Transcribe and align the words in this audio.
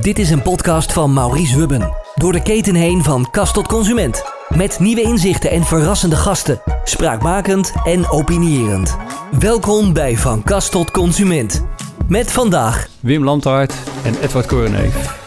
Dit 0.00 0.18
is 0.18 0.30
een 0.30 0.42
podcast 0.42 0.92
van 0.92 1.12
Maurice 1.12 1.56
Hubben. 1.56 1.94
Door 2.14 2.32
de 2.32 2.42
keten 2.42 2.74
heen 2.74 3.02
van 3.02 3.30
kast 3.30 3.54
tot 3.54 3.66
consument. 3.66 4.24
Met 4.48 4.78
nieuwe 4.78 5.02
inzichten 5.02 5.50
en 5.50 5.64
verrassende 5.64 6.16
gasten. 6.16 6.60
Spraakmakend 6.84 7.72
en 7.84 8.10
opinierend. 8.10 8.96
Welkom 9.38 9.92
bij 9.92 10.16
Van 10.16 10.42
Kast 10.42 10.70
tot 10.70 10.90
Consument. 10.90 11.64
Met 12.08 12.32
vandaag 12.32 12.88
Wim 13.00 13.24
Landhart 13.24 13.74
en 14.04 14.14
Edward 14.22 14.46
Koreneef. 14.46 15.25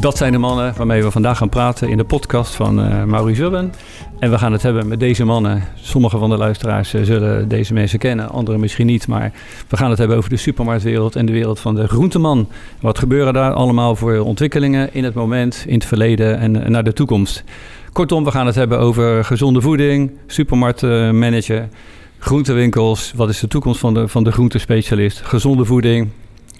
Dat 0.00 0.16
zijn 0.16 0.32
de 0.32 0.38
mannen 0.38 0.74
waarmee 0.76 1.02
we 1.02 1.10
vandaag 1.10 1.38
gaan 1.38 1.48
praten 1.48 1.88
in 1.88 1.96
de 1.96 2.04
podcast 2.04 2.54
van 2.54 2.80
uh, 2.80 3.26
Hubben. 3.26 3.72
En 4.18 4.30
we 4.30 4.38
gaan 4.38 4.52
het 4.52 4.62
hebben 4.62 4.88
met 4.88 5.00
deze 5.00 5.24
mannen. 5.24 5.64
Sommige 5.74 6.18
van 6.18 6.30
de 6.30 6.36
luisteraars 6.36 6.94
uh, 6.94 7.02
zullen 7.02 7.48
deze 7.48 7.72
mensen 7.72 7.98
kennen, 7.98 8.30
anderen 8.30 8.60
misschien 8.60 8.86
niet. 8.86 9.08
Maar 9.08 9.32
we 9.68 9.76
gaan 9.76 9.90
het 9.90 9.98
hebben 9.98 10.16
over 10.16 10.30
de 10.30 10.36
supermarktwereld 10.36 11.16
en 11.16 11.26
de 11.26 11.32
wereld 11.32 11.60
van 11.60 11.74
de 11.74 11.88
groenteman. 11.88 12.48
Wat 12.80 12.98
gebeuren 12.98 13.32
daar 13.32 13.52
allemaal 13.52 13.96
voor 13.96 14.18
ontwikkelingen 14.18 14.94
in 14.94 15.04
het 15.04 15.14
moment, 15.14 15.64
in 15.66 15.74
het 15.74 15.84
verleden 15.84 16.38
en 16.38 16.70
naar 16.70 16.84
de 16.84 16.92
toekomst. 16.92 17.44
Kortom, 17.92 18.24
we 18.24 18.30
gaan 18.30 18.46
het 18.46 18.54
hebben 18.54 18.78
over 18.78 19.24
gezonde 19.24 19.60
voeding, 19.60 20.10
supermarktmanager, 20.26 21.68
groentewinkels. 22.18 23.12
Wat 23.16 23.28
is 23.28 23.40
de 23.40 23.48
toekomst 23.48 23.80
van 23.80 23.94
de, 23.94 24.08
van 24.08 24.24
de 24.24 24.32
groentespecialist? 24.32 25.20
Gezonde 25.22 25.64
voeding, 25.64 26.08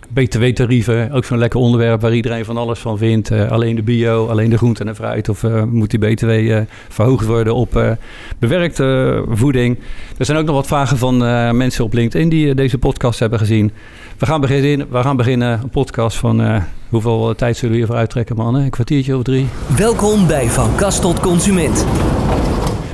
BTW-tarieven, 0.08 1.12
ook 1.12 1.24
zo'n 1.24 1.38
lekker 1.38 1.60
onderwerp 1.60 2.00
waar 2.00 2.14
iedereen 2.14 2.44
van 2.44 2.56
alles 2.56 2.78
van 2.78 2.98
vindt. 2.98 3.30
Uh, 3.30 3.50
alleen 3.50 3.76
de 3.76 3.82
bio, 3.82 4.26
alleen 4.26 4.50
de 4.50 4.56
groente 4.56 4.84
en 4.84 4.94
fruit. 4.94 5.28
Of 5.28 5.42
uh, 5.42 5.62
moet 5.62 5.90
die 5.90 5.98
BTW 5.98 6.30
uh, 6.30 6.60
verhoogd 6.88 7.26
worden 7.26 7.54
op 7.54 7.96
bewerkte 8.38 9.24
voeding? 9.28 9.78
Er 10.18 10.24
zijn 10.24 10.38
ook 10.38 10.44
nog 10.44 10.54
wat 10.54 10.66
vragen 10.66 10.98
van 10.98 11.16
mensen 11.56 11.84
op 11.84 11.92
LinkedIn 11.92 12.28
die 12.28 12.54
deze 12.54 12.78
podcast 12.78 13.18
hebben 13.18 13.38
gezien. 13.38 13.72
We 14.18 14.26
gaan 14.26 14.40
beginnen, 14.40 14.86
we 14.90 15.02
gaan 15.02 15.16
beginnen 15.16 15.60
een 15.62 15.70
podcast 15.70 16.16
van 16.16 16.62
hoeveel 16.88 17.34
tijd 17.34 17.56
zullen 17.56 17.70
we 17.70 17.76
hiervoor 17.76 17.96
uittrekken, 17.96 18.36
mannen? 18.36 18.62
Een 18.62 18.70
kwartiertje 18.70 19.16
of 19.16 19.22
drie? 19.22 19.46
Welkom 19.76 20.26
bij 20.26 20.46
Van 20.46 20.76
Kast 20.76 21.00
tot 21.00 21.20
Consument. 21.20 21.86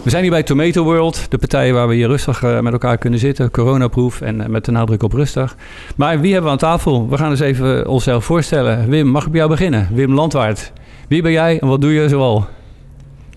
We 0.05 0.11
zijn 0.11 0.23
hier 0.23 0.31
bij 0.31 0.43
Tomato 0.43 0.85
World, 0.85 1.31
de 1.31 1.39
partij 1.39 1.73
waar 1.73 1.89
we 1.89 1.95
hier 1.95 2.07
rustig 2.07 2.43
uh, 2.43 2.61
met 2.61 2.73
elkaar 2.73 2.99
kunnen 2.99 3.19
zitten. 3.19 3.51
Coronaproof 3.51 4.21
en 4.21 4.41
uh, 4.41 4.47
met 4.47 4.65
de 4.65 4.71
nadruk 4.71 5.03
op 5.03 5.13
rustig. 5.13 5.57
Maar 5.97 6.21
wie 6.21 6.33
hebben 6.33 6.45
we 6.45 6.51
aan 6.51 6.71
tafel? 6.71 7.09
We 7.09 7.17
gaan 7.17 7.31
eens 7.31 7.41
even 7.41 7.89
onszelf 7.89 8.25
voorstellen. 8.25 8.89
Wim, 8.89 9.07
mag 9.07 9.25
ik 9.25 9.31
bij 9.31 9.39
jou 9.39 9.51
beginnen? 9.51 9.89
Wim 9.93 10.13
Landwaard. 10.13 10.73
Wie 11.09 11.23
ben 11.23 11.33
jij 11.33 11.61
en 11.61 11.69
wat 11.69 11.81
doe 11.81 11.93
je 11.93 12.09
zoal? 12.09 12.47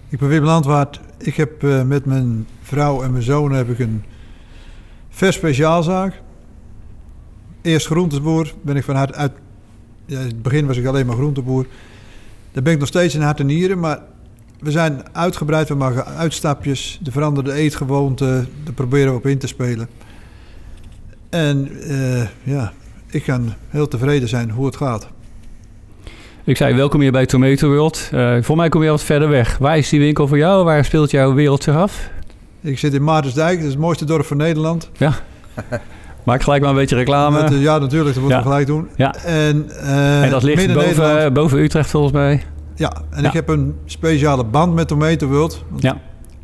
Ik 0.10 0.20
ben 0.20 0.30
Wim 0.30 0.44
Landwaard. 0.44 1.00
Ik 1.18 1.36
heb 1.36 1.64
uh, 1.64 1.84
met 1.84 2.06
mijn 2.06 2.48
vrouw 2.62 3.04
en 3.04 3.12
mijn 3.12 3.24
zoon 3.24 3.52
heb 3.52 3.70
ik 3.70 3.80
een 3.80 4.04
vers 5.10 5.36
speciaalzaak. 5.36 6.22
Eerst 7.62 7.86
groenteboer. 7.86 8.54
Ben 8.62 8.76
ik 8.76 8.84
van 8.84 8.96
hart 8.96 9.16
uit... 9.16 9.32
Ja, 10.06 10.20
in 10.20 10.26
het 10.26 10.42
begin 10.42 10.68
was 10.68 10.78
ik 10.78 10.86
alleen 10.86 11.06
maar 11.06 11.16
groenteboer. 11.16 11.66
Daar 12.52 12.64
ben 12.64 12.74
ik 12.74 12.80
nog 12.80 12.88
steeds 12.88 13.16
in 13.16 13.22
hart 13.22 13.40
en 13.40 13.46
nieren, 13.46 13.80
maar 13.80 14.00
we 14.60 14.72
zijn 14.72 15.04
uitgebreid, 15.12 15.70
we 15.70 15.76
maken 15.76 16.06
uitstapjes, 16.06 17.00
de 17.02 17.12
veranderde 17.12 17.54
eetgewoonten, 17.54 18.48
daar 18.64 18.74
proberen 18.74 19.12
we 19.12 19.18
op 19.18 19.26
in 19.26 19.38
te 19.38 19.48
spelen. 19.48 19.88
En 21.30 21.70
uh, 21.72 22.24
ja, 22.44 22.74
ik 23.10 23.24
kan 23.24 23.54
heel 23.70 23.88
tevreden 23.88 24.30
zijn 24.30 24.50
hoe 24.52 24.66
het 24.66 24.76
gaat. 24.76 25.08
Ik 26.44 26.58
zei, 26.58 26.76
welkom 26.76 27.02
hier 27.02 27.12
bij 27.12 27.26
Tomato 27.26 27.70
World. 27.70 28.10
Uh, 28.14 28.38
voor 28.42 28.56
mij 28.56 28.70
kom 28.70 28.84
je 28.84 28.90
wat 28.90 29.04
verder 29.04 29.30
weg. 29.30 29.58
Waar 29.58 29.78
is 29.78 29.90
die 29.90 30.00
winkel 30.00 30.28
voor 30.28 30.38
jou? 30.38 30.64
Waar 30.64 30.86
speelt 30.86 31.12
jouw 31.12 31.34
wereld 31.34 31.64
zich 31.64 31.76
af? 31.76 32.10
Ik 32.62 32.80
zit 32.80 32.94
in 32.94 33.04
Maartensdijk, 33.04 33.56
dat 33.56 33.66
is 33.66 33.72
het 33.72 33.82
mooiste 33.82 34.06
dorp 34.06 34.26
van 34.26 34.38
Nederland. 34.38 34.90
Ja. 34.98 35.14
Maak 36.24 36.44
gelijk 36.44 36.62
maar 36.62 36.70
een 36.70 36.76
beetje 36.76 36.96
reclame. 36.96 37.42
Met, 37.42 37.62
ja, 37.62 37.78
natuurlijk, 37.78 38.14
dat 38.14 38.24
moeten 38.24 38.40
ja. 38.40 38.44
we 38.44 38.50
gelijk 38.50 38.68
doen. 38.68 38.90
Ja. 38.96 39.16
En, 39.16 39.70
en 39.82 40.30
dat 40.30 40.44
ligt 40.44 40.74
boven, 40.74 41.34
boven 41.34 41.60
Utrecht 41.60 41.90
volgens 41.90 42.14
mij. 42.14 42.44
Ja, 42.78 42.92
en 43.10 43.22
ja. 43.22 43.28
ik 43.28 43.34
heb 43.34 43.50
een 43.50 43.76
speciale 43.86 44.46
band 44.46 44.74
met 44.74 44.88
Tomato 44.88 45.28
World. 45.28 45.64
Ja. 45.78 45.98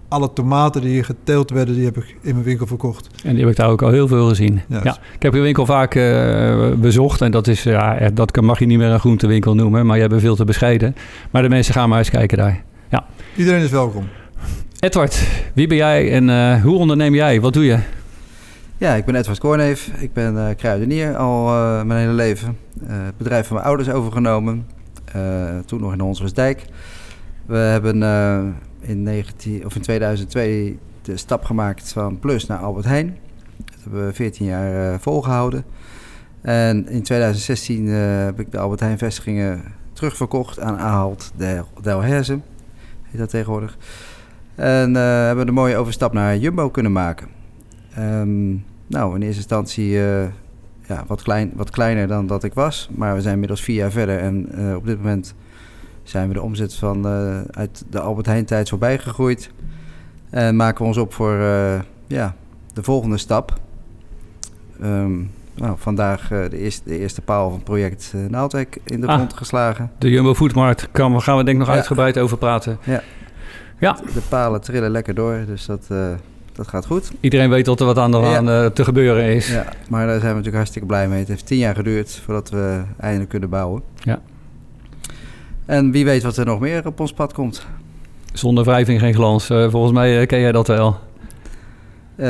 Alle 0.08 0.34
tomaten 0.34 0.82
die 0.82 0.92
hier 0.92 1.06
geteeld 1.06 1.52
werden, 1.52 1.76
die 1.76 1.86
heb 1.86 1.98
ik 1.98 2.18
in 2.22 2.34
mijn 2.34 2.44
winkel 2.46 2.68
verkocht. 2.68 3.10
En 3.24 3.32
die 3.32 3.40
heb 3.40 3.50
ik 3.50 3.56
daar 3.56 3.70
ook 3.70 3.82
al 3.82 3.90
heel 3.90 4.08
veel 4.08 4.28
gezien. 4.28 4.62
Yes. 4.68 4.84
Ja. 4.84 4.98
Ik 5.16 5.22
heb 5.22 5.34
je 5.34 5.40
winkel 5.40 5.66
vaak 5.66 5.96
uh, 5.96 6.72
bezocht. 6.74 7.22
En 7.22 7.32
dat, 7.32 7.48
is, 7.48 7.64
ja, 7.64 8.10
dat 8.14 8.42
mag 8.42 8.60
je 8.60 8.66
niet 8.66 8.78
meer 8.78 8.90
een 8.90 9.00
groentewinkel 9.00 9.56
noemen. 9.56 9.86
Maar 9.86 9.96
je 9.98 10.08
hebt 10.08 10.22
veel 10.22 10.36
te 10.36 10.46
bescheiden. 10.46 10.96
Maar 11.32 11.42
de 11.42 11.50
mensen 11.50 11.74
gaan 11.74 11.90
maar 11.90 11.98
eens 11.98 12.10
kijken 12.10 12.38
daar. 12.38 12.64
Ja. 12.90 13.06
Iedereen 13.36 13.62
is 13.62 13.70
welkom. 13.70 14.08
Edward, 14.80 15.28
wie 15.54 15.68
ben 15.68 15.78
jij 15.78 16.12
en 16.12 16.30
uh, 16.30 16.62
hoe 16.62 16.78
onderneem 16.78 17.16
jij? 17.16 17.42
Wat 17.42 17.54
doe 17.54 17.66
je? 17.66 17.78
Ja, 18.78 18.94
ik 18.94 19.06
ben 19.06 19.16
Edward 19.16 19.40
Korneef. 19.40 19.92
Ik 20.00 20.14
ben 20.14 20.36
uh, 20.36 20.46
kruidenier 20.58 21.16
al 21.16 21.48
uh, 21.48 21.84
mijn 21.84 22.00
hele 22.00 22.14
leven. 22.14 22.58
Uh, 22.82 22.88
het 23.06 23.18
bedrijf 23.18 23.48
van 23.48 23.56
mijn 23.56 23.68
ouders 23.68 23.90
overgenomen. 23.90 24.66
Uh, 25.16 25.60
toen 25.66 25.82
nog 25.82 25.94
in 25.94 26.00
Honselsdijk. 26.00 26.66
We 27.46 27.56
hebben 27.56 28.02
uh, 28.02 28.90
in, 28.90 29.04
19, 29.04 29.66
of 29.66 29.76
in 29.76 29.82
2002 29.82 30.80
de 31.02 31.18
stap 31.18 31.44
gemaakt 31.44 31.94
van 31.94 32.20
Plus 32.20 32.46
naar 32.46 32.58
Albert 32.58 32.86
Heijn. 32.86 33.18
Dat 33.66 33.76
hebben 33.84 34.06
we 34.08 34.14
14 34.14 34.46
jaar 34.46 34.94
uh, 34.94 35.00
volgehouden. 35.00 35.64
En 36.42 36.88
in 36.90 37.04
2016 37.04 37.88
heb 37.88 38.40
ik 38.40 38.52
de 38.52 38.58
Albert 38.58 38.80
Heijn 38.80 38.98
vestigingen 38.98 39.62
terugverkocht 39.94 40.60
aan 40.60 40.78
Ahold 40.78 41.32
Del, 41.36 41.68
Del 41.82 42.02
Herzen. 42.02 42.44
Heet 43.02 43.20
dat 43.20 43.30
tegenwoordig. 43.30 43.78
En 44.56 44.94
hebben 44.96 45.46
de 45.46 45.52
mooie 45.52 45.78
overstap 45.78 46.14
naar 46.14 46.38
Jumbo 46.38 46.70
kunnen 46.70 46.92
maken. 46.92 47.28
Um, 48.00 48.66
nou, 48.88 49.16
in 49.16 49.22
eerste 49.22 49.38
instantie 49.38 50.00
ja, 50.88 51.04
wat, 51.08 51.22
klein, 51.22 51.52
wat 51.56 51.70
kleiner 51.70 52.08
dan 52.08 52.28
dat 52.28 52.44
ik 52.44 52.54
was. 52.54 52.90
Maar 52.96 53.16
we 53.16 53.22
zijn 53.22 53.34
inmiddels 53.34 53.62
vier 53.62 53.76
jaar 53.76 53.92
verder. 53.92 54.20
En 54.20 54.50
uh, 54.56 54.76
op 54.76 54.86
dit 54.86 54.98
moment 54.98 55.34
zijn 56.04 56.28
we 56.28 56.34
de 56.34 56.42
omzet 56.42 56.76
van 56.76 57.08
uh, 57.08 57.42
uit 57.52 57.84
de 57.90 58.00
Albert 58.00 58.26
Heijn 58.26 58.46
tijd 58.46 58.70
voorbij 58.70 58.98
gegroeid. 58.98 59.52
En 60.30 60.56
maken 60.56 60.82
we 60.82 60.88
ons 60.88 60.98
op 60.98 61.14
voor 61.14 61.34
uh, 61.34 61.80
ja, 62.08 62.36
de 62.74 62.84
volgende 62.84 63.18
stap. 63.18 63.60
Um, 64.82 65.32
nou, 65.56 65.76
vandaag 65.78 66.28
de, 66.28 66.58
eerste, 66.58 66.82
de 66.90 67.00
eerste 67.00 67.22
paal 67.22 67.50
van 67.50 67.64
project 67.64 68.14
Naaldwijk 68.30 68.78
in 68.84 69.02
de 69.02 69.08
ah, 69.08 69.16
grond 69.16 69.34
geslagen. 69.34 69.92
De 69.98 70.10
Jumbo 70.10 70.36
Foodmarkt, 70.36 70.88
daar 70.92 71.22
gaan 71.22 71.38
we 71.38 71.44
denk 71.44 71.48
ik 71.48 71.58
nog 71.58 71.68
ja. 71.68 71.74
uitgebreid 71.74 72.18
over 72.18 72.38
praten. 72.38 72.78
Ja. 72.84 73.02
ja. 73.80 73.94
De 74.14 74.22
palen 74.30 74.62
trillen 74.62 74.92
lekker 74.92 75.14
door, 75.14 75.44
dus 75.46 75.66
dat 75.66 75.88
dat 76.54 76.68
gaat 76.68 76.86
goed. 76.86 77.12
Iedereen 77.20 77.50
weet 77.50 77.66
dat 77.66 77.80
er 77.80 77.86
wat 77.86 77.98
aan, 77.98 78.12
ja. 78.12 78.38
aan 78.38 78.50
uh, 78.50 78.66
te 78.66 78.84
gebeuren 78.84 79.24
is. 79.24 79.48
Ja, 79.48 79.66
maar 79.90 80.08
daar 80.08 80.10
zijn 80.10 80.22
we 80.22 80.28
natuurlijk 80.28 80.56
hartstikke 80.56 80.88
blij 80.88 81.08
mee. 81.08 81.20
Het 81.20 81.28
heeft 81.28 81.46
tien 81.46 81.58
jaar 81.58 81.76
geduurd 81.76 82.22
voordat 82.26 82.50
we 82.50 82.82
eindelijk 83.00 83.30
kunnen 83.30 83.50
bouwen. 83.50 83.82
Ja. 83.98 84.20
En 85.66 85.92
wie 85.92 86.06
weet 86.06 86.24
wat 86.24 86.38
er 86.38 86.46
nog 86.46 86.60
meer 86.60 86.88
op 86.88 87.00
ons 87.00 87.14
pad 87.14 87.34
komt. 87.34 87.66
Zonder 88.34 88.64
wrijving 88.64 89.00
geen 89.00 89.14
glans. 89.14 89.50
Uh, 89.50 89.70
volgens 89.70 89.94
mij 89.94 90.22
uh, 90.22 90.28
ken 90.28 90.40
jij 90.40 90.52
dat 90.52 90.68
wel. 90.68 91.00
Uh, 92.16 92.28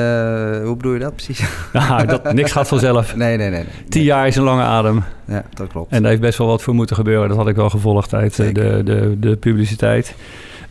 hoe 0.63 0.75
bedoel 0.75 0.93
je 0.93 0.99
dat 0.99 1.15
precies? 1.15 1.43
Dat, 2.05 2.33
niks 2.33 2.51
gaat 2.51 2.67
vanzelf. 2.67 3.15
Nee, 3.15 3.37
nee, 3.37 3.49
nee. 3.49 3.63
nee. 3.63 3.89
Tien 3.89 4.03
jaar 4.03 4.27
is 4.27 4.35
een 4.35 4.43
lange 4.43 4.63
adem. 4.63 5.03
Ja, 5.25 5.43
dat 5.53 5.67
klopt. 5.67 5.91
En 5.91 6.01
daar 6.01 6.09
heeft 6.09 6.21
best 6.23 6.37
wel 6.37 6.47
wat 6.47 6.61
voor 6.61 6.73
moeten 6.73 6.95
gebeuren. 6.95 7.27
Dat 7.27 7.37
had 7.37 7.47
ik 7.47 7.55
wel 7.55 7.69
gevolgd 7.69 8.13
uit 8.13 8.35
de, 8.35 8.81
de, 8.83 9.15
de 9.19 9.35
publiciteit. 9.35 10.15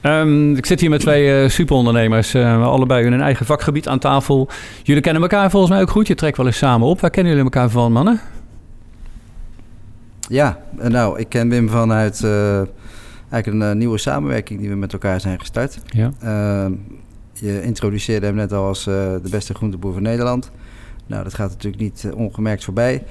Um, 0.02 0.56
ik 0.56 0.66
zit 0.66 0.80
hier 0.80 0.90
met 0.90 1.00
twee 1.00 1.42
uh, 1.42 1.48
superondernemers, 1.48 2.34
uh, 2.34 2.66
allebei 2.66 3.04
in 3.04 3.12
hun 3.12 3.20
eigen 3.20 3.46
vakgebied 3.46 3.88
aan 3.88 3.98
tafel. 3.98 4.48
Jullie 4.82 5.02
kennen 5.02 5.22
elkaar 5.22 5.50
volgens 5.50 5.72
mij 5.72 5.80
ook 5.80 5.90
goed. 5.90 6.06
Je 6.06 6.14
trekt 6.14 6.36
wel 6.36 6.46
eens 6.46 6.56
samen 6.56 6.86
op. 6.86 7.00
Waar 7.00 7.10
kennen 7.10 7.32
jullie 7.32 7.50
elkaar 7.50 7.70
van, 7.70 7.92
mannen? 7.92 8.20
Ja, 10.28 10.58
nou, 10.80 11.18
ik 11.18 11.28
ken 11.28 11.48
Wim 11.48 11.68
vanuit 11.68 12.20
uh, 12.24 12.56
eigenlijk 13.30 13.64
een 13.64 13.78
nieuwe 13.78 13.98
samenwerking 13.98 14.60
die 14.60 14.68
we 14.68 14.74
met 14.74 14.92
elkaar 14.92 15.20
zijn 15.20 15.38
gestart. 15.38 15.78
Ja. 15.86 16.12
Ehm, 16.20 16.72
je 17.32 17.62
introduceerde 17.62 18.26
hem 18.26 18.34
net 18.34 18.52
al 18.52 18.66
als 18.66 18.84
de 18.84 19.28
beste 19.30 19.54
groenteboer 19.54 19.92
van 19.92 20.02
Nederland. 20.02 20.50
Nou, 21.06 21.24
dat 21.24 21.34
gaat 21.34 21.50
natuurlijk 21.50 21.82
niet 21.82 22.06
ongemerkt 22.14 22.64
voorbij. 22.64 23.02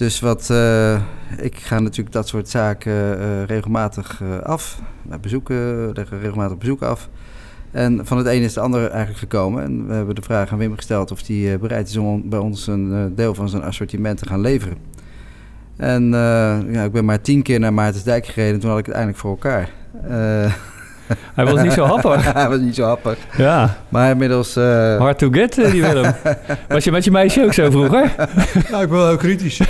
Dus 0.00 0.20
wat, 0.20 0.48
uh, 0.50 1.00
ik 1.38 1.56
ga 1.56 1.78
natuurlijk 1.78 2.14
dat 2.14 2.28
soort 2.28 2.48
zaken 2.48 2.92
uh, 2.92 3.44
regelmatig 3.44 4.20
uh, 4.22 4.38
af. 4.38 4.80
Bezoeken, 5.20 5.90
leggen 5.92 6.20
regelmatig 6.20 6.58
bezoeken 6.58 6.88
af. 6.88 7.08
En 7.70 8.06
van 8.06 8.18
het 8.18 8.26
een 8.26 8.42
is 8.42 8.54
het 8.54 8.64
ander 8.64 8.80
eigenlijk 8.80 9.18
gekomen. 9.18 9.62
En 9.62 9.86
we 9.86 9.94
hebben 9.94 10.14
de 10.14 10.22
vraag 10.22 10.52
aan 10.52 10.58
Wim 10.58 10.76
gesteld 10.76 11.10
of 11.10 11.26
hij 11.26 11.58
bereid 11.58 11.88
is 11.88 11.96
om 11.96 12.28
bij 12.28 12.38
ons 12.38 12.66
een 12.66 13.12
deel 13.14 13.34
van 13.34 13.48
zijn 13.48 13.62
assortiment 13.62 14.18
te 14.18 14.26
gaan 14.26 14.40
leveren. 14.40 14.76
En 15.76 16.10
ja, 16.70 16.84
ik 16.84 16.92
ben 16.92 17.04
maar 17.04 17.20
tien 17.20 17.42
keer 17.42 17.60
naar 17.60 17.74
Maartensdijk 17.74 18.26
gereden. 18.26 18.60
Toen 18.60 18.70
had 18.70 18.78
ik 18.78 18.86
het 18.86 18.94
eindelijk 18.94 19.22
voor 19.22 19.30
elkaar. 19.30 19.70
Hij 21.34 21.44
was 21.44 21.62
niet 21.62 21.72
zo 21.72 21.84
happig. 21.84 22.32
Hij 22.32 22.48
was 22.48 22.58
niet 22.58 22.74
zo 22.74 22.84
happig. 22.84 23.18
Ja. 23.36 23.76
Maar 23.88 24.10
inmiddels... 24.10 24.56
Uh... 24.56 24.98
Hard 24.98 25.18
to 25.18 25.28
get, 25.30 25.54
die 25.54 25.82
Willem. 25.82 26.14
was 26.68 26.84
je 26.84 26.90
met 26.90 27.04
je 27.04 27.10
meisje 27.10 27.44
ook 27.44 27.52
zo 27.52 27.70
vroeger? 27.70 28.14
nou, 28.70 28.82
ik 28.82 28.88
ben 28.88 28.98
wel 28.98 29.06
heel 29.06 29.16
kritisch. 29.16 29.60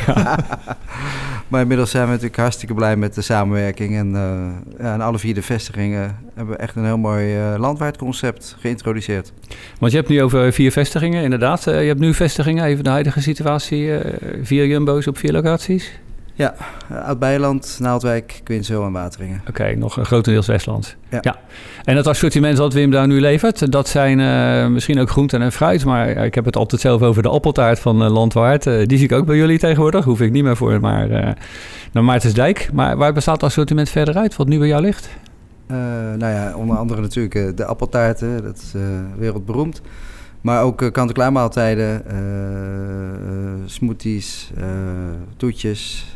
maar 1.48 1.60
inmiddels 1.60 1.90
zijn 1.90 2.04
we 2.04 2.10
natuurlijk 2.10 2.36
hartstikke 2.36 2.74
blij 2.74 2.96
met 2.96 3.14
de 3.14 3.22
samenwerking. 3.22 3.96
En 3.96 4.12
uh, 4.14 4.86
ja, 4.86 4.96
alle 4.96 5.18
vier 5.18 5.34
de 5.34 5.42
vestigingen 5.42 6.16
hebben 6.34 6.54
we 6.54 6.60
echt 6.60 6.76
een 6.76 6.84
heel 6.84 6.98
mooi 6.98 7.38
uh, 7.38 7.58
landwaardconcept 7.58 8.56
geïntroduceerd. 8.60 9.32
Want 9.78 9.92
je 9.92 9.98
hebt 9.98 10.10
nu 10.10 10.22
over 10.22 10.52
vier 10.52 10.72
vestigingen, 10.72 11.22
inderdaad. 11.22 11.64
je 11.64 11.70
hebt 11.70 12.00
nu 12.00 12.14
vestigingen, 12.14 12.64
even 12.64 12.84
de 12.84 12.90
huidige 12.90 13.22
situatie, 13.22 13.90
vier 14.42 14.66
jumbo's 14.66 15.06
op 15.06 15.18
vier 15.18 15.32
locaties. 15.32 16.00
Ja, 16.40 16.54
uh, 16.92 17.04
Oud-Beiland, 17.04 17.76
Naaldwijk, 17.80 18.40
Quinsel 18.44 18.84
en 18.84 18.92
Wateringen. 18.92 19.42
Oké, 19.48 19.74
nog 19.74 19.96
een 19.96 20.04
grotendeels 20.04 20.46
Westland. 20.46 20.96
Ja. 21.20 21.36
En 21.84 21.96
het 21.96 22.06
assortiment 22.06 22.58
wat 22.58 22.72
Wim 22.72 22.90
daar 22.90 23.06
nu 23.06 23.20
levert, 23.20 23.72
dat 23.72 23.88
zijn 23.88 24.18
uh, 24.18 24.66
misschien 24.66 25.00
ook 25.00 25.10
groenten 25.10 25.42
en 25.42 25.52
fruit. 25.52 25.84
Maar 25.84 26.08
ik 26.08 26.34
heb 26.34 26.44
het 26.44 26.56
altijd 26.56 26.80
zelf 26.80 27.02
over 27.02 27.22
de 27.22 27.28
appeltaart 27.28 27.78
van 27.78 28.02
uh, 28.02 28.10
Landwaard. 28.10 28.64
die 28.64 28.98
zie 28.98 29.04
ik 29.04 29.12
ook 29.12 29.26
bij 29.26 29.36
jullie 29.36 29.58
tegenwoordig. 29.58 30.04
Hoef 30.04 30.20
ik 30.20 30.30
niet 30.30 30.42
meer 30.44 30.56
voor 30.56 30.80
maar, 30.80 31.08
naar 31.92 32.04
Maartensdijk. 32.04 32.70
Maar 32.72 32.96
waar 32.96 33.12
bestaat 33.12 33.34
het 33.34 33.42
assortiment 33.42 33.88
verder 33.88 34.16
uit, 34.16 34.36
wat 34.36 34.48
nu 34.48 34.58
bij 34.58 34.68
jou 34.68 34.82
ligt? 34.82 35.08
nou 36.16 36.32
ja, 36.34 36.54
onder 36.56 36.76
andere 36.76 37.00
natuurlijk 37.00 37.56
de 37.56 37.64
appeltaarten. 37.64 38.42
Dat 38.42 38.56
is 38.56 38.72
wereldberoemd. 39.18 39.80
Maar 40.40 40.62
ook 40.62 40.76
kant-en-klaar 40.76 41.32
maaltijden, 41.32 42.02
uh, 42.06 42.14
uh, 43.30 43.66
smoothies, 43.66 44.50
toetjes, 45.36 46.06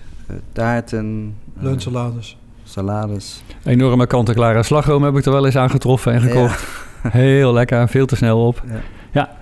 taarten. 0.52 1.36
Lunchsalades. 1.58 2.36
Salades. 2.64 3.42
Enorme 3.64 4.06
kant-en-klare 4.06 4.62
slagroom 4.62 5.02
heb 5.02 5.16
ik 5.16 5.24
er 5.24 5.32
wel 5.32 5.46
eens 5.46 5.56
aangetroffen 5.56 6.12
en 6.12 6.20
gekocht. 6.20 6.66
Ja. 7.02 7.10
Heel 7.10 7.52
lekker, 7.52 7.88
veel 7.88 8.06
te 8.06 8.16
snel 8.16 8.46
op. 8.46 8.62
Ja, 8.66 8.80
ja. 9.12 9.36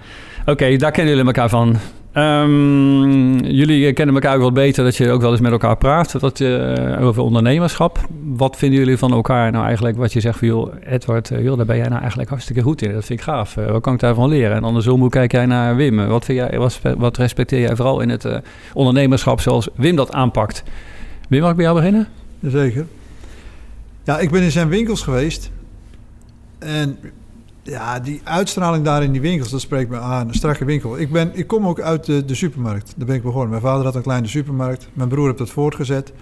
oké, 0.52 0.76
daar 0.76 0.90
kennen 0.90 1.14
jullie 1.14 1.26
elkaar 1.26 1.48
van. 1.48 1.76
Um, 2.16 3.44
jullie 3.44 3.92
kennen 3.92 4.14
elkaar 4.14 4.36
ook 4.36 4.42
wat 4.42 4.54
beter, 4.54 4.84
dat 4.84 4.96
je 4.96 5.10
ook 5.10 5.20
wel 5.20 5.30
eens 5.30 5.40
met 5.40 5.52
elkaar 5.52 5.76
praat 5.76 6.20
dat, 6.20 6.40
uh, 6.40 7.06
over 7.06 7.22
ondernemerschap. 7.22 7.98
Wat 8.24 8.56
vinden 8.56 8.78
jullie 8.78 8.96
van 8.96 9.12
elkaar 9.12 9.50
nou 9.50 9.64
eigenlijk? 9.64 9.96
Wat 9.96 10.12
je 10.12 10.20
zegt 10.20 10.38
van, 10.38 10.70
Edward, 10.86 11.30
uh, 11.30 11.42
joh, 11.42 11.56
daar 11.56 11.66
ben 11.66 11.76
jij 11.76 11.88
nou 11.88 12.00
eigenlijk 12.00 12.30
hartstikke 12.30 12.62
goed 12.62 12.82
in. 12.82 12.92
Dat 12.92 13.04
vind 13.04 13.18
ik 13.18 13.24
gaaf. 13.24 13.56
Uh, 13.56 13.70
wat 13.70 13.82
kan 13.82 13.94
ik 13.94 14.00
daarvan 14.00 14.28
leren? 14.28 14.56
En 14.56 14.64
andersom, 14.64 15.00
hoe 15.00 15.10
kijk 15.10 15.32
jij 15.32 15.46
naar 15.46 15.76
Wim? 15.76 16.06
Wat, 16.06 16.24
vind 16.24 16.38
jij, 16.38 16.58
wat, 16.96 17.16
respecteer 17.16 17.60
jij 17.60 17.76
vooral 17.76 18.00
in 18.00 18.08
het 18.08 18.26
ondernemerschap 18.72 19.40
zoals 19.40 19.68
Wim 19.74 19.96
dat 19.96 20.12
aanpakt? 20.12 20.62
Wim, 21.28 21.40
mag 21.40 21.50
ik 21.50 21.56
bij 21.56 21.64
jou 21.64 21.76
beginnen? 21.76 22.08
Jazeker. 22.38 22.86
Ja, 24.04 24.18
ik 24.18 24.30
ben 24.30 24.42
in 24.42 24.50
zijn 24.50 24.68
winkels 24.68 25.02
geweest. 25.02 25.50
En 26.58 26.98
ja, 27.62 28.00
die 28.00 28.20
uitstraling 28.24 28.84
daar 28.84 29.02
in 29.02 29.12
die 29.12 29.20
winkels, 29.20 29.50
dat 29.50 29.60
spreekt 29.60 29.90
me 29.90 29.98
aan. 29.98 30.28
Een 30.28 30.34
strakke 30.34 30.64
winkel. 30.64 30.98
Ik, 30.98 31.12
ben, 31.12 31.30
ik 31.34 31.46
kom 31.46 31.66
ook 31.66 31.80
uit 31.80 32.04
de, 32.04 32.24
de 32.24 32.34
supermarkt. 32.34 32.94
Daar 32.96 33.06
ben 33.06 33.16
ik 33.16 33.22
begonnen. 33.22 33.50
Mijn 33.50 33.62
vader 33.62 33.84
had 33.84 33.94
een 33.94 34.02
kleine 34.02 34.26
supermarkt. 34.26 34.88
Mijn 34.92 35.08
broer 35.08 35.26
heeft 35.26 35.38
dat 35.38 35.50
voortgezet. 35.50 36.12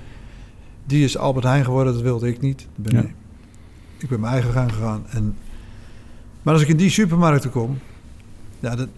Die 0.87 1.05
is 1.05 1.19
Albert 1.19 1.45
Heijn 1.45 1.65
geworden, 1.65 1.93
dat 1.93 2.03
wilde 2.03 2.29
ik 2.29 2.41
niet. 2.41 2.67
Ben 2.75 2.97
ja. 2.97 3.05
Ik 3.99 4.09
ben 4.09 4.21
mijn 4.21 4.33
eigen 4.33 4.53
gang 4.53 4.73
gegaan. 4.73 5.05
En, 5.09 5.37
maar 6.43 6.55
als 6.55 6.63
ik 6.63 6.69
in 6.69 6.77
die 6.77 6.91
supermarkten 6.91 7.51
kom, 7.51 7.79
ja, 8.61 8.77
de, 8.77 8.89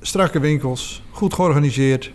strakke 0.00 0.40
winkels, 0.40 1.02
goed 1.10 1.34
georganiseerd. 1.34 2.12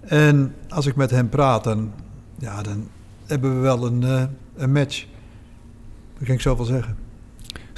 En 0.00 0.54
als 0.68 0.86
ik 0.86 0.96
met 0.96 1.10
hem 1.10 1.28
praat, 1.28 1.64
dan, 1.64 1.92
ja, 2.38 2.62
dan 2.62 2.88
hebben 3.26 3.54
we 3.54 3.60
wel 3.60 3.86
een, 3.86 4.02
uh, 4.02 4.22
een 4.56 4.72
match. 4.72 5.06
Dat 6.18 6.26
kan 6.26 6.34
ik 6.34 6.40
zoveel 6.40 6.64
zeggen. 6.64 7.05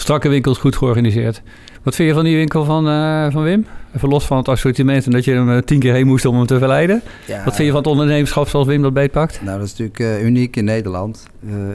Strakke 0.00 0.28
winkels, 0.28 0.58
goed 0.58 0.76
georganiseerd. 0.76 1.42
Wat 1.82 1.94
vind 1.94 2.08
je 2.08 2.14
van 2.14 2.24
die 2.24 2.36
winkel 2.36 2.64
van, 2.64 2.88
uh, 2.88 3.30
van 3.30 3.42
Wim? 3.42 3.66
Even 3.96 4.08
los 4.08 4.26
van 4.26 4.36
het 4.36 4.48
assortiment 4.48 5.04
en 5.06 5.10
dat 5.10 5.24
je 5.24 5.32
hem 5.32 5.50
uh, 5.50 5.58
tien 5.58 5.78
keer 5.78 5.92
heen 5.92 6.06
moest 6.06 6.24
om 6.24 6.36
hem 6.36 6.46
te 6.46 6.58
verleiden. 6.58 7.02
Ja, 7.26 7.44
Wat 7.44 7.54
vind 7.54 7.66
je 7.66 7.72
van 7.72 7.82
het 7.82 7.90
ondernemerschap 7.90 8.48
zoals 8.48 8.66
Wim 8.66 8.82
dat 8.82 8.92
beetpakt? 8.92 9.40
Nou, 9.42 9.58
dat 9.58 9.66
is 9.66 9.70
natuurlijk 9.76 9.98
uh, 9.98 10.24
uniek 10.24 10.56
in 10.56 10.64
Nederland. 10.64 11.26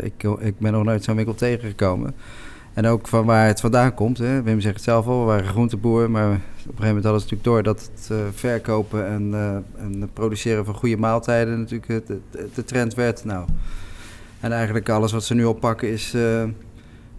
ik, 0.01 0.23
ik 0.39 0.59
ben 0.59 0.71
nog 0.71 0.83
nooit 0.83 1.03
zo'n 1.03 1.15
winkel 1.15 1.35
tegengekomen. 1.35 2.15
En 2.73 2.85
ook 2.85 3.07
van 3.07 3.25
waar 3.25 3.47
het 3.47 3.59
vandaan 3.59 3.93
komt. 3.93 4.17
Hè. 4.17 4.43
Wim 4.43 4.61
zegt 4.61 4.75
het 4.75 4.83
zelf 4.83 5.07
al, 5.07 5.19
we 5.19 5.25
waren 5.25 5.45
groenteboer. 5.45 6.11
Maar 6.11 6.27
op 6.27 6.33
een 6.33 6.41
gegeven 6.63 6.85
moment 6.85 7.03
hadden 7.03 7.21
ze 7.21 7.27
natuurlijk 7.29 7.43
door 7.43 7.63
dat 7.63 7.89
het 7.93 8.11
verkopen 8.35 9.07
en, 9.07 9.33
en 9.77 10.09
produceren 10.13 10.65
van 10.65 10.73
goede 10.73 10.97
maaltijden 10.97 11.59
natuurlijk 11.59 12.07
de, 12.07 12.19
de 12.53 12.63
trend 12.63 12.93
werd. 12.93 13.25
Nou, 13.25 13.45
en 14.39 14.51
eigenlijk 14.51 14.89
alles 14.89 15.11
wat 15.11 15.23
ze 15.23 15.33
nu 15.33 15.43
oppakken 15.45 15.91
is 15.91 16.13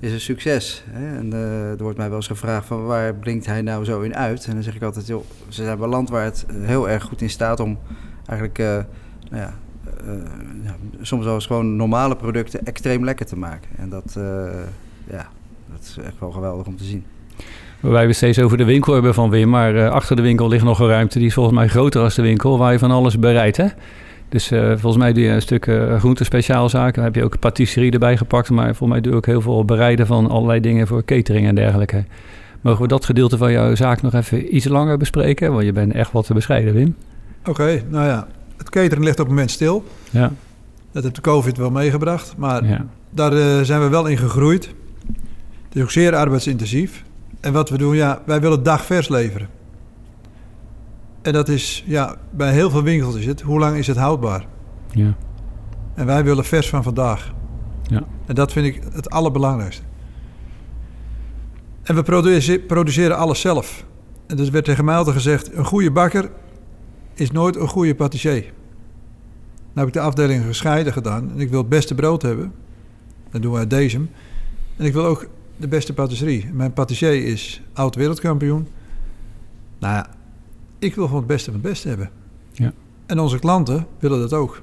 is 0.04 0.12
een 0.12 0.20
succes. 0.20 0.84
Hè? 0.90 1.16
En 1.18 1.30
uh, 1.32 1.70
er 1.70 1.82
wordt 1.82 1.98
mij 1.98 2.08
wel 2.08 2.16
eens 2.16 2.26
gevraagd 2.26 2.66
van 2.66 2.84
waar 2.84 3.14
blinkt 3.14 3.46
hij 3.46 3.62
nou 3.62 3.84
zo 3.84 4.00
in 4.00 4.16
uit? 4.16 4.46
En 4.46 4.54
dan 4.54 4.62
zeg 4.62 4.74
ik 4.74 4.82
altijd, 4.82 5.06
joh, 5.06 5.24
ze 5.48 5.64
zijn 5.64 5.78
bij 5.78 5.88
Landwaard 5.88 6.44
heel 6.52 6.88
erg 6.88 7.02
goed 7.02 7.20
in 7.20 7.30
staat 7.30 7.60
om 7.60 7.78
eigenlijk, 8.26 8.58
uh, 8.58 8.66
nou 9.30 9.50
uh, 10.06 10.14
ja, 10.64 10.74
soms 11.00 11.24
wel 11.24 11.34
eens 11.34 11.46
gewoon 11.46 11.76
normale 11.76 12.16
producten 12.16 12.66
extreem 12.66 13.04
lekker 13.04 13.26
te 13.26 13.36
maken. 13.36 13.70
En 13.76 13.88
dat, 13.88 14.18
ja, 15.10 15.28
dat 15.72 15.80
is 15.82 15.98
echt 16.04 16.18
wel 16.18 16.30
geweldig 16.30 16.66
om 16.66 16.76
te 16.76 16.84
zien. 16.84 17.04
Wij 17.80 18.06
we 18.06 18.12
steeds 18.12 18.38
over 18.38 18.56
de 18.56 18.64
winkel 18.64 18.92
hebben 18.92 19.14
van 19.14 19.30
Wim, 19.30 19.48
maar 19.48 19.88
achter 19.88 20.16
de 20.16 20.22
winkel 20.22 20.48
ligt 20.48 20.64
nog 20.64 20.78
een 20.78 20.88
ruimte 20.88 21.18
die 21.18 21.26
is 21.26 21.34
volgens 21.34 21.56
mij 21.56 21.68
groter 21.68 22.02
als 22.02 22.14
de 22.14 22.22
winkel, 22.22 22.58
waar 22.58 22.72
je 22.72 22.78
van 22.78 22.90
alles 22.90 23.18
bereidt, 23.18 23.56
hè? 23.56 23.66
Dus 24.28 24.52
uh, 24.52 24.68
volgens 24.68 24.96
mij 24.96 25.12
doe 25.12 25.22
je 25.22 25.30
een 25.30 25.42
stuk 25.42 25.66
uh, 25.66 25.98
groente 25.98 26.24
speciaalzaken. 26.24 26.94
Dan 26.94 27.04
heb 27.04 27.14
je 27.14 27.24
ook 27.24 27.38
patisserie 27.38 27.90
erbij 27.90 28.16
gepakt. 28.16 28.50
Maar 28.50 28.64
volgens 28.64 28.88
mij 28.88 29.00
doe 29.00 29.10
je 29.10 29.16
ook 29.16 29.26
heel 29.26 29.40
veel 29.40 29.64
bereiden 29.64 30.06
van 30.06 30.30
allerlei 30.30 30.60
dingen 30.60 30.86
voor 30.86 31.04
catering 31.04 31.46
en 31.46 31.54
dergelijke. 31.54 32.04
Mogen 32.60 32.82
we 32.82 32.88
dat 32.88 33.04
gedeelte 33.04 33.36
van 33.36 33.52
jouw 33.52 33.74
zaak 33.74 34.02
nog 34.02 34.14
even 34.14 34.56
iets 34.56 34.68
langer 34.68 34.98
bespreken? 34.98 35.52
Want 35.52 35.64
je 35.64 35.72
bent 35.72 35.92
echt 35.92 36.12
wat 36.12 36.26
te 36.26 36.34
bescheiden, 36.34 36.74
Wim. 36.74 36.96
Oké, 37.40 37.50
okay, 37.50 37.84
nou 37.88 38.06
ja. 38.06 38.26
Het 38.56 38.70
catering 38.70 39.04
ligt 39.04 39.18
op 39.18 39.26
het 39.26 39.34
moment 39.34 39.50
stil. 39.50 39.84
Ja. 40.10 40.32
Dat 40.92 41.02
heeft 41.02 41.14
de 41.14 41.20
COVID 41.20 41.56
wel 41.56 41.70
meegebracht. 41.70 42.34
Maar 42.36 42.66
ja. 42.66 42.86
daar 43.10 43.32
uh, 43.32 43.60
zijn 43.60 43.80
we 43.80 43.88
wel 43.88 44.06
in 44.06 44.18
gegroeid. 44.18 44.64
Het 45.68 45.76
is 45.76 45.82
ook 45.82 45.90
zeer 45.90 46.14
arbeidsintensief. 46.14 47.04
En 47.40 47.52
wat 47.52 47.70
we 47.70 47.78
doen, 47.78 47.94
ja, 47.96 48.22
wij 48.26 48.40
willen 48.40 48.62
dagvers 48.62 49.08
leveren. 49.08 49.48
En 51.24 51.32
dat 51.32 51.48
is, 51.48 51.84
ja, 51.86 52.16
bij 52.30 52.52
heel 52.52 52.70
veel 52.70 52.82
winkels 52.82 53.16
is 53.16 53.26
het, 53.26 53.40
hoe 53.40 53.58
lang 53.58 53.76
is 53.76 53.86
het 53.86 53.96
houdbaar? 53.96 54.46
Ja. 54.90 55.16
En 55.94 56.06
wij 56.06 56.24
willen 56.24 56.44
vers 56.44 56.68
van 56.68 56.82
vandaag. 56.82 57.34
Ja. 57.82 58.02
En 58.26 58.34
dat 58.34 58.52
vind 58.52 58.66
ik 58.66 58.82
het 58.92 59.10
allerbelangrijkste. 59.10 59.82
En 61.82 61.94
we 61.94 62.02
produceren, 62.02 62.66
produceren 62.66 63.16
alles 63.16 63.40
zelf. 63.40 63.84
En 64.26 64.36
dus 64.36 64.50
werd 64.50 64.64
tegen 64.64 64.84
mij 64.84 64.96
altijd 64.96 65.16
gezegd, 65.16 65.54
een 65.54 65.64
goede 65.64 65.90
bakker 65.90 66.30
is 67.14 67.30
nooit 67.30 67.56
een 67.56 67.68
goede 67.68 67.94
patissier. 67.94 68.42
Nou 69.72 69.86
heb 69.86 69.86
ik 69.86 69.92
de 69.92 70.00
afdeling 70.00 70.44
gescheiden 70.44 70.92
gedaan 70.92 71.30
en 71.30 71.40
ik 71.40 71.50
wil 71.50 71.58
het 71.58 71.68
beste 71.68 71.94
brood 71.94 72.22
hebben. 72.22 72.52
Dan 73.30 73.40
doen 73.40 73.52
wij 73.52 73.66
deze. 73.66 73.96
En 74.76 74.84
ik 74.84 74.92
wil 74.92 75.04
ook 75.04 75.26
de 75.56 75.68
beste 75.68 75.94
patisserie. 75.94 76.50
Mijn 76.52 76.72
patissier 76.72 77.24
is 77.26 77.62
oud 77.72 77.94
wereldkampioen. 77.94 78.68
Nou 79.78 79.94
ja, 79.94 80.08
ik 80.84 80.94
wil 80.94 81.04
gewoon 81.04 81.19
het 81.19 81.28
beste 81.28 81.50
van 81.50 81.60
het 81.60 81.70
beste 81.70 81.88
hebben. 81.88 82.10
Ja. 82.52 82.72
En 83.06 83.19
onze 83.19 83.38
klanten 83.38 83.86
willen 83.98 84.20
dat 84.20 84.32
ook. 84.32 84.58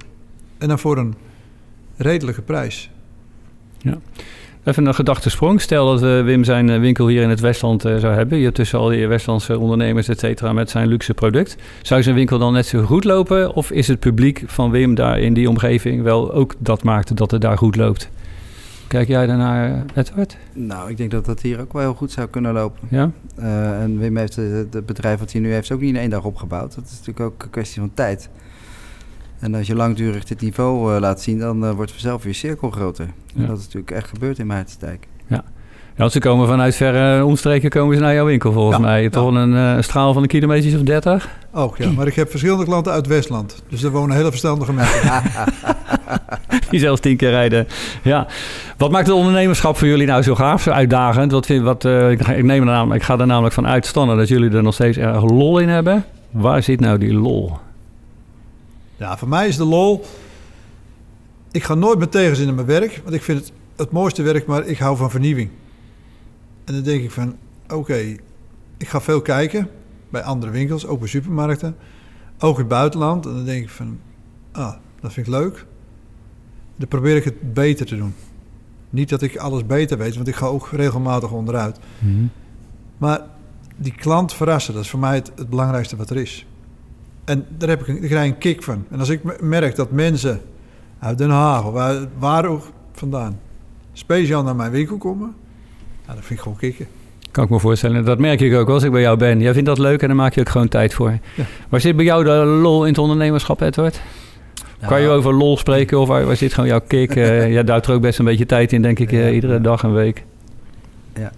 En 0.58 0.68
dan 0.68 0.78
voor 0.78 0.98
een 0.98 1.14
redelijke 1.96 2.42
prijs. 2.42 2.90
Ja. 3.78 3.98
Even 4.64 4.86
een 4.86 4.94
gedachtesprong. 4.94 5.60
Stel 5.60 5.86
dat 5.86 6.02
uh, 6.02 6.24
Wim 6.24 6.44
zijn 6.44 6.70
eh, 6.70 6.80
winkel 6.80 7.06
hier 7.06 7.22
in 7.22 7.28
het 7.28 7.40
Westland 7.40 7.84
uh, 7.84 7.96
zou 7.96 8.14
hebben. 8.14 8.38
Je 8.38 8.44
hebt 8.44 8.56
tussen 8.56 8.78
al 8.78 8.88
die 8.88 9.06
Westlandse 9.06 9.58
ondernemers, 9.58 10.08
et 10.08 10.18
cetera, 10.18 10.52
met 10.52 10.70
zijn 10.70 10.88
luxe 10.88 11.14
product. 11.14 11.56
Zou 11.82 12.02
zijn 12.02 12.14
winkel 12.14 12.38
dan 12.38 12.52
net 12.52 12.66
zo 12.66 12.82
goed 12.82 13.04
lopen? 13.04 13.54
Of 13.54 13.70
is 13.70 13.88
het 13.88 13.98
publiek 13.98 14.42
van 14.46 14.70
Wim 14.70 14.94
daar 14.94 15.18
in 15.18 15.34
die 15.34 15.48
omgeving 15.48 16.02
wel 16.02 16.32
ook 16.32 16.54
dat 16.58 16.82
maakt 16.82 17.16
dat 17.16 17.30
het 17.30 17.40
daar 17.40 17.58
goed 17.58 17.76
loopt? 17.76 18.10
Kijk 18.92 19.08
jij 19.08 19.26
daarnaar, 19.26 19.84
Edward? 19.94 20.36
Nou, 20.52 20.90
ik 20.90 20.96
denk 20.96 21.10
dat 21.10 21.24
dat 21.24 21.40
hier 21.40 21.60
ook 21.60 21.72
wel 21.72 21.82
heel 21.82 21.94
goed 21.94 22.12
zou 22.12 22.28
kunnen 22.28 22.52
lopen. 22.52 22.88
Ja? 22.90 23.10
Uh, 23.38 23.82
en 23.82 23.98
Wim 23.98 24.16
heeft 24.16 24.36
het 24.36 24.86
bedrijf 24.86 25.18
wat 25.18 25.32
hij 25.32 25.40
nu 25.40 25.52
heeft 25.52 25.72
ook 25.72 25.80
niet 25.80 25.94
in 25.94 26.00
één 26.00 26.10
dag 26.10 26.24
opgebouwd. 26.24 26.74
Dat 26.74 26.84
is 26.84 26.90
natuurlijk 26.90 27.20
ook 27.20 27.42
een 27.42 27.50
kwestie 27.50 27.80
van 27.80 27.94
tijd. 27.94 28.28
En 29.38 29.54
als 29.54 29.66
je 29.66 29.74
langdurig 29.74 30.24
dit 30.24 30.40
niveau 30.40 30.94
uh, 30.94 31.00
laat 31.00 31.20
zien, 31.20 31.38
dan 31.38 31.64
uh, 31.64 31.70
wordt 31.70 31.90
vanzelf 31.90 32.24
je 32.24 32.32
cirkel 32.32 32.70
groter. 32.70 33.06
Ja. 33.26 33.40
En 33.40 33.46
dat 33.46 33.58
is 33.58 33.64
natuurlijk 33.64 33.90
echt 33.90 34.08
gebeurd 34.08 34.38
in 34.38 34.46
Maartensdijk. 34.46 35.06
Ja. 35.26 35.44
Ja, 35.96 36.08
ze 36.08 36.18
komen 36.18 36.46
vanuit 36.46 36.74
verre 36.74 37.24
omstreken 37.24 37.70
komen 37.70 37.96
ze 37.96 38.02
naar 38.02 38.14
jouw 38.14 38.24
winkel 38.24 38.52
volgens 38.52 38.76
ja, 38.76 38.82
mij. 38.82 39.10
Toch 39.10 39.34
een 39.34 39.52
uh, 39.52 39.76
straal 39.80 40.12
van 40.12 40.22
een 40.22 40.28
kilometer 40.28 40.78
of 40.78 40.84
30? 40.84 41.28
Ook 41.52 41.76
ja, 41.76 41.90
maar 41.90 42.06
ik 42.06 42.14
heb 42.14 42.30
verschillende 42.30 42.64
klanten 42.64 42.92
uit 42.92 43.06
Westland. 43.06 43.62
Dus 43.68 43.82
er 43.82 43.90
wonen 43.90 44.16
hele 44.16 44.30
verstandige 44.30 44.72
mensen. 44.72 45.22
Die 46.70 46.80
zelfs 46.80 47.00
tien 47.00 47.16
keer 47.16 47.30
rijden. 47.30 47.66
Ja. 48.02 48.26
Wat 48.76 48.90
maakt 48.90 49.06
het 49.06 49.16
ondernemerschap 49.16 49.76
voor 49.76 49.88
jullie 49.88 50.06
nou 50.06 50.22
zo 50.22 50.34
gaaf, 50.34 50.62
zo 50.62 50.70
uitdagend? 50.70 51.32
Wat 51.32 51.46
vind, 51.46 51.64
wat, 51.64 51.84
uh, 51.84 52.10
ik, 52.10 52.42
neem 52.42 52.60
er 52.60 52.64
namelijk, 52.64 53.00
ik 53.00 53.06
ga 53.06 53.18
er 53.18 53.26
namelijk 53.26 53.54
van 53.54 53.66
uitstannen 53.66 54.16
dat 54.16 54.28
jullie 54.28 54.50
er 54.50 54.62
nog 54.62 54.74
steeds 54.74 54.98
erg 54.98 55.22
lol 55.22 55.58
in 55.58 55.68
hebben. 55.68 56.04
Waar 56.30 56.62
zit 56.62 56.80
nou 56.80 56.98
die 56.98 57.14
lol? 57.14 57.58
Ja, 58.96 59.16
voor 59.16 59.28
mij 59.28 59.48
is 59.48 59.56
de 59.56 59.64
lol... 59.64 60.04
Ik 61.50 61.64
ga 61.64 61.74
nooit 61.74 61.98
met 61.98 62.10
tegenzin 62.10 62.48
in 62.48 62.54
mijn 62.54 62.66
werk, 62.66 63.00
want 63.02 63.14
ik 63.14 63.22
vind 63.22 63.38
het 63.38 63.52
het 63.76 63.90
mooiste 63.90 64.22
werk, 64.22 64.46
maar 64.46 64.66
ik 64.66 64.78
hou 64.78 64.96
van 64.96 65.10
vernieuwing. 65.10 65.50
En 66.64 66.74
dan 66.74 66.82
denk 66.82 67.02
ik 67.02 67.10
van, 67.10 67.36
oké, 67.68 68.16
ik 68.76 68.88
ga 68.88 69.00
veel 69.00 69.22
kijken 69.22 69.68
bij 70.10 70.22
andere 70.22 70.52
winkels, 70.52 70.86
ook 70.86 70.98
bij 70.98 71.08
supermarkten, 71.08 71.76
ook 72.38 72.54
in 72.54 72.60
het 72.60 72.68
buitenland. 72.68 73.26
En 73.26 73.34
dan 73.34 73.44
denk 73.44 73.62
ik 73.62 73.70
van, 73.70 73.98
ah, 74.52 74.74
dat 75.00 75.12
vind 75.12 75.26
ik 75.26 75.32
leuk. 75.32 75.66
Dan 76.76 76.88
probeer 76.88 77.16
ik 77.16 77.24
het 77.24 77.54
beter 77.54 77.86
te 77.86 77.96
doen. 77.96 78.14
Niet 78.90 79.08
dat 79.08 79.22
ik 79.22 79.36
alles 79.36 79.66
beter 79.66 79.98
weet, 79.98 80.14
want 80.14 80.28
ik 80.28 80.34
ga 80.34 80.46
ook 80.46 80.68
regelmatig 80.72 81.30
onderuit. 81.30 81.78
Mm 81.98 82.14
-hmm. 82.14 82.30
Maar 82.98 83.20
die 83.76 83.94
klant 83.94 84.34
verrassen, 84.34 84.74
dat 84.74 84.82
is 84.82 84.90
voor 84.90 85.00
mij 85.00 85.14
het, 85.14 85.32
het, 85.34 85.48
belangrijkste 85.48 85.96
wat 85.96 86.10
er 86.10 86.16
is. 86.16 86.46
En 87.24 87.46
daar, 87.58 87.68
heb 87.68 87.80
ik 87.80 87.88
een, 87.88 88.00
daar 88.00 88.08
krijg 88.08 88.26
ik 88.26 88.32
een 88.32 88.38
kick 88.38 88.62
van. 88.62 88.84
En 88.90 88.98
als 88.98 89.08
ik 89.08 89.24
me- 89.24 89.38
merk 89.40 89.76
dat 89.76 89.90
mensen 89.90 90.40
uit 90.98 91.18
Den 91.18 91.30
Haag 91.30 91.64
of 91.64 91.72
waar, 91.72 92.08
waar 92.18 92.46
ook 92.46 92.70
vandaan 92.92 93.38
speciaal 93.92 94.42
naar 94.42 94.56
mijn 94.56 94.70
winkel 94.70 94.96
komen, 94.96 95.34
nou, 96.04 96.16
dat 96.16 96.24
vind 96.26 96.30
ik 96.30 96.40
gewoon 96.40 96.58
kicken. 96.58 96.86
Kan 97.30 97.44
ik 97.44 97.50
me 97.50 97.58
voorstellen. 97.58 98.04
Dat 98.04 98.18
merk 98.18 98.40
ik 98.40 98.54
ook 98.54 98.68
als 98.68 98.82
ik 98.82 98.90
bij 98.90 99.00
jou 99.00 99.16
ben. 99.16 99.40
Jij 99.40 99.52
vindt 99.52 99.68
dat 99.68 99.78
leuk 99.78 100.00
en 100.02 100.06
daar 100.06 100.16
maak 100.16 100.34
je 100.34 100.40
ook 100.40 100.48
gewoon 100.48 100.68
tijd 100.68 100.94
voor. 100.94 101.10
Ja. 101.10 101.44
Waar 101.68 101.80
zit 101.80 101.96
bij 101.96 102.04
jou 102.04 102.24
de 102.24 102.30
lol 102.44 102.82
in 102.82 102.88
het 102.88 102.98
ondernemerschap, 102.98 103.60
Edward? 103.60 104.00
Kan 104.86 105.00
je 105.00 105.08
over 105.08 105.34
lol 105.34 105.56
spreken 105.56 106.00
of 106.00 106.08
waar, 106.08 106.26
waar 106.26 106.36
zit 106.36 106.54
gewoon 106.54 106.68
jouw 106.68 106.80
kick? 106.86 107.16
Eh, 107.16 107.52
jij 107.52 107.64
duwt 107.64 107.86
er 107.86 107.92
ook 107.94 108.00
best 108.00 108.18
een 108.18 108.24
beetje 108.24 108.46
tijd 108.46 108.72
in, 108.72 108.82
denk 108.82 108.98
ik, 108.98 109.12
eh, 109.12 109.26
Ja. 109.26 109.30
iedere 109.34 109.60
dag 109.60 109.82
en 109.82 109.92
week. 109.94 110.24
Ja. 111.14 111.32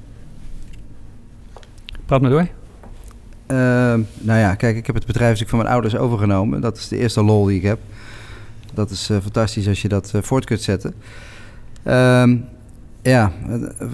Praat 2.07 2.21
maar 2.21 2.31
door. 2.31 2.47
Ehm, 3.47 4.01
nou 4.21 4.39
ja, 4.39 4.55
kijk, 4.55 4.77
ik 4.77 4.87
heb 4.87 4.95
het 4.95 5.07
bedrijf 5.07 5.29
natuurlijk 5.31 5.51
van 5.51 5.59
mijn 5.59 5.71
ouders 5.73 5.97
overgenomen. 5.97 6.61
Dat 6.61 6.77
is 6.77 6.89
de 6.89 6.97
eerste 6.99 7.23
lol 7.23 7.45
die 7.45 7.57
ik 7.57 7.63
heb. 7.63 7.79
Dat 8.75 8.91
is 8.91 9.11
eh, 9.11 9.17
fantastisch 9.23 9.69
als 9.69 9.83
je 9.83 9.89
dat 9.89 10.13
voort 10.15 10.45
kunt 10.45 10.61
zetten. 10.63 10.95
Ehm, 11.83 12.37
ja, 13.05 13.33
eh, 13.79 13.89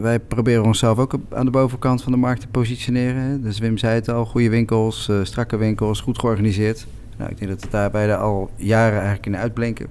wij 0.00 0.18
proberen 0.18 0.64
onszelf 0.64 0.98
ook 0.98 1.14
aan 1.32 1.44
de 1.44 1.50
bovenkant 1.50 2.02
van 2.02 2.12
de 2.12 2.18
markt 2.18 2.40
te 2.40 2.48
positioneren. 2.48 3.42
Dus 3.42 3.58
Wim 3.58 3.78
zei 3.78 3.94
het 3.94 4.08
al, 4.08 4.24
goede 4.24 4.48
winkels, 4.48 5.08
eh, 5.08 5.16
strakke 5.22 5.56
winkels, 5.56 6.00
goed 6.00 6.18
georganiseerd. 6.18 6.86
Nou, 7.16 7.30
ik 7.30 7.38
denk 7.38 7.50
dat 7.50 7.62
we 7.62 7.68
daarbij 7.70 8.08
er 8.08 8.16
al 8.16 8.50
jaren 8.56 8.98
eigenlijk 8.98 9.26
in 9.26 9.36
uitblinken. 9.36 9.86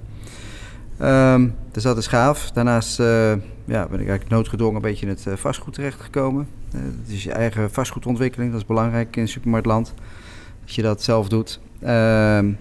Ehm, 0.98 1.48
dus 1.72 1.84
dat 1.84 1.98
is 1.98 2.08
gaaf. 2.08 2.52
Daarnaast 2.52 3.00
eh, 3.00 3.32
ja, 3.66 3.88
ben 3.88 4.00
ik 4.00 4.08
eigenlijk 4.08 4.30
noodgedwongen 4.30 4.76
een 4.76 4.82
beetje 4.82 5.06
in 5.06 5.12
het 5.12 5.40
vastgoed 5.40 5.74
terechtgekomen. 5.74 6.48
Het 6.72 7.10
is 7.10 7.24
je 7.24 7.32
eigen 7.32 7.72
vastgoedontwikkeling, 7.72 8.52
dat 8.52 8.62
is 8.62 8.68
belangrijk 8.68 9.16
in 9.16 9.28
supermarktland. 9.28 9.94
Dat 10.66 10.76
je 10.76 10.82
dat 10.82 11.04
zelf 11.04 11.30
doet. 11.30 11.60
Ehm, 11.82 12.52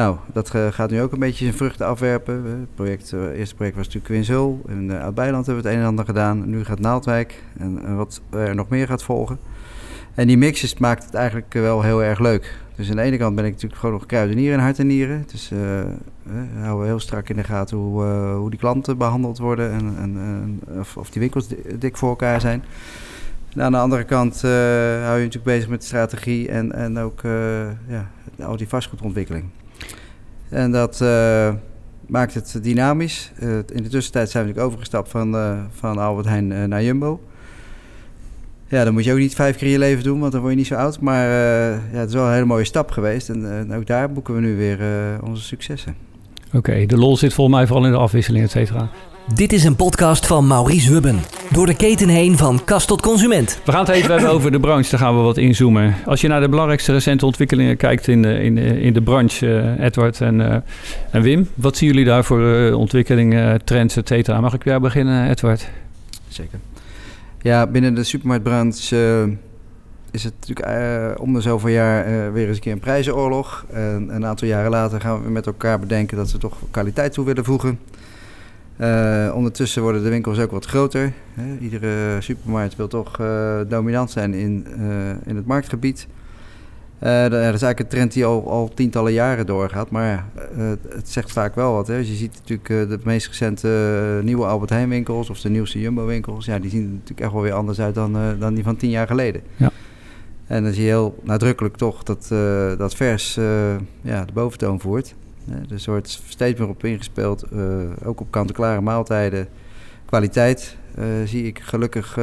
nou, 0.00 0.16
dat 0.32 0.54
eh, 0.54 0.66
gaat 0.70 0.90
nu 0.90 1.00
ook 1.02 1.12
een 1.12 1.18
beetje 1.18 1.44
zijn 1.44 1.56
vruchten 1.56 1.86
afwerpen. 1.86 2.42
Eh, 2.46 2.50
Het 2.50 2.74
project, 2.74 3.12
eh, 3.12 3.38
eerste 3.38 3.54
project 3.54 3.76
was 3.76 3.86
natuurlijk 3.86 4.14
Winshul. 4.14 4.60
In 4.68 4.84
uh, 4.90 5.02
Oud-Beiland 5.02 5.46
hebben 5.46 5.62
we 5.62 5.68
het 5.68 5.78
een 5.78 5.84
en 5.84 5.88
ander 5.90 6.04
gedaan. 6.04 6.50
Nu 6.50 6.64
gaat 6.64 6.78
Naaldwijk 6.80 7.42
en, 7.58 7.96
wat 7.96 8.20
er 8.30 8.54
nog 8.54 8.68
meer 8.68 8.86
gaat 8.86 9.02
volgen. 9.02 9.38
En 10.14 10.26
die 10.26 10.36
mixes 10.36 10.78
maakt 10.78 11.04
het 11.04 11.14
eigenlijk 11.14 11.52
wel 11.52 11.82
heel 11.82 12.02
erg 12.02 12.18
leuk. 12.18 12.58
Dus 12.76 12.90
aan 12.90 12.96
de 12.96 13.02
ene 13.02 13.16
kant 13.16 13.34
ben 13.34 13.44
ik 13.44 13.52
natuurlijk 13.52 13.80
gewoon 13.80 13.94
nog 13.94 14.06
kruidenier 14.06 14.52
in 14.52 14.58
hart 14.58 14.78
en 14.78 14.86
nieren. 14.86 15.24
Dus 15.32 15.50
eh, 15.50 15.58
we 16.22 16.60
houden 16.60 16.86
heel 16.86 17.00
strak 17.00 17.28
in 17.28 17.36
de 17.36 17.44
gaten 17.44 17.76
hoe, 17.76 18.02
hoe 18.12 18.50
die 18.50 18.58
klanten 18.58 18.98
behandeld 18.98 19.38
worden 19.38 19.72
en, 19.72 19.94
en, 19.98 20.60
of, 20.78 20.96
of 20.96 21.10
die 21.10 21.20
winkels 21.20 21.48
di- 21.48 21.78
dik 21.78 21.96
voor 21.96 22.08
elkaar 22.08 22.40
zijn. 22.40 22.62
En 23.54 23.62
aan 23.62 23.72
de 23.72 23.78
andere 23.78 24.04
kant 24.04 24.42
hou 24.42 25.18
je 25.18 25.24
natuurlijk 25.24 25.44
bezig 25.44 25.68
met 25.68 25.84
strategie 25.84 26.48
en, 26.48 26.72
en 26.72 26.98
ook 26.98 27.20
ja, 27.86 28.10
al 28.44 28.56
die 28.56 28.68
vastgoedontwikkeling. 28.68 29.44
En 30.50 30.70
dat 30.70 31.00
eh, 31.00 31.54
maakt 32.06 32.34
het 32.34 32.58
dynamisch. 32.62 33.32
Eh, 33.38 33.48
in 33.56 33.82
de 33.82 33.88
tussentijd 33.88 34.30
zijn 34.30 34.44
we 34.44 34.48
natuurlijk 34.48 34.66
overgestapt 34.66 35.08
van, 35.08 35.36
eh, 35.36 35.58
van 35.70 35.98
Albert 35.98 36.26
Heijn 36.26 36.68
naar 36.68 36.82
Jumbo. 36.82 37.20
Ja, 38.68 38.84
dat 38.84 38.92
moet 38.92 39.04
je 39.04 39.12
ook 39.12 39.18
niet 39.18 39.34
vijf 39.34 39.56
keer 39.56 39.68
je 39.68 39.78
leven 39.78 40.04
doen, 40.04 40.20
want 40.20 40.32
dan 40.32 40.40
word 40.40 40.52
je 40.52 40.58
niet 40.58 40.68
zo 40.68 40.74
oud. 40.74 41.00
Maar 41.00 41.28
ja, 41.92 41.98
het 41.98 42.08
is 42.08 42.14
wel 42.14 42.26
een 42.26 42.32
hele 42.32 42.44
mooie 42.44 42.64
stap 42.64 42.90
geweest. 42.90 43.28
En, 43.28 43.74
ook 43.74 43.86
daar 43.86 44.12
boeken 44.12 44.34
we 44.34 44.40
nu 44.40 44.56
weer 44.56 44.78
onze 45.24 45.42
successen. 45.42 45.94
Oké, 46.52 46.86
de 46.86 46.96
lol 46.96 47.16
zit 47.16 47.34
volgens 47.34 47.56
mij 47.56 47.66
vooral 47.66 47.86
in 47.86 47.92
de 47.92 47.98
afwisseling, 47.98 48.44
et 48.44 48.50
cetera. 48.50 48.90
Dit 49.34 49.52
is 49.52 49.64
een 49.64 49.76
podcast 49.76 50.26
van 50.26 50.46
Maurice 50.46 50.92
Hubben. 50.92 51.20
Door 51.50 51.66
de 51.66 51.76
keten 51.76 52.08
heen 52.08 52.36
van 52.36 52.64
kast 52.64 52.88
tot 52.88 53.00
consument. 53.00 53.60
We 53.64 53.72
gaan 53.72 53.80
het 53.84 53.94
even 53.94 54.10
hebben 54.10 54.30
over 54.30 54.52
de 54.52 54.60
branche, 54.60 54.90
daar 54.90 55.00
gaan 55.00 55.16
we 55.16 55.22
wat 55.22 55.36
inzoomen. 55.36 55.94
Als 56.06 56.20
je 56.20 56.28
naar 56.28 56.40
de 56.40 56.48
belangrijkste 56.48 56.92
recente 56.92 57.26
ontwikkelingen 57.26 57.76
kijkt 57.76 58.08
in 58.08 58.22
de, 58.22 58.42
in 58.42 58.54
de, 58.54 58.80
in 58.80 58.92
de 58.92 59.02
branche, 59.02 59.60
eh, 59.60 59.84
Edward 59.84 60.20
en, 60.20 60.50
eh, 60.50 60.56
en 61.10 61.22
Wim. 61.22 61.48
Wat 61.54 61.76
zien 61.76 61.88
jullie 61.88 62.04
daar 62.04 62.24
voor 62.24 62.54
eh, 62.54 62.78
ontwikkelingen, 62.78 63.64
trends, 63.64 63.96
et 63.96 64.08
cetera? 64.08 64.40
Mag 64.40 64.54
ik 64.54 64.62
bij 64.62 64.72
jou 64.72 64.84
beginnen, 64.84 65.30
Edward? 65.30 65.68
Zeker. 66.28 66.58
Ja, 67.42 67.66
binnen 67.66 67.94
de 67.94 68.04
supermarktbranche 68.04 69.28
is 70.10 70.24
het 70.24 70.34
natuurlijk 70.40 70.68
eh, 70.68 71.22
om 71.22 71.32
de 71.32 71.40
zoveel 71.40 71.68
jaar 71.68 72.04
eh, 72.04 72.32
weer 72.32 72.46
eens 72.46 72.56
een 72.56 72.62
keer 72.62 72.72
een 72.72 72.78
prijzenoorlog. 72.78 73.64
En 73.72 74.08
een 74.10 74.26
aantal 74.26 74.48
jaren 74.48 74.70
later 74.70 75.00
gaan 75.00 75.22
we 75.22 75.30
met 75.30 75.46
elkaar 75.46 75.78
bedenken 75.78 76.16
dat 76.16 76.32
we 76.32 76.38
toch 76.38 76.56
kwaliteit 76.70 77.12
toe 77.12 77.24
willen 77.24 77.44
voegen. 77.44 77.78
Eh, 78.80 79.32
ondertussen 79.34 79.82
worden 79.82 80.02
de 80.02 80.08
winkels 80.08 80.38
ook 80.38 80.50
wat 80.50 80.64
groter. 80.64 81.12
Hè. 81.34 81.58
Iedere 81.58 82.20
supermarkt 82.20 82.76
wil 82.76 82.88
toch 82.88 83.18
eh, 83.18 83.60
dominant 83.68 84.10
zijn 84.10 84.34
in, 84.34 84.66
eh, 84.78 85.28
in 85.28 85.36
het 85.36 85.46
marktgebied. 85.46 86.06
Dat 86.98 87.32
is 87.32 87.40
eigenlijk 87.40 87.80
een 87.80 87.86
trend 87.86 88.12
die 88.12 88.24
al, 88.24 88.50
al 88.50 88.70
tientallen 88.74 89.12
jaren 89.12 89.46
doorgaat. 89.46 89.90
Maar 89.90 90.24
het 90.88 91.08
zegt 91.08 91.32
vaak 91.32 91.54
wel 91.54 91.72
wat. 91.72 91.86
Hè. 91.86 91.96
Je 91.96 92.04
ziet 92.04 92.40
natuurlijk 92.46 92.88
de 92.90 92.98
meest 93.04 93.26
recente 93.26 94.20
nieuwe 94.22 94.44
Albert 94.44 94.70
Heijn 94.70 94.88
winkels... 94.88 95.30
of 95.30 95.40
de 95.40 95.50
nieuwste 95.50 95.80
Jumbo 95.80 96.06
winkels... 96.06 96.44
Ja, 96.44 96.58
die 96.58 96.70
zien 96.70 96.82
er 96.82 96.90
natuurlijk 96.90 97.20
echt 97.20 97.32
wel 97.32 97.42
weer 97.42 97.52
anders 97.52 97.80
uit 97.80 97.94
dan, 97.94 98.16
dan 98.38 98.54
die 98.54 98.64
van 98.64 98.76
tien 98.76 98.90
jaar 98.90 99.06
geleden. 99.06 99.42
Ja. 99.56 99.70
En 100.46 100.62
dan 100.62 100.72
zie 100.72 100.82
je 100.82 100.88
heel 100.88 101.18
nadrukkelijk 101.22 101.76
toch 101.76 102.02
dat, 102.02 102.28
dat 102.78 102.94
vers 102.94 103.34
ja, 104.00 104.24
de 104.24 104.32
boventoon 104.32 104.80
voert. 104.80 105.14
Eh, 105.50 105.56
er 105.76 105.82
wordt 105.86 106.20
steeds 106.28 106.58
meer 106.60 106.68
op 106.68 106.84
ingespeeld. 106.84 107.42
eh, 107.42 107.60
ook 108.04 108.20
op 108.20 108.30
kant-en-klare 108.30 108.80
maaltijden. 108.80 109.48
Kwaliteit 110.04 110.76
eh, 110.94 111.04
zie 111.24 111.46
ik 111.46 111.58
gelukkig 111.62 112.18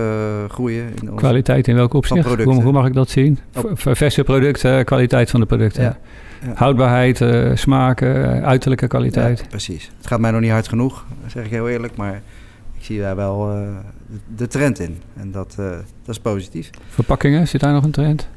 groeien. 0.47 0.83
In 0.83 1.01
onze- 1.11 1.15
Kwaliteit 1.15 1.67
in 1.67 1.75
welk 1.75 1.93
opzicht? 1.93 2.43
Hoe, 2.43 2.61
hoe 2.63 2.71
mag 2.71 2.87
ik 2.87 2.93
dat 2.93 3.09
zien? 3.09 3.39
Op- 3.55 3.71
V- 3.73 3.97
Verse 3.97 4.23
producten, 4.23 4.85
kwaliteit 4.85 5.29
van 5.29 5.39
de 5.39 5.45
producten. 5.45 5.83
Ja. 5.83 5.97
Ja. 6.45 6.53
Houdbaarheid, 6.55 7.21
smaken, 7.59 8.43
uiterlijke 8.45 8.87
kwaliteit. 8.87 9.39
Ja, 9.39 9.45
precies. 9.49 9.91
Het 9.97 10.07
gaat 10.07 10.19
mij 10.19 10.31
nog 10.31 10.41
niet 10.41 10.51
hard 10.51 10.67
genoeg, 10.67 11.05
zeg 11.27 11.45
ik 11.45 11.51
heel 11.51 11.69
eerlijk. 11.69 11.95
Maar 11.95 12.21
ik 12.77 12.83
zie 12.85 12.99
daar 12.99 13.15
wel 13.15 13.49
de, 14.35 14.47
trend 14.47 14.79
in. 14.79 14.97
En 15.17 15.31
dat, 15.31 15.53
dat 15.57 15.75
is 16.15 16.19
positief. 16.19 16.69
Verpakkingen, 16.89 17.47
zit 17.47 17.61
daar 17.61 17.73
nog 17.73 17.83
een 17.83 17.91
trend? 17.91 18.27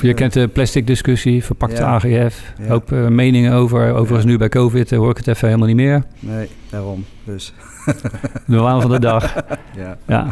Je 0.00 0.14
kent 0.14 0.32
de 0.32 0.48
plastic 0.48 0.86
discussie, 0.86 1.44
verpakte 1.44 1.80
Ja. 1.82 1.86
AGF. 1.94 2.52
Ja. 2.58 2.68
Hoop 2.68 2.92
eh, 2.92 3.06
meningen 3.06 3.52
over. 3.52 3.90
Overigens 3.92 4.22
Ja. 4.24 4.28
nu 4.30 4.38
bij 4.38 4.48
COVID 4.48 4.92
eh, 4.92 4.98
hoor 4.98 5.10
ik 5.10 5.16
het 5.16 5.26
even 5.28 5.46
helemaal 5.46 5.66
niet 5.68 5.76
meer. 5.76 6.02
Nee, 6.20 6.48
daarom. 6.70 7.04
Dus 7.24 7.54
De 8.46 8.56
waan 8.56 8.80
van 8.80 8.90
de 8.90 8.98
dag. 9.00 9.34
ja. 9.76 9.96
Ja. 10.06 10.26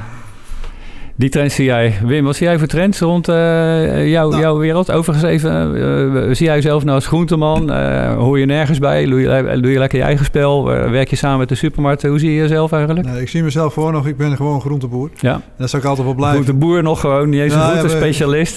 Die 1.16 1.28
trends 1.28 1.54
zie 1.54 1.64
jij. 1.64 1.94
Wim, 2.04 2.24
wat 2.24 2.36
zie 2.36 2.46
jij 2.46 2.58
voor 2.58 2.66
trends 2.66 3.00
rond 3.00 3.28
eh, 3.28 4.08
jouw, 4.10 4.28
Nou. 4.28 4.40
jouw 4.42 4.58
wereld? 4.58 4.90
Overigens 4.92 5.30
even, 5.32 6.36
zie 6.36 6.46
jij 6.46 6.54
jezelf 6.54 6.82
nou 6.84 6.94
als 6.94 7.06
groenteman? 7.06 7.72
Eh, 7.72 8.14
hoor 8.14 8.38
je 8.38 8.46
nergens 8.46 8.78
bij? 8.78 9.04
Doe 9.04 9.20
je, 9.20 9.58
doe 9.60 9.70
je 9.70 9.78
lekker 9.78 9.98
je 9.98 10.04
eigen 10.04 10.24
spel? 10.24 10.64
Werk 10.64 11.08
je 11.10 11.16
samen 11.16 11.38
met 11.38 11.48
de 11.48 11.54
supermarkt? 11.54 12.02
Hoe 12.02 12.18
zie 12.18 12.30
je 12.30 12.36
jezelf 12.36 12.72
eigenlijk? 12.72 13.06
Nee, 13.06 13.20
ik 13.20 13.28
zie 13.28 13.42
mezelf 13.42 13.74
gewoon 13.74 13.92
nog, 13.92 14.06
ik 14.06 14.16
ben 14.16 14.36
gewoon 14.36 14.60
groenteboer. 14.60 15.10
Ja, 15.16 15.40
En 15.56 15.68
zal 15.68 15.78
ik 15.78 15.84
altijd 15.84 16.06
wel 16.06 16.16
blijven. 16.16 16.42
groenteboer 16.44 16.82
nog 16.82 17.00
gewoon. 17.00 17.28
Niet 17.28 17.40
eens 17.40 17.52
een 17.52 17.58
Ja, 17.58 17.66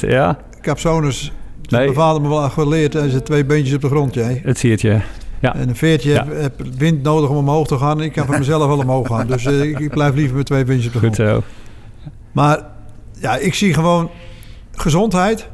ja, 0.01 0.37
Ja, 0.63 0.69
Capsonus, 0.71 1.31
Nee. 1.69 1.81
mijn 1.81 1.93
vader 1.93 2.21
me 2.21 2.27
wel 2.29 2.49
geleerd, 2.49 2.93
hij 2.93 3.09
zit 3.09 3.25
twee 3.25 3.45
beentjes 3.45 3.75
op 3.75 3.81
de 3.81 3.87
grond, 3.87 4.13
jij. 4.13 4.41
het 4.43 4.57
zie 4.59 4.71
het 4.71 4.81
je. 4.81 5.01
Ja. 5.39 5.55
En 5.55 5.69
een 5.69 5.75
veertje 5.75 6.09
Ja. 6.11 6.25
heb, 6.27 6.41
heb 6.41 6.61
wind 6.77 7.01
nodig 7.03 7.29
om 7.29 7.35
omhoog 7.35 7.67
te 7.67 7.77
gaan. 7.77 8.01
Ik 8.01 8.11
kan 8.11 8.25
van 8.25 8.37
mezelf 8.39 8.67
wel 8.67 8.77
omhoog 8.77 9.07
gaan. 9.07 9.27
Dus 9.27 9.45
eh, 9.45 9.61
ik, 9.61 9.79
ik 9.79 9.89
blijf 9.89 10.13
liever 10.15 10.35
met 10.37 10.45
twee 10.45 10.63
beentjes 10.63 10.87
op 10.95 11.01
de 11.01 11.07
Goed 11.07 11.15
grond. 11.15 11.29
zo. 11.29 11.43
Maar 12.31 12.65
ja, 13.19 13.37
ik 13.37 13.53
zie 13.53 13.73
gewoon 13.73 14.09
gezondheid. 14.71 15.47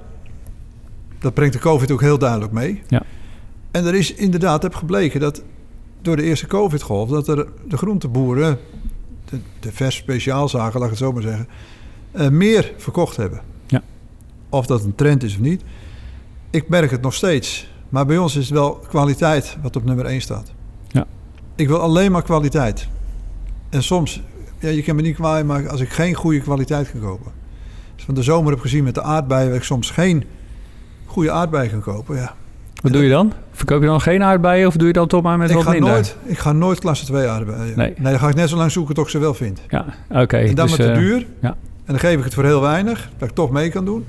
Dat 1.19 1.33
brengt 1.33 1.53
de 1.53 1.59
COVID 1.59 1.91
ook 1.91 2.01
heel 2.01 2.17
duidelijk 2.17 2.51
mee. 2.51 2.81
Ja. 2.87 3.01
En 3.71 3.85
er 3.85 3.95
is 3.95 4.13
inderdaad, 4.13 4.63
heb 4.63 4.75
gebleken 4.75 5.19
dat 5.19 5.43
door 6.01 6.15
de 6.15 6.23
eerste 6.23 6.47
COVID-golf... 6.47 7.09
dat 7.09 7.27
er 7.27 7.47
de 7.67 7.77
groenteboeren, 7.77 8.57
de, 9.29 9.39
de 9.59 9.71
vers 9.71 9.95
speciaalzaken, 9.95 10.79
laat 10.79 10.89
ik 10.91 10.97
het 10.97 11.03
zo 11.05 11.11
maar 11.11 11.21
zeggen... 11.21 11.47
eh, 12.11 12.27
meer 12.29 12.71
verkocht 12.77 13.15
hebben. 13.17 13.41
Of 14.49 14.65
dat 14.65 14.83
een 14.83 14.95
trend 14.95 15.23
is 15.23 15.33
of 15.33 15.39
niet. 15.39 15.63
Ik 16.49 16.69
merk 16.69 16.91
het 16.91 17.01
nog 17.01 17.13
steeds. 17.13 17.67
Maar 17.89 18.05
bij 18.05 18.17
ons 18.17 18.35
is 18.35 18.45
het 18.45 18.53
wel 18.53 18.79
kwaliteit 18.87 19.57
wat 19.61 19.75
op 19.75 19.85
nummer 19.85 20.05
1 20.05 20.21
staat. 20.21 20.51
Ja. 20.87 21.05
Ik 21.55 21.67
wil 21.67 21.79
alleen 21.79 22.11
maar 22.11 22.23
kwaliteit. 22.23 22.87
En 23.69 23.83
soms, 23.83 24.21
ja, 24.59 24.69
je 24.69 24.83
kan 24.83 24.95
me 24.95 25.01
niet 25.01 25.15
kwaad 25.15 25.45
maken 25.45 25.69
als 25.69 25.81
ik 25.81 25.89
geen 25.89 26.13
goede 26.13 26.39
kwaliteit 26.39 26.91
kan 26.91 26.99
kopen. 26.99 27.31
Dus 27.95 28.05
van 28.05 28.15
de 28.15 28.23
zomer 28.23 28.51
heb 28.51 28.61
gezien 28.61 28.83
met 28.83 28.95
de 28.95 29.01
aardbeien... 29.01 29.47
dat 29.47 29.57
ik 29.57 29.63
soms 29.63 29.91
geen 29.91 30.23
goede 31.05 31.31
aardbeien 31.31 31.69
kan 31.69 31.81
kopen. 31.81 32.15
Ja. 32.15 32.35
Wat 32.81 32.93
doe 32.93 33.03
je 33.03 33.09
dan? 33.09 33.33
Verkoop 33.51 33.81
je 33.81 33.87
dan 33.87 34.01
geen 34.01 34.23
aardbeien 34.23 34.67
of 34.67 34.75
doe 34.75 34.87
je 34.87 34.93
dan 34.93 35.07
toch 35.07 35.21
maar 35.21 35.37
met 35.37 35.49
ik, 35.49 35.55
wat 35.55 35.65
ga 35.65 35.71
minder? 35.71 35.91
nooit, 35.91 36.17
ik 36.25 36.37
ga 36.37 36.51
nooit 36.51 36.79
klasse 36.79 37.05
2 37.05 37.27
aardbeien. 37.27 37.77
Nee. 37.77 37.93
dan 37.99 38.19
ga 38.19 38.29
ik 38.29 38.35
net 38.35 38.49
zo 38.49 38.57
lang 38.57 38.71
zoeken 38.71 38.95
tot 38.95 39.03
ik 39.03 39.09
ze 39.09 39.17
wel 39.19 39.33
vind. 39.33 39.61
Ja, 39.67 39.85
oké. 40.09 40.37
en 40.37 40.55
dan 40.55 40.67
dus, 40.67 40.77
met 40.77 40.87
te 40.87 40.93
eh, 40.93 40.99
duur. 40.99 41.25
ja. 41.41 41.49
En 41.49 41.95
dan 41.95 41.99
geef 41.99 42.17
ik 42.17 42.23
het 42.23 42.33
voor 42.33 42.43
heel 42.43 42.61
weinig, 42.61 43.09
dat 43.17 43.29
ik 43.29 43.35
toch 43.35 43.51
mee 43.51 43.69
kan 43.69 43.85
doen. 43.85 44.05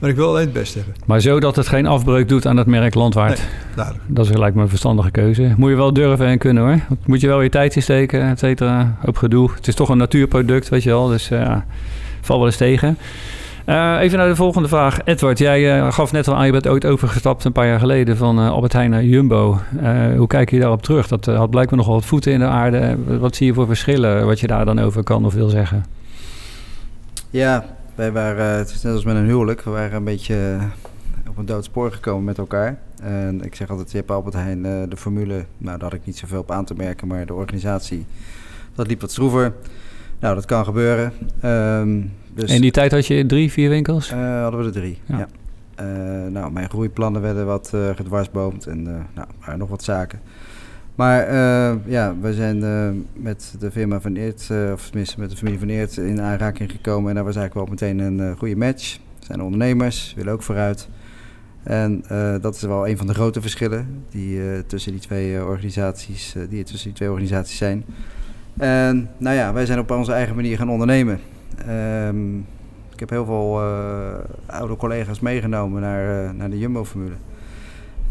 Maar 0.00 0.10
ik 0.10 0.16
wil 0.16 0.28
alleen 0.28 0.44
het 0.44 0.52
beste 0.52 0.78
hebben. 0.78 0.96
Maar 1.06 1.20
zodat 1.20 1.56
het 1.56 1.68
geen 1.68 1.86
afbreuk 1.86 2.28
doet 2.28 2.46
aan 2.46 2.56
het 2.56 2.66
merk 2.66 2.94
Landwaard. 2.94 3.38
Nee. 3.38 3.48
Duidelijk. 3.74 4.04
Dat 4.08 4.24
is 4.24 4.30
gelijk 4.30 4.54
mijn 4.54 4.68
verstandige 4.68 5.10
keuze. 5.10 5.54
Moet 5.56 5.70
je 5.70 5.76
wel 5.76 5.92
durven 5.92 6.26
en 6.26 6.38
kunnen 6.38 6.62
hoor. 6.62 6.78
Moet 7.06 7.20
je 7.20 7.26
wel 7.26 7.40
je 7.40 7.48
tijd 7.48 7.76
in 7.76 7.82
steken, 7.82 8.22
et 8.22 8.38
cetera. 8.38 8.96
Hoop 9.04 9.16
gedoe. 9.16 9.50
Het 9.54 9.68
is 9.68 9.74
toch 9.74 9.88
een 9.88 9.96
natuurproduct, 9.96 10.68
weet 10.68 10.82
je 10.82 10.90
wel. 10.90 11.08
Dus 11.08 11.30
eh, 11.30 11.40
ja, 11.40 11.64
val 12.20 12.36
wel 12.36 12.46
eens 12.46 12.56
tegen. 12.56 12.98
Eh, 13.64 13.96
even 14.00 14.18
naar 14.18 14.28
de 14.28 14.36
volgende 14.36 14.68
vraag. 14.68 14.98
Edward, 15.04 15.38
jij 15.38 15.78
eh, 15.78 15.92
gaf 15.92 16.12
net 16.12 16.28
al 16.28 16.36
aan, 16.36 16.46
je 16.46 16.52
bent 16.52 16.68
ooit 16.68 16.86
overgestapt 16.86 17.44
een 17.44 17.52
paar 17.52 17.66
jaar 17.66 17.78
geleden 17.78 18.16
van 18.16 18.38
uh, 18.38 18.50
Albert 18.50 18.72
Heijn 18.72 18.90
naar 18.90 19.04
Jumbo. 19.04 19.60
hoe 20.16 20.26
kijk 20.26 20.50
je 20.50 20.60
daarop 20.60 20.82
terug? 20.82 21.08
Dat 21.08 21.26
had 21.26 21.50
blijkbaar 21.50 21.78
nog 21.78 21.86
wel 21.86 21.94
wat 21.94 22.04
voeten 22.04 22.32
in 22.32 22.38
de 22.38 22.46
aarde. 22.46 22.96
Wat 23.18 23.36
zie 23.36 23.46
je 23.46 23.54
voor 23.54 23.66
verschillen 23.66 24.26
wat 24.26 24.40
je 24.40 24.46
daar 24.46 24.64
dan 24.64 24.78
over 24.80 25.02
kan 25.02 25.24
of 25.24 25.34
wil 25.34 25.48
zeggen? 25.48 25.84
Ja, 27.30 27.64
wij 27.94 28.12
waren, 28.12 28.58
het 28.58 28.70
is 28.70 28.82
net 28.82 28.92
als 28.92 29.04
met 29.04 29.16
een 29.16 29.24
huwelijk, 29.24 29.60
we 29.60 29.70
waren 29.70 29.96
een 29.96 30.04
beetje 30.04 30.58
op 31.28 31.38
een 31.38 31.46
dood 31.46 31.64
spoor 31.64 31.92
gekomen 31.92 32.24
met 32.24 32.38
elkaar. 32.38 32.78
En 33.02 33.44
ik 33.44 33.54
zeg 33.54 33.70
altijd, 33.70 33.90
je 33.90 33.96
hebt 33.96 34.10
Albert 34.10 34.34
Heijn, 34.34 34.62
de 34.62 34.96
formule, 34.96 35.44
nou 35.58 35.78
daar 35.78 35.90
had 35.90 35.98
ik 35.98 36.06
niet 36.06 36.18
zoveel 36.18 36.40
op 36.40 36.50
aan 36.50 36.64
te 36.64 36.74
merken, 36.74 37.08
maar 37.08 37.26
de 37.26 37.34
organisatie, 37.34 38.06
dat 38.74 38.86
liep 38.86 39.00
wat 39.00 39.10
stroever. 39.10 39.52
Nou, 40.18 40.34
dat 40.34 40.44
kan 40.44 40.64
gebeuren. 40.64 41.12
Um, 41.44 42.12
dus, 42.34 42.50
in 42.50 42.60
die 42.60 42.70
tijd 42.70 42.92
had 42.92 43.06
je 43.06 43.26
drie, 43.26 43.50
vier 43.50 43.68
winkels? 43.68 44.12
Uh, 44.12 44.42
hadden 44.42 44.60
we 44.60 44.66
er 44.66 44.72
drie, 44.72 44.98
ja. 45.04 45.26
Uh, 45.80 46.30
nou, 46.30 46.52
mijn 46.52 46.68
groeiplannen 46.68 47.22
werden 47.22 47.46
wat 47.46 47.70
uh, 47.74 47.88
gedwarsboomd 47.96 48.66
en 48.66 48.82
nou, 49.14 49.58
nog 49.58 49.68
wat 49.68 49.82
zaken. 49.82 50.20
Maar 51.00 51.32
ja, 51.86 52.14
we 52.20 52.34
zijn 52.34 52.58
met 53.12 53.54
de 53.58 53.70
firma 53.70 54.00
van 54.00 54.14
Eert, 54.14 54.50
of 54.72 54.86
tenminste 54.86 55.20
met 55.20 55.30
de 55.30 55.36
familie 55.36 55.58
van 55.58 55.68
Eert, 55.68 55.96
in 55.96 56.20
aanraking 56.20 56.70
gekomen. 56.70 57.08
En 57.08 57.14
daar 57.14 57.24
was 57.24 57.36
eigenlijk 57.36 57.66
wel 57.66 57.76
meteen 57.78 57.98
een 57.98 58.36
goede 58.36 58.56
match. 58.56 58.98
We 59.18 59.24
zijn 59.24 59.42
ondernemers, 59.42 60.14
willen 60.16 60.32
ook 60.32 60.42
vooruit. 60.42 60.88
En 61.62 62.04
dat 62.40 62.54
is 62.54 62.62
wel 62.62 62.88
een 62.88 62.96
van 62.96 63.06
de 63.06 63.14
grote 63.14 63.40
verschillen 63.40 64.04
die 64.10 64.66
tussen 64.66 64.92
die 64.92 65.00
twee 65.00 65.44
organisaties, 65.44 66.34
die 66.48 66.64
tussen 66.64 66.88
die 66.88 66.96
twee 66.96 67.10
organisaties 67.10 67.56
zijn. 67.56 67.84
En 68.56 69.10
nou 69.16 69.36
ja, 69.36 69.52
wij 69.52 69.66
zijn 69.66 69.78
op 69.78 69.90
onze 69.90 70.12
eigen 70.12 70.34
manier 70.34 70.56
gaan 70.56 70.70
ondernemen. 70.70 71.20
Um, 71.68 72.46
ik 72.92 73.00
heb 73.00 73.10
heel 73.10 73.24
veel 73.24 73.62
uh, 73.62 74.14
oude 74.46 74.76
collega's 74.76 75.20
meegenomen 75.20 75.80
naar, 75.80 76.24
uh, 76.24 76.30
naar 76.30 76.50
de 76.50 76.58
Jumbo-formule. 76.58 77.14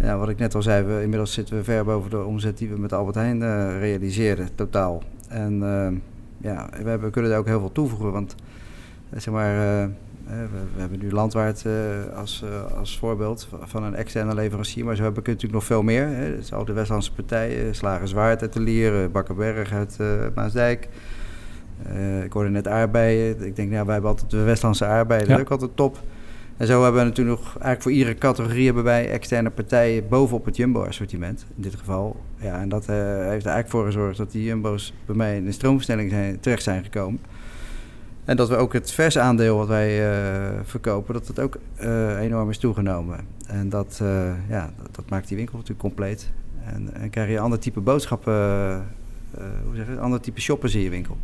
Ja, 0.02 0.18
wat 0.18 0.30
ik 0.30 0.38
net 0.38 0.56
al 0.56 0.62
zei, 0.62 0.86
we, 0.86 1.02
inmiddels 1.02 1.34
zitten 1.34 1.56
we 1.56 1.64
ver 1.64 1.86
boven 1.86 2.10
de 2.10 2.24
omzet 2.24 2.58
die 2.58 2.70
we 2.70 2.80
met 2.80 2.94
Albert 2.94 3.16
Heijn 3.16 3.42
uh, 3.42 3.80
realiseren, 3.80 4.50
totaal. 4.56 5.04
En 5.28 5.64
ehm, 5.64 5.94
ja, 6.38 6.70
we, 6.70 6.90
hebben, 6.90 7.02
we 7.02 7.10
kunnen 7.10 7.32
daar 7.32 7.40
ook 7.40 7.46
heel 7.46 7.60
veel 7.60 7.72
toevoegen, 7.72 8.12
want 8.12 8.36
zeg 9.16 9.34
maar 9.34 9.56
we, 10.24 10.48
we, 10.74 10.80
hebben 10.80 11.00
nu 11.00 11.12
Landwaard 11.12 11.66
als, 12.16 12.44
als 12.78 12.98
voorbeeld 12.98 13.48
van 13.62 13.84
een 13.84 13.96
externe 13.96 14.34
leverancier, 14.34 14.86
maar 14.86 14.96
zo 14.96 15.04
hebben 15.04 15.24
we 15.24 15.30
natuurlijk 15.30 15.60
nog 15.60 15.66
veel 15.66 15.84
meer. 15.84 16.08
Hè. 16.08 16.36
Dus 16.36 16.54
al 16.54 16.66
de 16.66 16.74
Westlandse 16.74 17.14
partijen, 17.14 17.76
Slager 17.76 18.08
Zwaard 18.08 18.42
uit 18.42 18.54
de 18.54 18.60
Lier, 18.60 19.12
Bakkerberg 19.12 19.72
uit 19.72 19.98
Maasdijk. 20.36 20.90
ik 22.24 22.34
hoorde 22.34 22.50
net 22.50 22.68
aardbeien. 22.68 23.46
Ik 23.46 23.56
denk, 23.56 23.72
nou, 23.72 23.86
wij 23.86 23.94
hebben 23.94 24.12
altijd 24.12 24.32
de 24.32 24.44
Westlandse 24.44 24.86
aardbeien, 24.86 25.28
dat 25.28 25.38
is 25.38 25.44
ook 25.44 25.52
altijd 25.52 25.76
top. 25.76 25.98
En 26.60 26.68
zo 26.68 26.84
hebben 26.84 27.02
we 27.02 27.08
natuurlijk 27.08 27.38
nog, 27.38 27.48
eigenlijk 27.48 27.82
voor 27.82 27.92
iedere 27.92 28.16
categorie 28.16 28.66
hebben 28.66 28.84
wij 28.84 29.10
externe 29.10 29.50
partijen 29.50 30.08
bovenop 30.08 30.46
het 30.46 30.56
Jumbo-assortiment. 30.56 31.46
In 31.56 31.62
dit 31.62 31.76
geval. 31.76 32.22
Ja, 32.38 32.60
en 32.60 32.70
dat 32.70 32.86
heeft 32.88 33.00
er 33.00 33.26
eigenlijk 33.26 33.70
voor 33.70 33.86
gezorgd 33.86 34.18
dat 34.18 34.32
die 34.32 34.44
Jumbo's 34.44 34.94
bij 35.06 35.16
mij 35.16 35.38
in 35.38 35.46
de 35.46 35.52
stroomversnelling 35.52 36.10
zijn, 36.10 36.40
terecht 36.40 36.64
zijn 36.64 36.84
gekomen. 36.84 37.20
En 38.26 38.38
dat 38.38 38.50
we 38.50 38.56
ook 38.56 38.74
het 38.74 38.92
vers 38.92 39.18
aandeel 39.18 39.58
wat 39.58 39.68
wij 39.68 40.12
uh, 40.12 40.60
verkopen, 40.64 41.14
dat 41.14 41.28
het 41.28 41.40
ook 41.40 41.58
uh, 41.82 42.20
enorm 42.20 42.50
is 42.50 42.58
toegenomen. 42.58 43.20
En 43.48 43.70
dat, 43.70 44.02
ja, 44.50 44.74
dat, 44.82 44.96
dat, 44.96 45.10
maakt 45.10 45.28
die 45.28 45.38
winkel 45.38 45.54
natuurlijk 45.54 45.82
compleet. 45.82 46.30
En, 46.66 46.94
en 46.94 47.10
krijg 47.10 47.30
je 47.30 47.40
ander 47.40 47.60
type 47.60 47.80
boodschappen, 47.80 48.34
hoe 49.66 49.76
zeg 49.76 49.88
je, 49.88 50.00
ander 50.00 50.22
type 50.22 50.42
shoppers 50.42 50.76
in 50.76 50.82
je 50.82 50.90
winkel. 50.90 51.18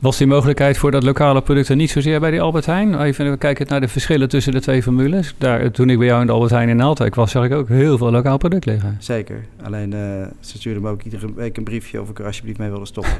Was 0.00 0.16
die 0.16 0.26
mogelijkheid 0.26 0.78
voor 0.78 0.90
dat 0.90 1.02
lokale 1.02 1.42
product 1.42 1.68
er 1.68 1.76
niet 1.76 1.90
zozeer 1.90 2.20
bij 2.20 2.30
die 2.30 2.40
Albert 2.40 2.66
Heijn? 2.66 3.00
Even 3.00 3.38
kijken 3.38 3.66
naar 3.68 3.80
de 3.80 3.88
verschillen 3.88 4.28
tussen 4.28 4.52
de 4.52 4.60
twee 4.60 4.82
formules. 4.82 5.34
Daar, 5.38 5.70
toen 5.70 5.90
ik 5.90 5.98
bij 5.98 6.06
jou 6.06 6.20
in 6.20 6.26
de 6.26 6.32
Albert 6.32 6.50
Heijn 6.50 6.68
in 6.68 6.76
Naaldwijk 6.76 7.14
was, 7.14 7.30
zag 7.30 7.44
ik 7.44 7.52
ook 7.52 7.68
heel 7.68 7.98
veel 7.98 8.10
lokaal 8.10 8.36
product 8.36 8.64
liggen. 8.64 8.96
Zeker. 8.98 9.44
Alleen 9.62 9.92
uh, 9.92 9.98
ze 10.40 10.58
stuurden 10.58 10.82
me 10.82 10.88
ook 10.88 11.02
iedere 11.02 11.34
week 11.34 11.56
een 11.56 11.64
briefje 11.64 12.00
of 12.00 12.08
ik 12.08 12.18
er 12.18 12.26
alsjeblieft 12.26 12.58
mee 12.58 12.70
wilde 12.70 12.86
stoppen. 12.86 13.12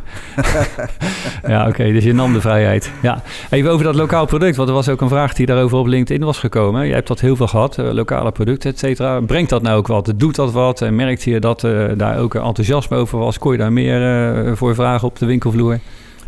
ja, 1.47 1.69
oké. 1.69 1.93
dus 1.93 2.05
je 2.05 2.13
nam 2.13 2.33
de 2.33 2.41
vrijheid. 2.41 2.91
Ja. 3.03 3.23
Even 3.51 3.71
over 3.71 3.85
dat 3.85 3.95
lokaal 3.95 4.27
product, 4.27 4.57
want 4.57 4.69
er 4.69 4.75
was 4.75 4.89
ook 4.89 5.01
een 5.01 5.09
vraag 5.09 5.35
die 5.35 5.47
daarover 5.47 5.79
op 5.79 5.87
LinkedIn 5.87 6.25
was 6.25 6.39
gekomen. 6.39 6.87
Je 6.87 6.95
hebt 6.95 7.09
dat 7.09 7.21
heel 7.21 7.37
veel 7.37 7.49
gehad, 7.49 7.79
uh, 7.79 7.91
lokale 7.93 8.33
producten, 8.33 8.71
et 8.71 8.79
cetera. 8.79 9.21
Brengt 9.21 9.51
dat 9.51 9.63
nou 9.63 9.77
ook 9.77 9.87
wat? 9.87 10.13
Doet 10.17 10.35
dat 10.35 10.53
wat? 10.53 10.83
En 10.83 10.95
merkte 10.95 11.31
je 11.31 11.41
dat 11.41 11.63
uh, 11.63 11.87
daar 11.97 12.19
ook 12.19 12.35
enthousiasme 12.35 12.97
over 12.97 13.19
was? 13.19 13.39
Kon 13.39 13.53
je 13.53 13.59
daar 13.59 13.73
meer 13.73 14.57
voor 14.57 14.75
vragen 14.75 15.09
op 15.09 15.19
de 15.19 15.27
winkelvloer? 15.27 15.79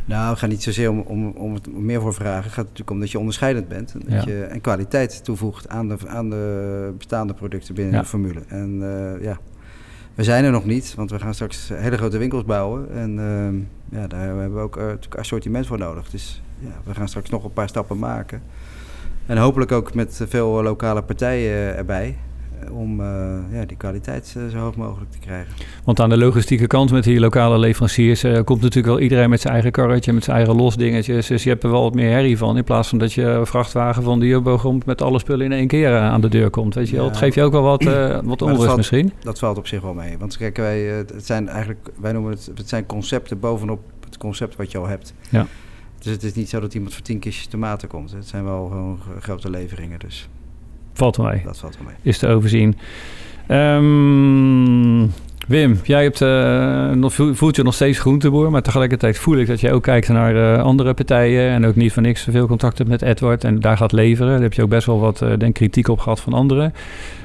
Nou, 0.08 0.30
het 0.30 0.38
gaat 0.38 0.50
niet 0.50 0.62
zozeer 0.62 0.90
om, 0.90 1.00
om, 1.00 1.30
om 1.30 1.54
het 1.54 1.72
meer 1.76 2.00
voor 2.00 2.14
vragen. 2.14 2.42
Het 2.42 2.52
gaat 2.52 2.64
natuurlijk 2.64 2.90
om 2.90 3.00
dat 3.00 3.10
je 3.10 3.18
onderscheidend 3.18 3.68
bent. 3.68 3.92
En, 3.92 4.14
dat 4.14 4.24
je, 4.24 4.44
en 4.44 4.60
kwaliteit 4.60 5.24
toevoegt 5.24 5.68
aan 5.68 5.88
de, 5.88 5.96
aan 6.06 6.30
de 6.30 6.94
bestaande 6.96 7.34
producten 7.34 7.74
binnen 7.74 8.00
de 8.00 8.06
formule. 8.06 8.40
En 8.48 8.80
uh, 8.80 9.22
ja, 9.22 9.38
we 10.14 10.24
zijn 10.24 10.44
er 10.44 10.50
nog 10.50 10.64
niet, 10.64 10.94
want 10.94 11.10
we 11.10 11.18
gaan 11.18 11.34
straks 11.34 11.68
hele 11.74 11.96
grote 11.96 12.18
winkels 12.18 12.44
bouwen. 12.44 12.90
En 12.94 13.18
uh, 13.90 14.00
ja, 14.00 14.06
daar 14.06 14.20
hebben 14.20 14.54
we 14.54 14.60
ook 14.60 14.76
uh, 14.76 14.92
assortiment 15.18 15.66
voor 15.66 15.78
nodig. 15.78 16.10
Dus 16.10 16.42
ja, 16.58 16.72
we 16.84 16.94
gaan 16.94 17.08
straks 17.08 17.30
nog 17.30 17.44
een 17.44 17.52
paar 17.52 17.68
stappen 17.68 17.98
maken. 17.98 18.42
En 19.26 19.36
hopelijk 19.36 19.72
ook 19.72 19.94
met 19.94 20.20
veel 20.28 20.62
lokale 20.62 21.02
partijen 21.02 21.76
erbij. 21.76 22.16
Eh, 22.60 22.76
om 22.76 23.00
uh, 23.00 23.06
ja, 23.52 23.64
die 23.64 23.76
kwaliteit 23.76 24.34
uh, 24.36 24.48
zo 24.48 24.58
hoog 24.58 24.76
mogelijk 24.76 25.10
te 25.10 25.18
krijgen. 25.18 25.54
Want 25.84 26.00
aan 26.00 26.08
de 26.08 26.16
logistieke 26.16 26.66
kant 26.66 26.90
met 26.90 27.04
die 27.04 27.20
lokale 27.20 27.58
leveranciers 27.58 28.24
uh, 28.24 28.38
komt 28.44 28.60
natuurlijk 28.60 28.86
wel 28.86 29.00
iedereen 29.00 29.30
met 29.30 29.40
zijn 29.40 29.52
eigen 29.52 29.72
karretje, 29.72 30.12
met 30.12 30.24
zijn 30.24 30.36
eigen 30.36 30.56
losdingetjes. 30.56 31.26
Dus 31.26 31.42
je 31.42 31.48
hebt 31.48 31.62
er 31.62 31.70
wel 31.70 31.82
wat 31.82 31.94
meer 31.94 32.10
herrie 32.10 32.38
van. 32.38 32.56
In 32.56 32.64
plaats 32.64 32.88
van 32.88 32.98
dat 32.98 33.12
je 33.12 33.40
vrachtwagen 33.44 34.02
van 34.02 34.20
de 34.20 34.26
Jumbo 34.26 34.78
met 34.84 35.02
alle 35.02 35.18
spullen 35.18 35.46
in 35.46 35.52
één 35.52 35.66
keer 35.66 35.98
aan 35.98 36.20
de 36.20 36.28
deur 36.28 36.50
komt. 36.50 36.74
Weet 36.74 36.88
je 36.88 36.96
wel, 36.96 37.04
ja. 37.04 37.10
het 37.10 37.18
geeft 37.18 37.34
je 37.34 37.42
ook 37.42 37.52
wel 37.52 37.62
wat, 37.62 37.82
wat 38.24 38.42
onrust 38.42 38.64
valt, 38.64 38.76
misschien. 38.76 39.12
Dat 39.20 39.38
valt 39.38 39.58
op 39.58 39.66
zich 39.66 39.80
wel 39.80 39.94
mee. 39.94 40.18
Want 40.18 40.36
kijk, 40.36 40.56
wij, 40.56 40.80
het 40.80 41.26
zijn 41.26 41.48
eigenlijk, 41.48 41.88
wij 42.00 42.12
noemen 42.12 42.30
het, 42.30 42.50
het 42.54 42.68
zijn 42.68 42.86
concepten 42.86 43.40
bovenop 43.40 43.80
het 44.04 44.18
concept 44.18 44.56
wat 44.56 44.72
je 44.72 44.78
al 44.78 44.86
hebt. 44.86 45.14
Ja. 45.30 45.46
Dus 45.98 46.12
het 46.12 46.22
is 46.22 46.32
niet 46.32 46.48
zo 46.48 46.60
dat 46.60 46.74
iemand 46.74 46.94
voor 46.94 47.02
tien 47.02 47.18
kistjes 47.18 47.46
tomaten 47.46 47.88
komt. 47.88 48.10
Het 48.10 48.26
zijn 48.26 48.44
wel 48.44 48.66
gewoon 48.66 49.00
grote 49.20 49.50
leveringen. 49.50 49.98
Dus. 49.98 50.28
Valt 50.98 51.16
wel 51.16 51.26
mee. 51.26 51.42
Dat 51.44 51.58
valt 51.58 51.76
wel 51.76 51.86
mee. 51.86 51.94
Is 52.02 52.18
te 52.18 52.26
overzien. 52.26 52.76
Um, 53.50 55.12
Wim, 55.48 55.80
jij 55.82 56.02
hebt, 56.02 56.20
uh, 56.20 57.08
voelt 57.32 57.56
je 57.56 57.62
nog 57.62 57.74
steeds 57.74 57.98
groenteboer, 57.98 58.50
maar 58.50 58.62
tegelijkertijd 58.62 59.18
voel 59.18 59.36
ik 59.36 59.46
dat 59.46 59.60
jij 59.60 59.72
ook 59.72 59.82
kijkt 59.82 60.08
naar 60.08 60.34
uh, 60.34 60.62
andere 60.62 60.94
partijen 60.94 61.50
en 61.50 61.66
ook 61.66 61.74
niet 61.74 61.92
van 61.92 62.02
niks 62.02 62.26
veel 62.30 62.46
contact 62.46 62.78
hebt 62.78 62.90
met 62.90 63.02
Edward 63.02 63.44
en 63.44 63.60
daar 63.60 63.76
gaat 63.76 63.92
leveren. 63.92 64.32
Daar 64.32 64.42
heb 64.42 64.52
je 64.52 64.62
ook 64.62 64.68
best 64.68 64.86
wel 64.86 65.00
wat 65.00 65.20
uh, 65.22 65.32
denk, 65.38 65.54
kritiek 65.54 65.88
op 65.88 65.98
gehad 65.98 66.20
van 66.20 66.32
anderen. 66.32 66.74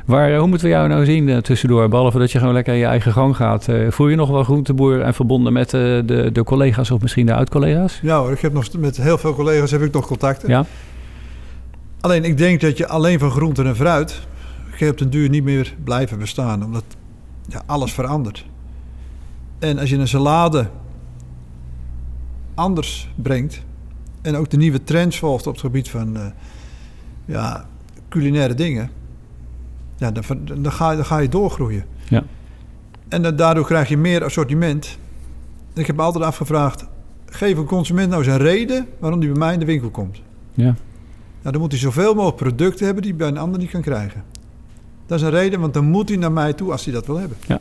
Waar, 0.05 0.37
hoe 0.37 0.47
moeten 0.47 0.67
we 0.67 0.73
jou 0.73 0.87
nou 0.87 1.05
zien 1.05 1.41
tussendoor, 1.41 1.89
behalve 1.89 2.19
dat 2.19 2.31
je 2.31 2.39
gewoon 2.39 2.53
lekker 2.53 2.73
je 2.73 2.85
eigen 2.85 3.11
gang 3.11 3.35
gaat? 3.35 3.67
voel 3.89 4.07
je 4.07 4.15
nog 4.15 4.29
wel 4.29 4.43
groenteboer 4.43 5.01
en 5.01 5.13
verbonden 5.13 5.53
met 5.53 5.69
de, 5.69 6.29
de 6.33 6.43
collega's 6.43 6.91
of 6.91 7.01
misschien 7.01 7.25
de 7.25 7.33
oud-collega's? 7.33 7.99
Ja 8.01 8.19
hoor, 8.19 8.31
ik 8.31 8.39
heb 8.39 8.53
nog 8.53 8.67
met 8.77 8.97
heel 8.97 9.17
veel 9.17 9.35
collega's 9.35 9.71
heb 9.71 9.81
ik 9.81 9.93
nog 9.93 10.07
contacten. 10.07 10.49
Ja. 10.49 10.65
Alleen 12.03 12.23
ik 12.23 12.37
denk 12.37 12.61
dat 12.61 12.77
je 12.77 12.87
alleen 12.87 13.19
van 13.19 13.31
groenten 13.31 13.65
en 13.65 13.75
fruit 13.75 14.27
je 14.77 14.89
op 14.91 14.97
den 14.97 15.09
duur 15.09 15.29
niet 15.29 15.43
meer 15.43 15.75
blijven 15.83 16.19
bestaan, 16.19 16.63
omdat 16.63 16.83
ja, 17.47 17.63
alles 17.65 17.93
verandert. 17.93 18.45
En 19.59 19.79
als 19.79 19.89
je 19.89 19.97
een 19.97 20.07
salade 20.07 20.69
anders 22.53 23.09
brengt 23.15 23.61
en 24.21 24.35
ook 24.35 24.49
de 24.49 24.57
nieuwe 24.57 24.83
trends 24.83 25.19
volgt 25.19 25.47
op 25.47 25.53
het 25.53 25.61
gebied 25.61 25.89
van 25.89 26.17
uh, 26.17 26.25
ja, 27.25 27.65
culinaire 28.09 28.53
dingen, 28.53 28.89
ja, 29.97 30.11
dan, 30.11 30.23
dan, 30.43 30.71
ga, 30.71 30.95
dan 30.95 31.05
ga 31.05 31.17
je 31.17 31.29
doorgroeien. 31.29 31.85
Ja. 32.09 32.23
En 33.07 33.21
dan, 33.21 33.35
daardoor 33.35 33.65
krijg 33.65 33.89
je 33.89 33.97
meer 33.97 34.23
assortiment. 34.23 34.97
Ik 35.73 35.87
heb 35.87 35.99
altijd 35.99 36.23
afgevraagd, 36.23 36.85
geef 37.25 37.57
een 37.57 37.65
consument 37.65 38.09
nou 38.09 38.27
een 38.27 38.37
reden 38.37 38.87
waarom 38.99 39.19
die 39.19 39.29
bij 39.29 39.39
mij 39.39 39.53
in 39.53 39.59
de 39.59 39.65
winkel 39.65 39.89
komt. 39.89 40.21
Ja. 40.53 40.75
Nou, 41.43 41.55
dan 41.55 41.61
moet 41.61 41.71
hij 41.71 41.81
zoveel 41.81 42.13
mogelijk 42.13 42.37
producten 42.37 42.85
hebben 42.85 43.03
die 43.03 43.11
hij 43.11 43.19
bij 43.19 43.29
een 43.29 43.37
ander 43.37 43.59
niet 43.59 43.69
kan 43.69 43.81
krijgen. 43.81 44.23
Dat 45.05 45.19
is 45.19 45.25
een 45.25 45.31
reden, 45.31 45.59
want 45.59 45.73
dan 45.73 45.85
moet 45.85 46.09
hij 46.09 46.17
naar 46.17 46.31
mij 46.31 46.53
toe 46.53 46.71
als 46.71 46.85
hij 46.85 46.93
dat 46.93 47.05
wil 47.05 47.17
hebben. 47.17 47.37
Ja. 47.47 47.59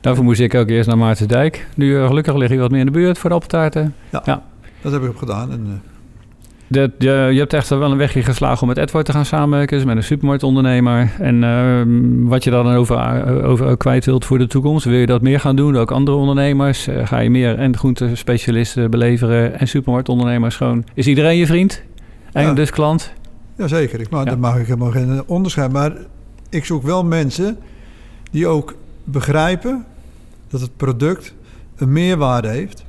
Daarvoor 0.00 0.24
moest 0.24 0.40
ik 0.40 0.54
ook 0.54 0.68
eerst 0.68 0.88
naar 0.88 0.98
Maartensdijk. 0.98 1.68
Nu 1.74 1.90
uh, 1.90 2.06
gelukkig 2.06 2.34
lig 2.34 2.50
je 2.50 2.58
wat 2.58 2.70
meer 2.70 2.80
in 2.80 2.86
de 2.86 2.92
buurt 2.92 3.18
voor 3.18 3.30
de 3.30 3.36
appeltaarten. 3.36 3.94
Ja, 4.10 4.22
ja. 4.24 4.42
dat 4.80 4.92
heb 4.92 5.02
ik 5.02 5.08
ook 5.08 5.18
gedaan. 5.18 5.50
En, 5.50 5.66
uh... 5.66 5.72
de, 6.66 6.92
je, 6.98 7.28
je, 7.32 7.38
hebt 7.38 7.52
echt 7.52 7.68
wel 7.68 7.90
een 7.90 7.96
wegje 7.96 8.22
geslagen 8.22 8.62
om 8.62 8.68
met 8.68 8.76
Edward 8.76 9.06
te 9.06 9.12
gaan 9.12 9.24
samenwerken. 9.24 9.76
Dus 9.76 9.86
met 9.86 9.96
een 9.96 10.02
supermarktondernemer. 10.02 11.12
En 11.18 11.42
uh, 11.42 12.28
wat 12.28 12.44
je 12.44 12.50
dan 12.50 12.68
over, 12.68 13.42
over 13.44 13.76
kwijt 13.76 14.04
wilt 14.04 14.24
voor 14.24 14.38
de 14.38 14.46
toekomst. 14.46 14.84
Wil 14.84 14.98
je 14.98 15.06
dat 15.06 15.22
meer 15.22 15.40
gaan 15.40 15.56
doen? 15.56 15.76
Ook 15.76 15.90
andere 15.90 16.16
ondernemers? 16.16 16.88
ga 17.04 17.18
je 17.18 17.30
meer 17.30 17.58
en 17.58 17.76
groentespecialisten 17.76 18.90
beleveren 18.90 19.58
en 19.58 19.68
supermarktondernemers 19.68 20.56
gewoon? 20.56 20.84
Is 20.94 21.06
iedereen 21.06 21.36
je 21.36 21.46
vriend? 21.46 21.82
En 22.34 22.44
ja. 22.44 22.52
dus 22.52 22.70
klant? 22.70 23.12
Jazeker, 23.56 24.00
ik, 24.00 24.10
maar, 24.10 24.24
ja. 24.24 24.30
daar 24.30 24.38
mag 24.38 24.58
ik 24.58 24.66
helemaal 24.66 24.90
geen 24.90 25.22
onderscheid. 25.26 25.72
Maar 25.72 25.96
ik 26.48 26.64
zoek 26.64 26.82
wel 26.82 27.04
mensen 27.04 27.58
die 28.30 28.46
ook 28.46 28.74
begrijpen 29.04 29.86
dat 30.48 30.60
het 30.60 30.76
product 30.76 31.34
een 31.76 31.92
meerwaarde 31.92 32.48
heeft. 32.48 32.84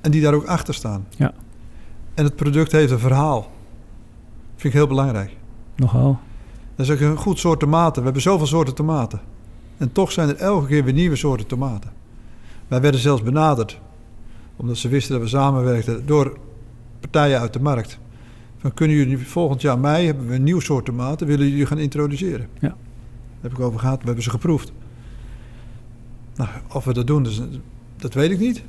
En 0.00 0.10
die 0.10 0.22
daar 0.22 0.34
ook 0.34 0.46
achter 0.46 0.74
staan. 0.74 1.06
Ja. 1.16 1.32
En 2.14 2.24
het 2.24 2.36
product 2.36 2.72
heeft 2.72 2.92
een 2.92 2.98
verhaal. 2.98 3.50
Vind 4.56 4.74
ik 4.74 4.78
heel 4.78 4.86
belangrijk. 4.88 5.36
Nogal. 5.76 6.18
Dat 6.76 6.86
is 6.86 6.92
ook 6.92 7.00
een 7.00 7.16
goed 7.16 7.38
soort 7.38 7.60
tomaten. 7.60 7.96
We 7.96 8.04
hebben 8.04 8.22
zoveel 8.22 8.46
soorten 8.46 8.74
tomaten. 8.74 9.20
En 9.76 9.92
toch 9.92 10.12
zijn 10.12 10.28
er 10.28 10.36
elke 10.36 10.66
keer 10.66 10.84
weer 10.84 10.92
nieuwe 10.92 11.16
soorten 11.16 11.46
tomaten. 11.46 11.92
Wij 12.68 12.80
werden 12.80 13.00
zelfs 13.00 13.22
benaderd, 13.22 13.80
omdat 14.56 14.76
ze 14.76 14.88
wisten 14.88 15.12
dat 15.12 15.22
we 15.22 15.28
samenwerkten, 15.28 16.06
door 16.06 16.38
partijen 17.00 17.40
uit 17.40 17.52
de 17.52 17.60
markt. 17.60 17.98
Van 18.58 18.74
kunnen 18.74 18.96
jullie 18.96 19.18
volgend 19.18 19.60
jaar 19.60 19.78
mei 19.78 20.06
hebben 20.06 20.26
we 20.26 20.34
een 20.34 20.42
nieuw 20.42 20.60
soort 20.60 20.84
tomaten, 20.84 21.26
willen 21.26 21.48
jullie 21.48 21.66
gaan 21.66 21.78
introduceren? 21.78 22.48
Ja. 22.60 22.68
Daar 22.68 22.76
heb 23.40 23.52
ik 23.52 23.60
over 23.60 23.80
gehad, 23.80 23.98
we 24.00 24.06
hebben 24.06 24.24
ze 24.24 24.30
geproefd. 24.30 24.72
Nou, 26.36 26.50
of 26.72 26.84
we 26.84 26.92
dat 26.92 27.06
doen, 27.06 27.22
dus, 27.22 27.40
dat 27.96 28.14
weet 28.14 28.30
ik 28.30 28.38
niet. 28.38 28.62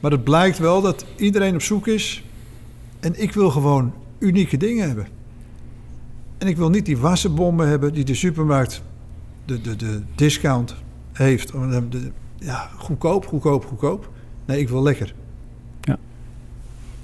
Maar 0.00 0.10
het 0.10 0.24
blijkt 0.24 0.58
wel 0.58 0.80
dat 0.80 1.06
iedereen 1.16 1.54
op 1.54 1.62
zoek 1.62 1.86
is. 1.86 2.24
En 3.00 3.22
ik 3.22 3.32
wil 3.32 3.50
gewoon 3.50 3.92
unieke 4.18 4.56
dingen 4.56 4.86
hebben. 4.86 5.06
En 6.38 6.46
ik 6.46 6.56
wil 6.56 6.70
niet 6.70 6.86
die 6.86 6.98
wassenbommen 6.98 7.68
hebben 7.68 7.92
die 7.92 8.04
de 8.04 8.14
supermarkt, 8.14 8.82
de, 9.44 9.60
de, 9.60 9.76
de 9.76 10.02
discount 10.14 10.74
heeft. 11.12 11.52
Ja, 12.38 12.70
goedkoop, 12.76 13.26
goedkoop, 13.26 13.64
goedkoop. 13.64 14.10
Nee, 14.44 14.60
ik 14.60 14.68
wil 14.68 14.82
lekker. 14.82 15.14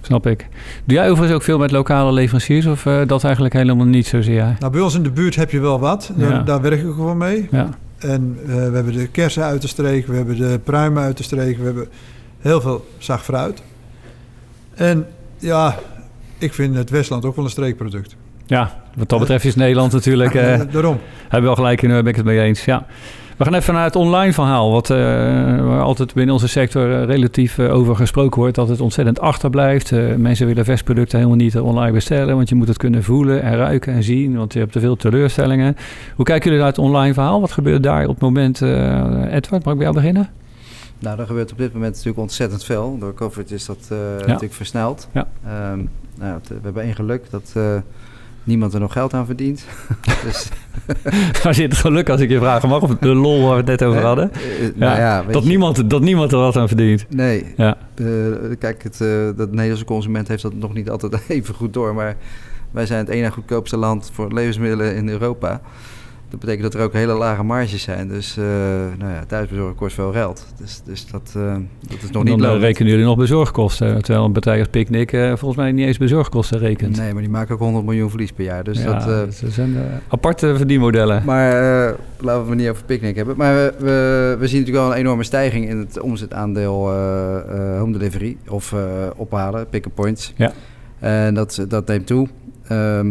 Snap 0.08 0.26
ik. 0.26 0.46
Doe 0.84 0.96
jij 0.96 1.10
overigens 1.10 1.32
ook 1.36 1.42
veel 1.42 1.58
met 1.58 1.70
lokale 1.70 2.12
leveranciers 2.12 2.66
of 2.66 2.84
uh, 2.84 3.00
dat 3.06 3.24
eigenlijk 3.24 3.54
helemaal 3.54 3.86
niet 3.86 4.06
zozeer? 4.06 4.56
Nou, 4.58 4.72
bij 4.72 4.80
ons 4.80 4.94
in 4.94 5.02
de 5.02 5.10
buurt 5.10 5.34
heb 5.36 5.50
je 5.50 5.60
wel 5.60 5.78
wat. 5.80 6.10
Daar, 6.16 6.30
Ja. 6.30 6.42
daar 6.42 6.60
werk 6.60 6.80
ik 6.80 6.92
gewoon 6.94 7.16
mee. 7.16 7.48
Ja. 7.50 7.68
En 7.98 8.38
eh, 8.42 8.54
we 8.54 8.60
hebben 8.74 8.92
de 8.92 9.06
kersen 9.06 9.42
uit 9.44 9.62
de 9.62 9.68
streek, 9.68 10.06
we 10.06 10.16
hebben 10.16 10.36
de 10.36 10.60
pruimen 10.64 11.02
uit 11.02 11.16
de 11.16 11.22
streek, 11.22 11.58
we 11.58 11.64
hebben 11.64 11.88
heel 12.38 12.60
veel 12.60 12.88
zaagfruit. 12.98 13.62
En 14.74 15.06
ja, 15.38 15.78
ik 16.38 16.54
vind 16.54 16.76
het 16.76 16.90
Westland 16.90 17.24
ook 17.24 17.36
wel 17.36 17.44
een 17.44 17.50
streekproduct. 17.50 18.16
ja, 18.46 18.80
wat 18.96 19.08
dat 19.08 19.18
betreft 19.18 19.44
is 19.44 19.54
Nederland 19.54 19.92
natuurlijk... 19.92 20.34
eh, 20.34 20.54
Eh, 20.60 20.60
daarom. 20.72 20.98
Hebben 21.22 21.40
we 21.40 21.46
wel 21.46 21.54
gelijk 21.54 21.82
in, 21.82 21.88
ben 21.88 22.06
ik 22.06 22.16
het 22.16 22.24
mee 22.24 22.40
eens. 22.40 22.64
Ja. 22.64 22.86
We 23.38 23.44
gaan 23.44 23.54
even 23.54 23.74
naar 23.74 23.84
het 23.84 23.96
online 23.96 24.32
verhaal, 24.32 24.70
wat, 24.70 24.88
waar 24.88 25.80
altijd 25.80 26.14
binnen 26.14 26.34
onze 26.34 26.48
sector 26.48 26.92
eh, 26.92 27.04
relatief 27.04 27.58
eh, 27.58 27.74
over 27.74 27.96
gesproken 27.96 28.40
wordt, 28.40 28.54
dat 28.54 28.68
het 28.68 28.80
ontzettend 28.80 29.20
achterblijft. 29.20 29.92
Eh, 29.92 30.14
mensen 30.14 30.46
willen 30.46 30.64
vestproducten 30.64 31.18
helemaal 31.18 31.38
niet 31.38 31.58
online 31.58 31.92
bestellen, 31.92 32.36
want 32.36 32.48
je 32.48 32.54
moet 32.54 32.68
het 32.68 32.76
kunnen 32.76 33.02
voelen 33.02 33.42
en 33.42 33.56
ruiken 33.56 33.92
en 33.92 34.02
zien, 34.02 34.36
want 34.36 34.52
je 34.52 34.58
hebt 34.58 34.72
te 34.72 34.80
veel 34.80 34.96
teleurstellingen. 34.96 35.76
Hoe 36.16 36.24
kijken 36.24 36.44
jullie 36.44 36.58
naar 36.58 36.68
het 36.68 36.78
online 36.78 37.14
verhaal? 37.14 37.40
Wat 37.40 37.52
gebeurt 37.52 37.82
daar 37.82 38.02
op 38.02 38.14
het 38.14 38.20
moment? 38.20 38.60
Edward, 38.60 39.50
mag 39.50 39.60
ik 39.60 39.64
bij 39.64 39.76
jou 39.76 39.94
beginnen? 39.94 40.30
Nou, 40.98 41.20
er 41.20 41.26
gebeurt 41.26 41.52
op 41.52 41.58
dit 41.58 41.72
moment 41.72 41.92
natuurlijk 41.92 42.18
ontzettend 42.18 42.64
veel. 42.64 42.96
Door 42.98 43.14
COVID 43.14 43.50
is 43.50 43.66
dat 43.66 43.90
natuurlijk 44.26 44.52
versneld. 44.52 45.08
Ja. 45.12 45.26
Ehm, 45.44 45.80
nou, 46.18 46.40
we 46.48 46.54
hebben 46.62 46.82
één 46.82 46.94
geluk 46.94 47.30
dat 47.30 47.52
niemand 48.48 48.74
er 48.74 48.80
nog 48.80 48.92
geld 48.92 49.14
aan 49.14 49.26
verdient. 49.26 49.64
dus, 50.24 50.48
zit 51.56 51.56
het 51.72 51.76
geluk 51.76 52.08
als 52.08 52.20
ik 52.20 52.30
je 52.30 52.38
vragen 52.38 52.68
mag? 52.68 52.82
Of 52.82 52.94
de 53.00 53.08
lol 53.14 53.40
waar 53.42 53.50
we 53.50 53.56
het 53.56 53.66
net 53.66 53.82
over 53.84 54.02
hadden? 54.02 54.32
eh, 54.32 54.40
nou 54.74 54.98
ja, 54.98 55.22
dat, 55.22 55.42
je- 55.42 55.48
niemand, 55.48 55.90
dat 55.90 56.00
niemand 56.02 56.32
er 56.32 56.38
wat 56.38 56.56
aan 56.56 56.68
verdient. 56.68 57.06
Nee, 57.08 57.44
Ja. 57.56 57.76
eh, 57.94 58.04
kijk, 58.58 58.82
het, 58.82 59.00
eh, 59.00 59.08
dat 59.36 59.50
Nederlandse 59.50 59.84
consument 59.84 60.28
heeft 60.28 60.42
dat 60.42 60.54
nog 60.54 60.74
niet 60.74 60.90
altijd 60.90 61.18
even 61.28 61.54
goed 61.54 61.72
door. 61.72 61.94
Maar 61.94 62.16
wij 62.70 62.86
zijn 62.86 62.98
het 62.98 63.08
ene 63.08 63.30
goedkoopste 63.30 63.76
land 63.76 64.10
voor 64.14 64.32
levensmiddelen 64.32 64.94
in 64.96 65.08
Europa. 65.08 65.60
Dat 66.30 66.40
betekent 66.40 66.62
dat 66.62 66.74
er 66.74 66.80
ook 66.86 66.92
hele 66.92 67.12
lage 67.12 67.42
marges 67.42 67.82
zijn. 67.82 68.08
Dus 68.08 68.36
eh 68.36 68.44
nou 68.98 69.12
ja, 69.12 69.24
thuisbezorgen 69.26 69.74
kost 69.74 69.94
veel 69.94 70.12
geld. 70.12 70.46
Dus, 70.58 70.82
dus 70.84 71.06
dat, 71.06 71.32
eh, 71.36 71.56
dat 71.80 72.02
is 72.02 72.10
nog 72.10 72.24
niet 72.24 72.38
Dan 72.38 72.44
eh, 72.44 72.52
leuk. 72.52 72.60
rekenen 72.60 72.90
jullie 72.90 73.04
nog 73.06 73.16
bezorgkosten, 73.16 74.02
terwijl 74.02 74.24
een 74.24 74.32
partij 74.32 74.58
als 74.58 74.68
Picnic 74.68 75.10
volgens 75.10 75.56
mij 75.56 75.72
niet 75.72 75.86
eens 75.86 75.98
bezorgkosten 75.98 76.58
rekent. 76.58 76.96
Nee, 76.96 77.12
maar 77.12 77.22
die 77.22 77.30
maken 77.30 77.54
ook 77.54 77.60
100 77.60 77.84
miljoen 77.84 78.10
verlies 78.10 78.32
per 78.32 78.44
jaar. 78.44 78.64
Dus 78.64 78.82
ja, 78.82 78.84
dat, 78.84 79.02
eh, 79.02 79.40
dat 79.40 79.52
zijn 79.52 79.76
aparte 80.08 80.56
verdienmodellen. 80.56 81.22
Maar 81.24 81.52
laten 82.18 82.42
we 82.42 82.48
het 82.48 82.58
niet 82.58 82.68
over 82.68 82.84
picknick 82.84 83.16
hebben. 83.16 83.36
Maar 83.36 83.54
we, 83.54 83.74
we, 83.78 84.36
we 84.38 84.48
zien 84.48 84.58
natuurlijk 84.58 84.84
wel 84.86 84.94
een 84.94 85.00
enorme 85.00 85.24
stijging 85.24 85.68
in 85.68 85.78
het 85.78 86.00
omzetaandeel 86.00 86.90
home 87.78 87.92
delivery 87.92 88.36
of 88.48 88.74
ophalen, 89.16 89.68
pick-up 89.68 89.94
points. 89.94 90.32
Ja. 90.36 90.52
En 90.98 91.34
dat, 91.34 91.64
dat 91.68 91.86
neemt 91.86 92.06
toe. 92.06 92.28
Ehm, 92.68 93.10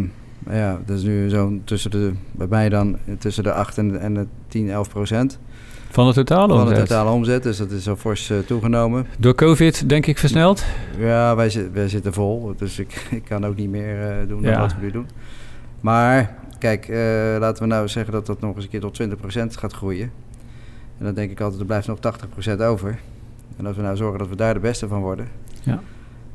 ja, 0.50 0.80
dat 0.86 0.96
is 0.96 1.02
nu 1.02 1.28
zo'n 1.28 1.62
tussen 1.64 1.90
de, 1.90 2.12
bij 2.32 2.46
mij 2.46 2.68
dan 2.68 2.96
tussen 3.18 3.42
de 3.42 3.52
8 3.52 3.78
en, 3.78 4.00
en 4.00 4.14
de 4.14 4.26
10, 4.48 4.70
11 4.70 4.88
procent 4.88 5.38
Van 5.90 6.06
de 6.06 6.12
totale 6.12 6.48
van 6.48 6.64
de 6.64 6.70
omzet. 6.70 6.88
totale 6.88 7.10
omzet. 7.10 7.42
Dus 7.42 7.56
dat 7.56 7.70
is 7.70 7.88
al 7.88 7.96
fors 7.96 8.30
eh, 8.30 8.38
toegenomen. 8.38 9.06
Door 9.18 9.34
COVID 9.34 9.88
denk 9.88 10.06
ik 10.06 10.18
versneld. 10.18 10.64
Ja, 10.98 11.36
wij, 11.36 11.68
wij 11.72 11.88
zitten 11.88 12.12
vol. 12.12 12.54
Dus 12.56 12.78
ik, 12.78 13.06
ik 13.10 13.24
kan 13.24 13.46
ook 13.46 13.56
niet 13.56 13.70
meer 13.70 14.02
eh, 14.10 14.28
doen 14.28 14.42
dan 14.42 14.52
Ja. 14.52 14.60
wat 14.60 14.74
we 14.74 14.80
nu 14.80 14.90
doen. 14.90 15.06
Maar 15.80 16.34
kijk, 16.58 16.88
eh, 16.88 16.96
laten 17.38 17.62
we 17.62 17.68
nou 17.68 17.88
zeggen 17.88 18.12
dat 18.12 18.26
dat 18.26 18.40
nog 18.40 18.54
eens 18.54 18.64
een 18.64 18.70
keer 18.70 18.80
tot 18.80 19.00
20% 19.02 19.06
gaat 19.58 19.72
groeien. 19.72 20.10
En 20.98 21.04
dan 21.04 21.14
denk 21.14 21.30
ik 21.30 21.40
altijd, 21.40 21.60
er 21.60 21.66
blijft 21.66 21.86
nog 21.86 21.98
80% 21.98 22.60
over. 22.62 22.98
En 23.56 23.66
als 23.66 23.76
we 23.76 23.82
nou 23.82 23.96
zorgen 23.96 24.18
dat 24.18 24.28
we 24.28 24.36
daar 24.36 24.54
de 24.54 24.60
beste 24.60 24.88
van 24.88 25.00
worden, 25.00 25.28
Ja. 25.62 25.80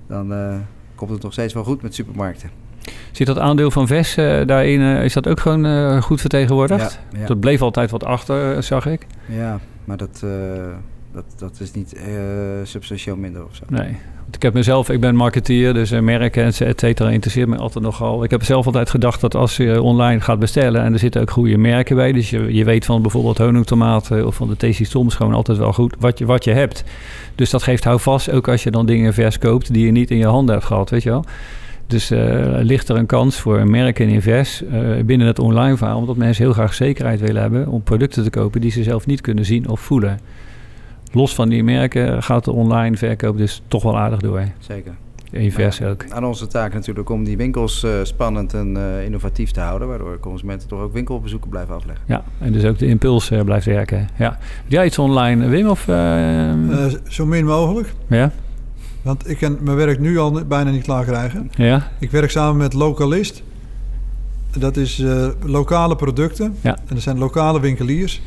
dan 0.07 0.33
komt 0.95 1.11
het 1.11 1.21
nog 1.21 1.31
steeds 1.33 1.53
wel 1.53 1.63
goed 1.63 1.81
met 1.81 1.93
supermarkten. 1.93 2.49
Zit 3.11 3.27
dat 3.27 3.39
aandeel 3.39 3.71
van 3.71 3.87
VES 3.87 4.17
eh, 4.17 4.45
daarin, 4.45 4.81
eh, 4.81 5.03
is 5.03 5.13
dat 5.13 5.27
ook 5.27 5.39
gewoon 5.39 5.65
eh, 5.65 6.01
goed 6.01 6.21
vertegenwoordigd? 6.21 6.99
Ja, 7.11 7.19
ja, 7.19 7.25
Dat 7.27 7.39
bleef 7.39 7.61
altijd 7.61 7.91
wat 7.91 8.03
achter, 8.03 8.63
zag 8.63 8.85
ik. 8.85 9.07
ja 9.27 9.59
maar 9.85 9.97
dat, 9.97 10.25
dat, 11.11 11.23
dat 11.37 11.59
is 11.59 11.71
niet 11.71 11.99
substantieel 12.63 13.15
minder 13.15 13.45
of 13.45 13.55
zo. 13.55 13.63
Nee. 13.69 13.97
Want 14.23 14.35
ik 14.35 14.41
heb 14.41 14.53
mezelf, 14.53 14.89
ik 14.89 14.99
ben 14.99 15.15
marketeer, 15.15 15.73
dus 15.73 15.91
merken 15.91 16.43
en 16.43 16.67
et 16.67 16.79
cetera 16.79 17.09
interesseert 17.09 17.47
me 17.47 17.57
altijd 17.57 17.83
nogal. 17.83 18.23
Ik 18.23 18.31
heb 18.31 18.43
zelf 18.43 18.65
altijd 18.65 18.89
gedacht 18.89 19.21
dat 19.21 19.35
als 19.35 19.57
je 19.57 19.81
online 19.81 20.21
gaat 20.21 20.39
bestellen 20.39 20.83
en 20.83 20.93
er 20.93 20.99
zitten 20.99 21.21
ook 21.21 21.31
goede 21.31 21.57
merken 21.57 21.95
bij, 21.95 22.11
dus 22.11 22.29
je, 22.29 22.53
je 22.53 22.63
weet 22.63 22.85
van 22.85 23.01
bijvoorbeeld 23.01 23.37
honingtomaten 23.37 24.27
of 24.27 24.35
van 24.35 24.47
de 24.47 24.57
Tasty 24.57 24.85
Toms 24.85 25.15
gewoon 25.15 25.33
altijd 25.33 25.57
wel 25.57 25.73
goed 25.73 25.95
wat 25.99 26.17
je, 26.17 26.25
wat 26.25 26.43
je 26.43 26.51
hebt. 26.51 26.83
Dus 27.35 27.49
dat 27.49 27.63
geeft 27.63 27.83
houvast, 27.83 28.31
ook 28.31 28.47
als 28.47 28.63
je 28.63 28.71
dan 28.71 28.85
dingen 28.85 29.13
vers 29.13 29.37
koopt 29.37 29.73
die 29.73 29.85
je 29.85 29.91
niet 29.91 30.11
in 30.11 30.17
je 30.17 30.27
handen 30.27 30.55
hebt 30.55 30.67
gehad, 30.67 30.89
weet 30.89 31.03
je 31.03 31.09
wel. 31.09 31.25
Dus 31.87 32.11
eh, 32.11 32.45
ligt 32.61 32.89
er 32.89 32.95
een 32.95 33.05
kans 33.05 33.39
voor 33.39 33.67
merken 33.67 34.07
in 34.07 34.21
vers 34.21 34.63
eh, 34.63 35.03
binnen 35.05 35.27
het 35.27 35.39
online 35.39 35.77
verhaal, 35.77 35.97
omdat 35.97 36.17
mensen 36.17 36.43
heel 36.43 36.53
graag 36.53 36.73
zekerheid 36.73 37.19
willen 37.19 37.41
hebben 37.41 37.67
om 37.67 37.83
producten 37.83 38.23
te 38.23 38.29
kopen 38.29 38.61
die 38.61 38.71
ze 38.71 38.83
zelf 38.83 39.05
niet 39.05 39.21
kunnen 39.21 39.45
zien 39.45 39.67
of 39.67 39.79
voelen. 39.79 40.19
Los 41.11 41.35
van 41.35 41.49
die 41.49 41.63
merken 41.63 42.23
gaat 42.23 42.45
de 42.45 42.51
online 42.51 42.97
verkoop 42.97 43.37
dus 43.37 43.61
toch 43.67 43.83
wel 43.83 43.97
aardig 43.97 44.19
door. 44.19 44.43
Zeker. 44.59 44.93
Invers 45.33 45.81
ook. 45.81 46.05
Aan 46.09 46.25
onze 46.25 46.47
taak 46.47 46.73
natuurlijk 46.73 47.09
om 47.09 47.23
die 47.23 47.37
winkels 47.37 47.83
eh, 47.83 47.91
spannend 48.03 48.53
en 48.53 48.77
eh, 48.77 49.05
innovatief 49.05 49.51
te 49.51 49.59
houden, 49.59 49.87
waardoor 49.87 50.19
consumenten 50.19 50.67
toch 50.67 50.79
ook 50.79 50.93
winkelbezoeken 50.93 51.49
blijven 51.49 51.75
afleggen. 51.75 52.03
Ja, 52.07 52.23
en 52.39 52.51
dus 52.51 52.63
ook 52.65 52.77
de 52.77 52.87
impuls 52.87 53.31
blijft 53.45 53.65
werken. 53.65 54.09
Ja. 54.17 54.29
Doe 54.29 54.39
jij 54.67 54.85
iets 54.85 54.99
online, 54.99 55.47
Wim? 55.47 55.67
Of, 55.67 55.81
zo 57.07 57.25
min 57.25 57.45
mogelijk. 57.45 57.93
ja? 58.07 58.31
Want 59.03 59.29
ik 59.29 59.37
kan 59.37 59.57
mijn 59.61 59.77
werk 59.77 59.99
nu 59.99 60.17
al 60.17 60.45
bijna 60.45 60.71
niet 60.71 60.83
klaar 60.83 61.05
krijgen. 61.05 61.51
Ja? 61.55 61.91
Ik 61.99 62.11
werk 62.11 62.31
samen 62.31 62.57
met 62.57 62.73
Localist. 62.73 63.43
Dat 64.57 64.77
is 64.77 64.99
eh, 64.99 65.27
lokale 65.45 65.95
producten. 65.95 66.55
Ja. 66.61 66.75
En 66.75 66.95
dat 66.95 67.01
zijn 67.01 67.17
lokale 67.17 67.59
winkeliers. 67.59 68.21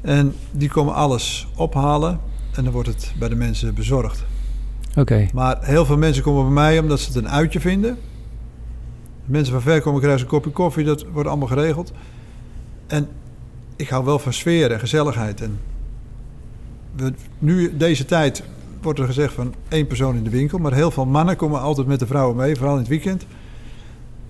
En 0.00 0.34
die 0.50 0.68
komen 0.68 0.94
alles 0.94 1.48
ophalen. 1.56 2.20
En 2.54 2.64
dan 2.64 2.72
wordt 2.72 2.88
het 2.88 3.12
bij 3.18 3.28
de 3.28 3.34
mensen 3.34 3.74
bezorgd. 3.74 4.24
Oké. 4.96 5.28
Maar 5.32 5.58
heel 5.60 5.84
veel 5.84 5.96
mensen 5.96 6.22
komen 6.22 6.44
bij 6.44 6.52
mij 6.52 6.78
omdat 6.78 7.00
ze 7.00 7.06
het 7.06 7.16
een 7.16 7.28
uitje 7.28 7.60
vinden. 7.60 7.98
Mensen 9.24 9.52
van 9.52 9.62
ver 9.62 9.80
komen 9.80 10.00
krijgen 10.00 10.20
ze 10.20 10.24
een 10.24 10.32
kopje 10.32 10.50
koffie. 10.50 10.84
Dat 10.84 11.04
wordt 11.12 11.28
allemaal 11.28 11.48
geregeld. 11.48 11.92
En 12.86 13.08
ik 13.76 13.88
hou 13.88 14.04
wel 14.04 14.18
van 14.18 14.32
sfeer 14.32 14.72
en 14.72 14.78
gezelligheid. 14.78 15.40
En 15.40 15.58
we, 16.96 17.12
nu, 17.38 17.76
deze 17.76 18.04
tijd, 18.04 18.42
wordt 18.82 18.98
er 18.98 19.06
gezegd 19.06 19.34
van 19.34 19.54
één 19.68 19.86
persoon 19.86 20.16
in 20.16 20.24
de 20.24 20.30
winkel. 20.30 20.58
Maar 20.58 20.72
heel 20.72 20.90
veel 20.90 21.06
mannen 21.06 21.36
komen 21.36 21.60
altijd 21.60 21.86
met 21.86 21.98
de 21.98 22.06
vrouwen 22.06 22.36
mee, 22.36 22.56
vooral 22.56 22.74
in 22.74 22.80
het 22.80 22.88
weekend. 22.88 23.26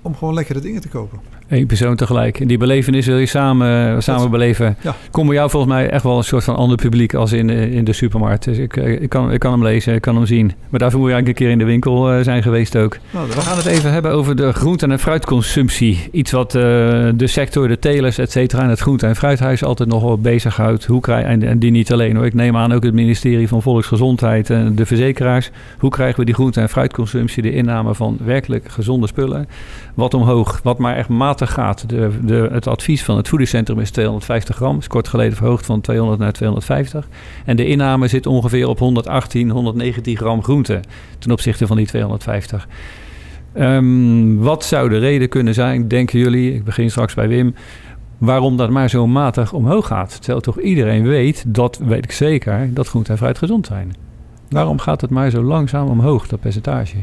Om 0.03 0.17
gewoon 0.17 0.35
lekkere 0.35 0.61
dingen 0.61 0.81
te 0.81 0.89
kopen. 0.89 1.21
Eén 1.53 1.67
persoon 1.67 1.97
tegelijk. 1.97 2.41
En 2.41 2.47
die 2.47 2.59
belevenis 2.59 3.07
wil 3.07 3.19
je 3.19 3.27
samen, 3.27 4.03
samen 4.03 4.31
beleven. 4.31 4.77
Ja. 4.81 4.95
Kom 5.11 5.27
bij 5.27 5.35
jou 5.35 5.51
volgens 5.51 5.73
mij 5.73 5.91
echt 5.91 6.03
wel 6.03 6.17
een 6.17 6.25
soort 6.25 6.45
van 6.45 6.57
ander 6.57 6.77
publiek 6.77 7.15
als 7.15 7.33
in, 7.33 7.47
de- 7.47 7.71
in 7.71 7.85
de 7.85 7.93
supermarkt. 7.93 8.45
Dus 8.45 8.59
ik, 8.59 8.77
eh, 8.77 9.03
ik, 9.03 9.09
kan, 9.09 9.33
ik 9.33 9.41
kan 9.41 9.53
hem 9.53 9.63
lezen, 9.63 9.95
ik 9.95 10.01
kan 10.01 10.17
hem 10.17 10.27
zien. 10.27 10.53
Maar 10.69 10.81
daarvoor 10.81 10.99
moet 11.01 11.09
je 11.09 11.15
eigenlijk 11.15 11.27
een 11.29 11.47
keer 11.47 11.55
in 11.55 11.59
de 11.67 11.71
winkel 11.73 12.13
eh, 12.13 12.21
zijn 12.25 12.43
geweest 12.43 12.77
ook. 12.77 12.97
Nou, 13.11 13.27
We 13.29 13.33
gaan 13.41 13.57
het 13.57 13.67
even 13.67 13.93
hebben 13.93 14.13
over 14.13 14.37
de 14.37 14.53
groente- 14.53 14.87
en 14.87 14.99
fruitconsumptie. 14.99 16.09
Iets 16.13 16.31
wat 16.31 16.55
eh, 16.55 16.63
de 17.15 17.27
sector, 17.27 17.69
de 17.69 17.79
telers, 17.79 18.19
et 18.19 18.31
cetera, 18.31 18.63
en 18.63 18.69
het 18.69 18.81
groente- 18.81 19.07
en 19.07 19.17
fruithuis 19.17 19.65
altijd 19.65 19.89
nog 19.89 20.03
wel 20.03 20.19
bezighoudt. 20.19 20.85
Hoe 20.85 21.01
krijg, 21.01 21.27
en, 21.27 21.43
en 21.43 21.59
die 21.59 21.71
niet 21.71 21.93
alleen 21.93 22.17
hoor. 22.17 22.25
Ik 22.27 22.35
neem 22.35 22.57
aan 22.57 22.73
ook 22.73 22.83
het 22.85 22.95
ministerie 22.95 23.49
van 23.49 23.63
Volksgezondheid 23.63 24.51
en 24.51 24.75
de 24.75 24.87
verzekeraars. 24.87 25.51
Hoe 25.79 25.91
krijgen 25.91 26.19
we 26.19 26.25
die 26.25 26.35
groente- 26.35 26.61
en 26.61 26.69
fruitconsumptie, 26.69 27.43
de 27.43 27.53
inname 27.53 27.95
van 27.95 28.19
werkelijk 28.25 28.69
gezonde 28.69 29.07
spullen, 29.07 29.49
wat 29.95 30.15
omhoog? 30.15 30.61
Wat 30.63 30.79
maar 30.79 30.97
echt 30.97 31.09
matig 31.09 31.41
gaat. 31.51 31.89
De, 31.89 32.11
de, 32.25 32.49
het 32.53 32.67
advies 32.67 33.05
van 33.05 33.17
het 33.17 33.29
voedingscentrum 33.29 33.79
is 33.81 33.91
250 33.91 34.57
gram. 34.57 34.79
Is 34.79 34.87
kort 34.87 35.09
geleden 35.09 35.37
verhoogd 35.37 35.67
van 35.67 35.81
200 35.81 36.21
naar 36.21 36.33
250. 36.33 37.09
En 37.45 37.57
de 37.57 37.67
inname 37.67 38.09
zit 38.09 38.27
ongeveer 38.27 38.69
op 38.69 38.79
118, 38.79 39.51
119 39.51 40.17
gram 40.17 40.43
groente 40.43 40.81
ten 41.19 41.31
opzichte 41.31 41.67
van 41.67 41.77
die 41.77 41.87
250. 41.87 42.69
Ehm, 43.53 44.37
wat 44.37 44.65
zou 44.65 44.89
de 44.89 44.99
reden 44.99 45.29
kunnen 45.29 45.55
zijn, 45.55 45.89
denken 45.89 46.19
jullie, 46.19 46.55
ik 46.55 46.65
begin 46.65 46.91
straks 46.91 47.15
bij 47.15 47.29
Wim, 47.29 47.55
waarom 48.19 48.57
dat 48.57 48.71
maar 48.71 48.91
zo 48.91 49.07
matig 49.07 49.53
omhoog 49.53 49.87
gaat? 49.87 50.17
Terwijl 50.21 50.41
toch 50.41 50.61
iedereen 50.61 51.07
weet, 51.07 51.45
dat 51.47 51.81
weet 51.85 52.05
ik 52.05 52.13
zeker, 52.13 52.75
dat 52.75 52.89
groente 52.89 53.11
en 53.11 53.19
fruit 53.19 53.39
gezond 53.39 53.67
zijn. 53.67 53.95
Waarom 54.49 54.79
gaat 54.79 55.01
het 55.01 55.11
maar 55.11 55.31
zo 55.31 55.43
langzaam 55.43 55.89
omhoog, 55.89 56.27
dat 56.29 56.41
percentage? 56.41 56.97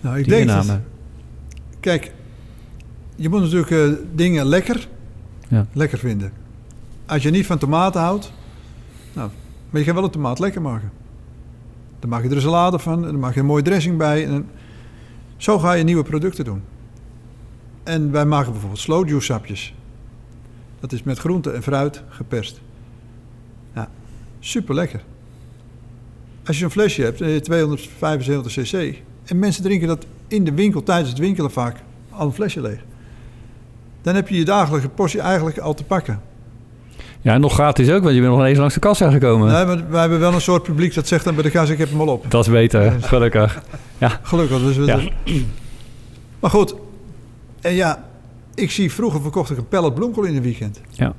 Nou, 0.00 0.18
ik 0.18 0.24
Die 0.24 0.34
denk 0.34 0.48
inname. 0.48 0.80
Kijk, 1.80 2.12
je 3.20 3.28
moet 3.28 3.40
natuurlijk 3.40 3.70
eh, 3.70 3.88
dingen 4.14 4.46
lekker, 4.46 4.88
Ja. 5.48 5.66
lekker 5.72 5.98
vinden. 5.98 6.32
Als 7.06 7.22
je 7.22 7.30
niet 7.30 7.46
van 7.46 7.58
tomaten 7.58 8.00
houdt, 8.00 8.32
nou, 9.12 9.30
maar 9.70 9.80
je 9.80 9.86
kan 9.86 9.94
wel 9.94 10.04
een 10.04 10.10
tomaat 10.10 10.38
lekker 10.38 10.62
maken. 10.62 10.90
Dan 11.98 12.10
maak 12.10 12.22
je 12.22 12.28
er 12.28 12.34
een 12.36 12.40
salade 12.42 12.78
van 12.78 13.04
en 13.04 13.10
dan 13.10 13.18
maak 13.18 13.34
je 13.34 13.40
een 13.40 13.46
mooie 13.46 13.62
dressing 13.62 13.96
bij. 13.96 14.26
En 14.26 14.48
zo 15.36 15.58
ga 15.58 15.72
je 15.72 15.84
nieuwe 15.84 16.02
producten 16.02 16.44
doen. 16.44 16.62
En 17.82 18.10
wij 18.10 18.24
maken 18.24 18.50
bijvoorbeeld 18.52 18.80
slow 18.80 19.08
juice 19.08 19.24
sapjes. 19.26 19.74
Dat 20.80 20.92
is 20.92 21.02
met 21.02 21.18
groente 21.18 21.50
en 21.50 21.62
fruit 21.62 22.02
geperst. 22.08 22.60
Ja, 23.74 23.88
super 24.38 24.74
lekker. 24.74 25.04
Als 26.46 26.58
je 26.58 26.64
een 26.64 26.70
flesje 26.70 27.02
hebt, 27.02 27.20
eh, 27.20 27.36
275 27.36 28.52
cc. 28.52 29.02
En 29.24 29.38
mensen 29.38 29.62
drinken 29.62 29.88
dat 29.88 30.06
in 30.28 30.44
de 30.44 30.52
winkel 30.52 30.82
tijdens 30.82 31.08
het 31.08 31.18
winkelen 31.18 31.50
vaak 31.50 31.76
al 32.10 32.26
een 32.26 32.32
flesje 32.32 32.60
leeg. 32.60 32.84
Dan 34.02 34.14
heb 34.14 34.28
je 34.28 34.36
je 34.36 34.44
dagelijkse 34.44 34.88
portie 34.88 35.20
eigenlijk 35.20 35.58
al 35.58 35.74
te 35.74 35.84
pakken. 35.84 36.20
Ja, 37.20 37.34
en 37.34 37.40
nog 37.40 37.52
gratis 37.52 37.90
ook, 37.90 38.02
want 38.02 38.14
je 38.14 38.20
bent 38.20 38.32
nog 38.32 38.44
eens 38.44 38.58
langs 38.58 38.74
de 38.74 38.80
kassa 38.80 39.10
gekomen. 39.10 39.52
Nee, 39.52 39.64
maar 39.64 39.90
wij 39.90 40.00
hebben 40.00 40.20
wel 40.20 40.32
een 40.32 40.40
soort 40.40 40.62
publiek 40.62 40.94
dat 40.94 41.08
zegt 41.08 41.24
dan 41.24 41.34
bij 41.34 41.42
de 41.42 41.50
gas, 41.50 41.68
ik 41.68 41.78
heb 41.78 41.90
hem 41.90 42.00
al 42.00 42.08
op. 42.08 42.30
Dat 42.30 42.46
is 42.46 42.52
beter, 42.52 42.96
gelukkig. 43.00 43.62
Gelukkig. 44.22 44.58
Dus 44.58 44.76
we 44.76 44.84
Ja. 44.84 45.00
Maar 46.40 46.50
goed, 46.50 46.74
en 47.60 47.74
ja, 47.74 48.04
ik 48.54 48.70
zie 48.70 48.92
vroeger 48.92 49.20
verkocht 49.20 49.50
ik 49.50 49.56
een 49.56 49.68
pallet 49.68 49.94
bloemkool 49.94 50.24
in 50.24 50.36
een 50.36 50.42
weekend. 50.42 50.80
Ja. 50.90 51.14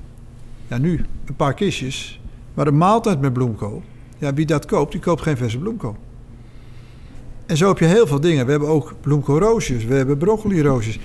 Ja, 0.68 0.78
nu 0.78 1.06
een 1.26 1.36
paar 1.36 1.54
kistjes, 1.54 2.20
maar 2.54 2.68
een 2.68 2.78
maaltijd 2.78 3.22
met 3.22 3.34
bloemkool. 3.34 3.84
Ja, 4.18 4.34
wie 4.34 4.46
dat 4.46 4.66
koopt, 4.66 4.92
die 4.92 5.02
koopt 5.02 5.22
geen 5.22 5.38
verse 5.38 5.58
bloemkool. 5.58 5.96
En 7.46 7.58
zo 7.58 7.68
heb 7.68 7.78
je 7.78 7.86
heel 7.86 8.08
veel 8.08 8.20
dingen. 8.20 8.46
We 8.46 8.52
hebben 8.52 8.70
ook 8.70 8.94
bloemkoolroosjes, 9.02 9.86
we 9.86 9.94
hebben 9.94 10.18
broccoliroosjes. 10.18 11.00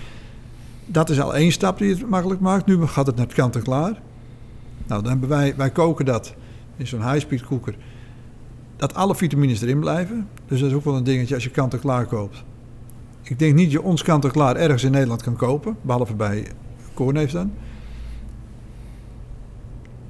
Dat 0.86 1.10
is 1.10 1.20
al 1.20 1.34
één 1.34 1.52
stap 1.52 1.78
die 1.78 1.90
het 1.90 2.08
makkelijk 2.08 2.40
maakt. 2.40 2.66
Nu 2.66 2.86
gaat 2.86 3.06
het 3.06 3.16
naar 3.16 3.26
kant-en-klaar. 3.26 4.02
Nou, 4.86 5.02
dan 5.02 5.10
hebben 5.10 5.28
wij, 5.28 5.56
wij 5.56 5.70
koken 5.70 6.04
dat 6.04 6.34
in 6.76 6.86
zo'n 6.86 7.10
high-speed 7.10 7.44
koeker. 7.44 7.76
Dat 8.76 8.94
alle 8.94 9.14
vitamines 9.14 9.62
erin 9.62 9.80
blijven. 9.80 10.28
Dus 10.46 10.60
dat 10.60 10.70
is 10.70 10.74
ook 10.76 10.84
wel 10.84 10.96
een 10.96 11.04
dingetje 11.04 11.34
als 11.34 11.44
je 11.44 11.50
kant-en-klaar 11.50 12.06
koopt. 12.06 12.44
Ik 13.22 13.38
denk 13.38 13.54
niet 13.54 13.64
dat 13.64 13.72
je 13.72 13.82
ons 13.82 14.02
kant-en-klaar 14.02 14.56
ergens 14.56 14.84
in 14.84 14.90
Nederland 14.90 15.22
kan 15.22 15.36
kopen. 15.36 15.76
Behalve 15.82 16.14
bij 16.14 16.46
Koorneef 16.94 17.30
dan. 17.30 17.52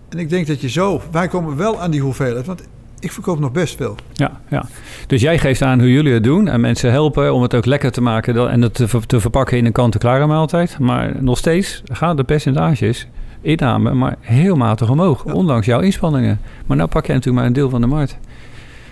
En 0.08 0.18
ik 0.18 0.28
denk 0.28 0.46
dat 0.46 0.60
je 0.60 0.68
zo... 0.68 1.02
Wij 1.10 1.28
komen 1.28 1.56
wel 1.56 1.80
aan 1.80 1.90
die 1.90 2.00
hoeveelheid. 2.00 2.46
Want 2.46 2.62
ik 3.00 3.12
verkoop 3.12 3.38
nog 3.38 3.52
best 3.52 3.76
veel. 3.76 3.94
Ja, 4.12 4.40
ja. 4.48 4.64
Dus 5.06 5.20
jij 5.20 5.38
geeft 5.38 5.62
aan 5.62 5.78
hoe 5.78 5.92
jullie 5.92 6.12
het 6.12 6.24
doen 6.24 6.48
en 6.48 6.60
mensen 6.60 6.90
helpen 6.90 7.34
om 7.34 7.42
het 7.42 7.54
ook 7.54 7.64
lekker 7.66 7.90
te 7.92 8.00
maken 8.00 8.50
en 8.50 8.62
het 8.62 8.74
te, 8.74 8.88
ver- 8.88 9.06
te 9.06 9.20
verpakken 9.20 9.56
in 9.56 9.66
een 9.66 9.72
kant-en-klare 9.72 10.26
maaltijd. 10.26 10.78
Maar 10.78 11.12
nog 11.22 11.38
steeds 11.38 11.82
gaan 11.84 12.16
de 12.16 12.24
percentages 12.24 13.06
inname 13.40 13.94
maar 13.94 14.16
heel 14.20 14.56
matig 14.56 14.90
omhoog, 14.90 15.22
Ja. 15.26 15.32
ondanks 15.32 15.66
jouw 15.66 15.80
inspanningen. 15.80 16.40
Maar 16.66 16.76
nou 16.76 16.88
pak 16.88 17.06
jij 17.06 17.14
natuurlijk 17.14 17.40
maar 17.42 17.46
een 17.46 17.58
deel 17.60 17.70
van 17.70 17.80
de 17.80 17.86
markt. 17.86 18.18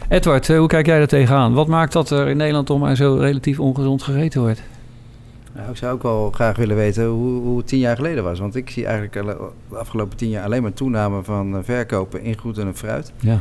Edward, 0.09 0.49
eh, 0.51 0.59
hoe 0.59 0.69
kijk 0.69 0.87
jij 0.87 0.99
daar 0.99 1.07
tegenaan? 1.07 1.53
Wat 1.55 1.67
maakt 1.69 1.93
dat 1.93 2.11
er 2.11 2.29
in 2.29 2.37
Nederland 2.37 2.67
toch 2.67 2.79
maar 2.81 2.97
zo 2.97 3.15
relatief 3.17 3.61
ongezond 3.61 4.03
gegeten 4.03 4.41
wordt? 4.41 4.63
Nou, 5.55 5.71
ik 5.71 5.77
zou 5.77 5.93
ook 5.93 6.03
wel 6.03 6.31
graag 6.35 6.57
willen 6.57 6.77
weten 6.77 7.07
hoe, 7.07 7.41
hoe 7.43 7.57
het 7.59 7.67
tien 7.67 7.79
jaar 7.79 7.97
geleden 7.97 8.25
was. 8.25 8.39
Want 8.39 8.57
ik 8.57 8.71
zie 8.71 8.87
eigenlijk 8.87 9.13
de 9.69 9.77
afgelopen 9.77 10.17
tien 10.17 10.29
jaar 10.29 10.45
alleen 10.45 10.63
maar 10.63 10.73
toename 10.73 11.23
van 11.23 11.55
eh, 11.57 11.61
verkopen 11.63 12.23
in 12.23 12.39
groente 12.39 12.61
en 12.61 12.77
fruit. 12.77 13.13
Ja. 13.21 13.41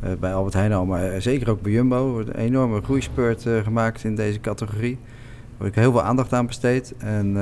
Eh, 0.00 0.10
bij 0.20 0.34
Albert 0.34 0.54
Heijn 0.54 0.72
al, 0.72 0.84
maar 0.84 1.12
eh, 1.12 1.20
zeker 1.20 1.50
ook 1.50 1.62
bij 1.62 1.72
Jumbo. 1.72 2.10
Wordt 2.10 2.28
een 2.28 2.34
enorme 2.34 2.80
groeispurt 2.82 3.46
eh, 3.46 3.62
gemaakt 3.62 4.04
in 4.04 4.14
deze 4.14 4.40
categorie. 4.40 4.92
Er 4.92 5.56
wordt 5.66 5.74
heel 5.74 5.92
veel 5.92 6.02
aandacht 6.02 6.32
aan 6.32 6.46
besteed. 6.46 6.94
En 6.98 7.32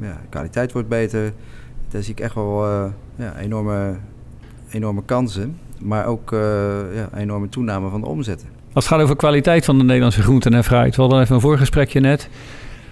ja, 0.00 0.08
de 0.22 0.28
kwaliteit 0.28 0.72
wordt 0.72 0.88
beter. 0.88 1.32
Daar 1.88 2.02
zie 2.02 2.12
ik 2.12 2.20
echt 2.20 2.34
wel 2.34 2.66
ja, 3.16 3.36
enorme, 3.38 3.96
enorme 4.70 5.02
kansen. 5.04 5.58
Maar 5.78 6.06
ook 6.06 6.30
ja, 6.94 7.08
enorme 7.14 7.48
toename 7.48 7.90
van 7.90 8.00
de 8.00 8.06
omzetten. 8.06 8.48
Als 8.72 8.84
het 8.84 8.94
gaat 8.94 9.02
over 9.02 9.16
kwaliteit 9.16 9.64
van 9.64 9.78
de 9.78 9.84
Nederlandse 9.84 10.22
groenten 10.22 10.54
en 10.54 10.64
fruit. 10.64 10.96
We 10.96 11.02
hadden 11.02 11.20
even 11.20 11.34
een 11.34 11.40
voorgesprekje 11.40 12.00
net. 12.00 12.28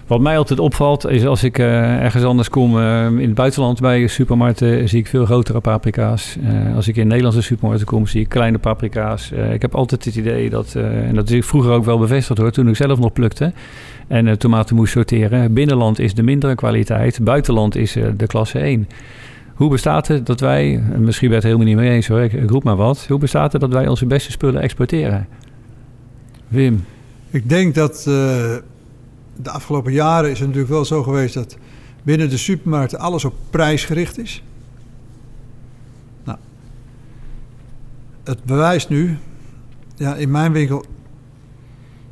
Wat 0.07 0.19
mij 0.19 0.37
altijd 0.37 0.59
opvalt 0.59 1.07
is 1.07 1.25
als 1.25 1.43
ik 1.43 1.57
eh, 1.57 2.03
ergens 2.03 2.23
anders 2.23 2.49
kom 2.49 2.79
eh, 2.79 3.05
in 3.05 3.19
het 3.19 3.33
buitenland 3.33 3.79
bij 3.79 4.07
supermarkten 4.07 4.89
zie 4.89 4.99
ik 4.99 5.07
veel 5.07 5.25
grotere 5.25 5.59
paprika's. 5.59 6.37
Eh, 6.43 6.75
als 6.75 6.87
ik 6.87 6.95
in 6.95 7.07
Nederlandse 7.07 7.41
supermarkten 7.41 7.87
kom 7.87 8.07
zie 8.07 8.21
ik 8.21 8.29
kleine 8.29 8.57
paprika's. 8.57 9.31
Ik 9.31 9.61
heb 9.61 9.75
altijd 9.75 10.05
het 10.05 10.15
idee 10.15 10.49
dat, 10.49 10.75
en 10.75 11.15
dat 11.15 11.29
is 11.29 11.45
vroeger 11.45 11.71
ook 11.71 11.85
wel 11.85 11.97
bevestigd 11.97 12.39
hoor, 12.39 12.51
toen 12.51 12.69
ik 12.69 12.75
zelf 12.75 12.99
nog 12.99 13.13
plukte 13.13 13.53
en 14.07 14.39
tomaten 14.39 14.75
moest 14.75 14.91
sorteren. 14.91 15.53
Binnenland 15.53 15.99
is 15.99 16.13
de 16.13 16.23
mindere 16.23 16.55
kwaliteit, 16.55 17.19
buitenland 17.23 17.75
is 17.75 17.93
de 18.17 18.27
klasse 18.27 18.59
1. 18.59 18.87
Hoe 19.53 19.69
bestaat 19.69 20.07
het 20.07 20.25
dat 20.25 20.39
wij, 20.39 20.81
en 20.93 21.03
misschien 21.03 21.27
ben 21.27 21.37
het 21.37 21.45
helemaal 21.45 21.67
niet 21.67 21.75
mee 21.75 21.89
eens 21.89 22.07
hoor, 22.07 22.21
ik, 22.21 22.49
roep 22.49 22.63
maar 22.63 22.75
wat. 22.75 23.05
Hoe 23.09 23.19
bestaat 23.19 23.51
het 23.51 23.61
dat 23.61 23.73
wij 23.73 23.87
onze 23.87 24.05
beste 24.05 24.31
spullen 24.31 24.61
exporteren? 24.61 25.27
Wim, 26.47 26.85
Ik 27.31 27.49
denk 27.49 27.75
dat 27.75 28.07
de 29.35 29.49
afgelopen 29.49 29.91
jaren 29.91 30.31
is 30.31 30.39
het 30.39 30.47
natuurlijk 30.47 30.73
wel 30.73 30.85
zo 30.85 31.03
geweest 31.03 31.33
dat 31.33 31.57
binnen 32.03 32.29
de 32.29 32.37
supermarkten 32.37 32.99
alles 32.99 33.25
op 33.25 33.33
prijs 33.49 33.85
gericht 33.85 34.17
is. 34.17 34.43
Nou, 36.23 36.37
het 38.23 38.43
bewijst 38.43 38.89
nu, 38.89 39.17
ja, 39.95 40.15
in 40.15 40.31
mijn 40.31 40.51
winkel, 40.51 40.85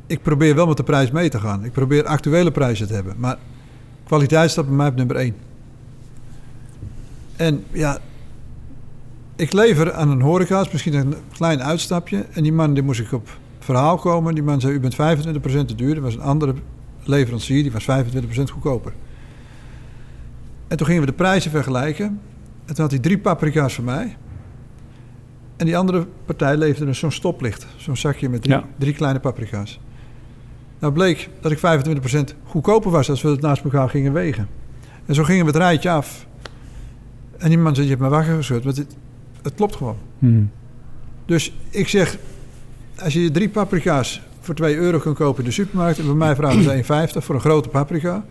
ik 0.06 0.22
probeer 0.22 0.54
wel 0.54 0.66
met 0.66 0.76
de 0.76 0.82
prijs 0.82 1.10
mee 1.10 1.28
te 1.28 1.40
gaan. 1.40 1.64
Ik 1.64 1.72
probeer 1.72 2.04
actuele 2.04 2.50
prijzen 2.50 2.86
te 2.86 2.94
hebben, 2.94 3.14
maar 3.18 3.38
kwaliteit 4.04 4.50
staat 4.50 4.66
bij 4.66 4.76
mij 4.76 4.88
op 4.88 4.96
nummer 4.96 5.16
1. 5.16 5.34
En 7.36 7.64
ja, 7.72 7.98
ik 9.36 9.52
lever 9.52 9.92
aan 9.92 10.10
een 10.10 10.20
horeca's, 10.20 10.70
misschien 10.70 10.94
een 10.94 11.14
klein 11.32 11.62
uitstapje. 11.62 12.26
En 12.32 12.42
die 12.42 12.52
man 12.52 12.74
die 12.74 12.82
moest 12.82 13.00
ik 13.00 13.12
op 13.12 13.28
verhaal 13.58 13.96
komen. 13.96 14.34
Die 14.34 14.42
man 14.42 14.60
zei, 14.60 14.72
u 14.72 14.80
bent 14.80 14.94
25% 14.94 14.96
te 15.66 15.74
duur. 15.74 15.96
Er 15.96 16.02
was 16.02 16.14
een 16.14 16.20
andere 16.20 16.54
leverancier, 17.06 17.62
die 17.62 17.72
was 17.72 17.84
25% 17.84 17.86
goedkoper. 18.52 18.92
En 20.68 20.76
toen 20.76 20.86
gingen 20.86 21.00
we 21.02 21.08
de 21.08 21.16
prijzen 21.16 21.50
vergelijken. 21.50 22.06
En 22.64 22.74
toen 22.74 22.82
had 22.84 22.90
hij 22.90 23.00
drie 23.00 23.18
paprika's 23.18 23.74
voor 23.74 23.84
mij. 23.84 24.16
En 25.56 25.66
die 25.66 25.76
andere 25.76 26.06
partij 26.24 26.56
leverde 26.56 26.84
dus 26.84 26.98
zo'n 26.98 27.10
stoplicht. 27.12 27.66
Zo'n 27.76 27.96
zakje 27.96 28.28
met 28.28 28.42
drie, 28.42 28.54
Ja. 28.54 28.64
drie 28.78 28.94
kleine 28.94 29.20
paprika's. 29.20 29.80
Nou 30.78 30.92
bleek 30.92 31.28
dat 31.40 31.52
ik 31.52 31.58
25% 31.58 32.34
goedkoper 32.44 32.90
was 32.90 33.10
als 33.10 33.22
we 33.22 33.28
het 33.28 33.40
naast 33.40 33.64
elkaar 33.64 33.88
gingen 33.88 34.12
wegen. 34.12 34.48
En 35.06 35.14
zo 35.14 35.22
gingen 35.24 35.44
we 35.44 35.50
het 35.50 35.60
rijtje 35.60 35.90
af. 35.90 36.26
En 37.38 37.48
die 37.48 37.58
man 37.58 37.74
zei, 37.74 37.86
je 37.86 37.92
hebt 37.92 38.04
me 38.04 38.08
wakker 38.10 38.36
geschud. 38.36 38.64
Want 38.64 38.76
het, 38.76 38.96
het 39.42 39.54
klopt 39.54 39.76
gewoon. 39.76 39.96
Hmm. 40.18 40.50
Dus 41.26 41.52
ik 41.70 41.88
zeg, 41.88 42.16
als 43.02 43.12
je 43.12 43.30
drie 43.30 43.48
paprika's 43.48 44.22
voor 44.44 44.54
2 44.54 44.76
euro 44.76 44.98
kan 44.98 45.14
kopen 45.14 45.38
in 45.38 45.48
de 45.48 45.54
supermarkt... 45.54 45.98
en 45.98 46.04
bij 46.04 46.14
mij 46.14 46.36
vragen 46.36 46.62
ze 46.62 47.12
1,50 47.18 47.24
voor 47.24 47.34
een 47.34 47.40
grote 47.40 47.68
paprika... 47.68 48.24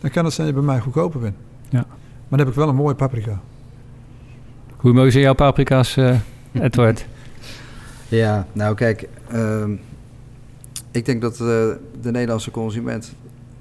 dan 0.00 0.10
kan 0.10 0.24
het 0.24 0.34
zijn 0.34 0.46
dat 0.46 0.56
je 0.56 0.62
bij 0.62 0.72
mij 0.74 0.82
goedkoper 0.82 1.20
bent. 1.20 1.36
Ja. 1.68 1.86
Maar 1.88 2.38
dan 2.38 2.38
heb 2.38 2.48
ik 2.48 2.54
wel 2.54 2.68
een 2.68 2.74
mooie 2.74 2.94
paprika. 2.94 3.40
Hoe 4.76 4.92
mooi 4.92 5.10
zijn 5.10 5.24
jouw 5.24 5.34
paprika's, 5.34 5.96
eh, 5.96 6.16
Edward? 6.52 7.06
Ja, 8.10 8.46
nou 8.52 8.74
kijk, 8.74 9.08
ehm, 9.28 9.72
ik 10.90 11.04
denk 11.04 11.20
dat 11.20 11.32
eh, 11.32 11.38
de 12.00 12.10
Nederlandse 12.10 12.50
consument 12.50 13.14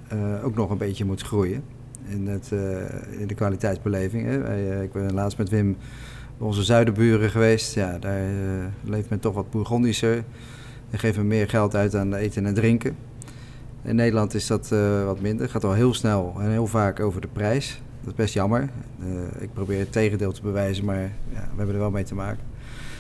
eh, 0.08 0.45
ook 0.45 0.56
nog 0.56 0.69
een 0.69 0.78
beetje 0.78 1.06
moet 1.06 1.21
groeien 1.21 1.63
in, 2.08 2.28
het, 2.28 2.52
eh, 2.52 3.19
in 3.21 3.28
de 3.28 3.34
kwaliteitsbeleving. 3.34 4.25
Hè. 4.25 4.38
Wij, 4.38 4.84
ik 4.84 4.91
ben 4.91 5.13
laatst 5.13 5.38
met 5.38 5.49
Wim 5.49 5.78
onze 6.38 6.63
zuidenburen 6.63 7.30
geweest. 7.30 7.75
Ja, 7.75 7.97
daar 7.97 8.21
leeft 8.84 9.10
men 9.10 9.19
toch 9.19 9.34
wat 9.34 9.52
bourgondischer. 9.52 10.23
En 10.89 10.99
geeft 10.99 11.17
men 11.17 11.28
meer 11.28 11.49
geld 11.49 11.75
uit 11.75 11.95
aan 11.95 12.13
eten 12.13 12.45
en 12.45 12.54
drinken. 12.54 12.95
In 13.82 13.95
Nederland 13.95 14.34
is 14.34 14.47
dat 14.47 14.71
eh, 14.71 15.06
wat 15.06 15.21
minder. 15.21 15.41
Het 15.41 15.52
gaat 15.52 15.63
al 15.63 15.73
heel 15.73 15.93
snel 15.93 16.36
en 16.39 16.49
heel 16.49 16.67
vaak 16.67 16.99
over 16.99 17.21
de 17.21 17.28
prijs. 17.28 17.82
Dat 17.99 18.10
is 18.10 18.15
best 18.15 18.34
jammer. 18.34 18.69
Eh, 18.99 19.41
ik 19.41 19.54
probeer 19.54 19.80
het 19.80 19.91
tegendeel 19.91 20.32
te 20.32 20.41
bewijzen, 20.41 20.86
maar 20.86 21.02
ja, 21.34 21.39
we 21.52 21.58
hebben 21.58 21.75
er 21.75 21.82
wel 21.82 21.91
mee 21.91 22.04
te 22.04 22.15
maken. 22.15 22.43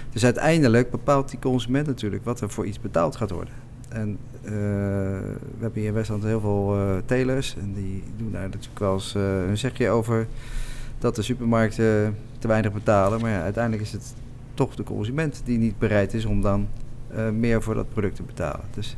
Dus 0.09 0.23
uiteindelijk 0.23 0.91
bepaalt 0.91 1.29
die 1.29 1.39
consument 1.39 1.87
natuurlijk 1.87 2.25
wat 2.25 2.41
er 2.41 2.49
voor 2.49 2.65
iets 2.65 2.79
betaald 2.79 3.15
gaat 3.15 3.31
worden. 3.31 3.53
En 3.89 4.17
eh, 4.41 4.51
we 4.51 5.59
hebben 5.59 5.79
hier 5.79 5.87
in 5.87 5.93
Westland 5.93 6.23
heel 6.23 6.39
veel 6.39 6.77
telers. 7.05 7.55
En 7.61 7.73
die 7.73 8.03
doen 8.17 8.31
daar 8.31 8.41
natuurlijk 8.41 8.79
wel 8.79 8.93
eens 8.93 9.13
hun 9.13 9.57
zegje 9.57 9.89
over 9.89 10.27
dat 10.99 11.15
de 11.15 11.21
supermarkten 11.21 12.17
te 12.39 12.47
weinig 12.47 12.73
betalen. 12.73 13.21
Maar 13.21 13.31
ja, 13.31 13.41
uiteindelijk 13.41 13.83
is 13.83 13.91
het 13.91 14.13
toch 14.53 14.75
de 14.75 14.83
consument 14.83 15.41
die 15.45 15.57
niet 15.57 15.77
bereid 15.77 16.13
is 16.13 16.25
om 16.25 16.41
dan 16.41 16.67
meer 17.33 17.61
voor 17.61 17.75
dat 17.75 17.89
product 17.89 18.15
te 18.15 18.23
betalen. 18.23 18.65
Dus 18.73 18.95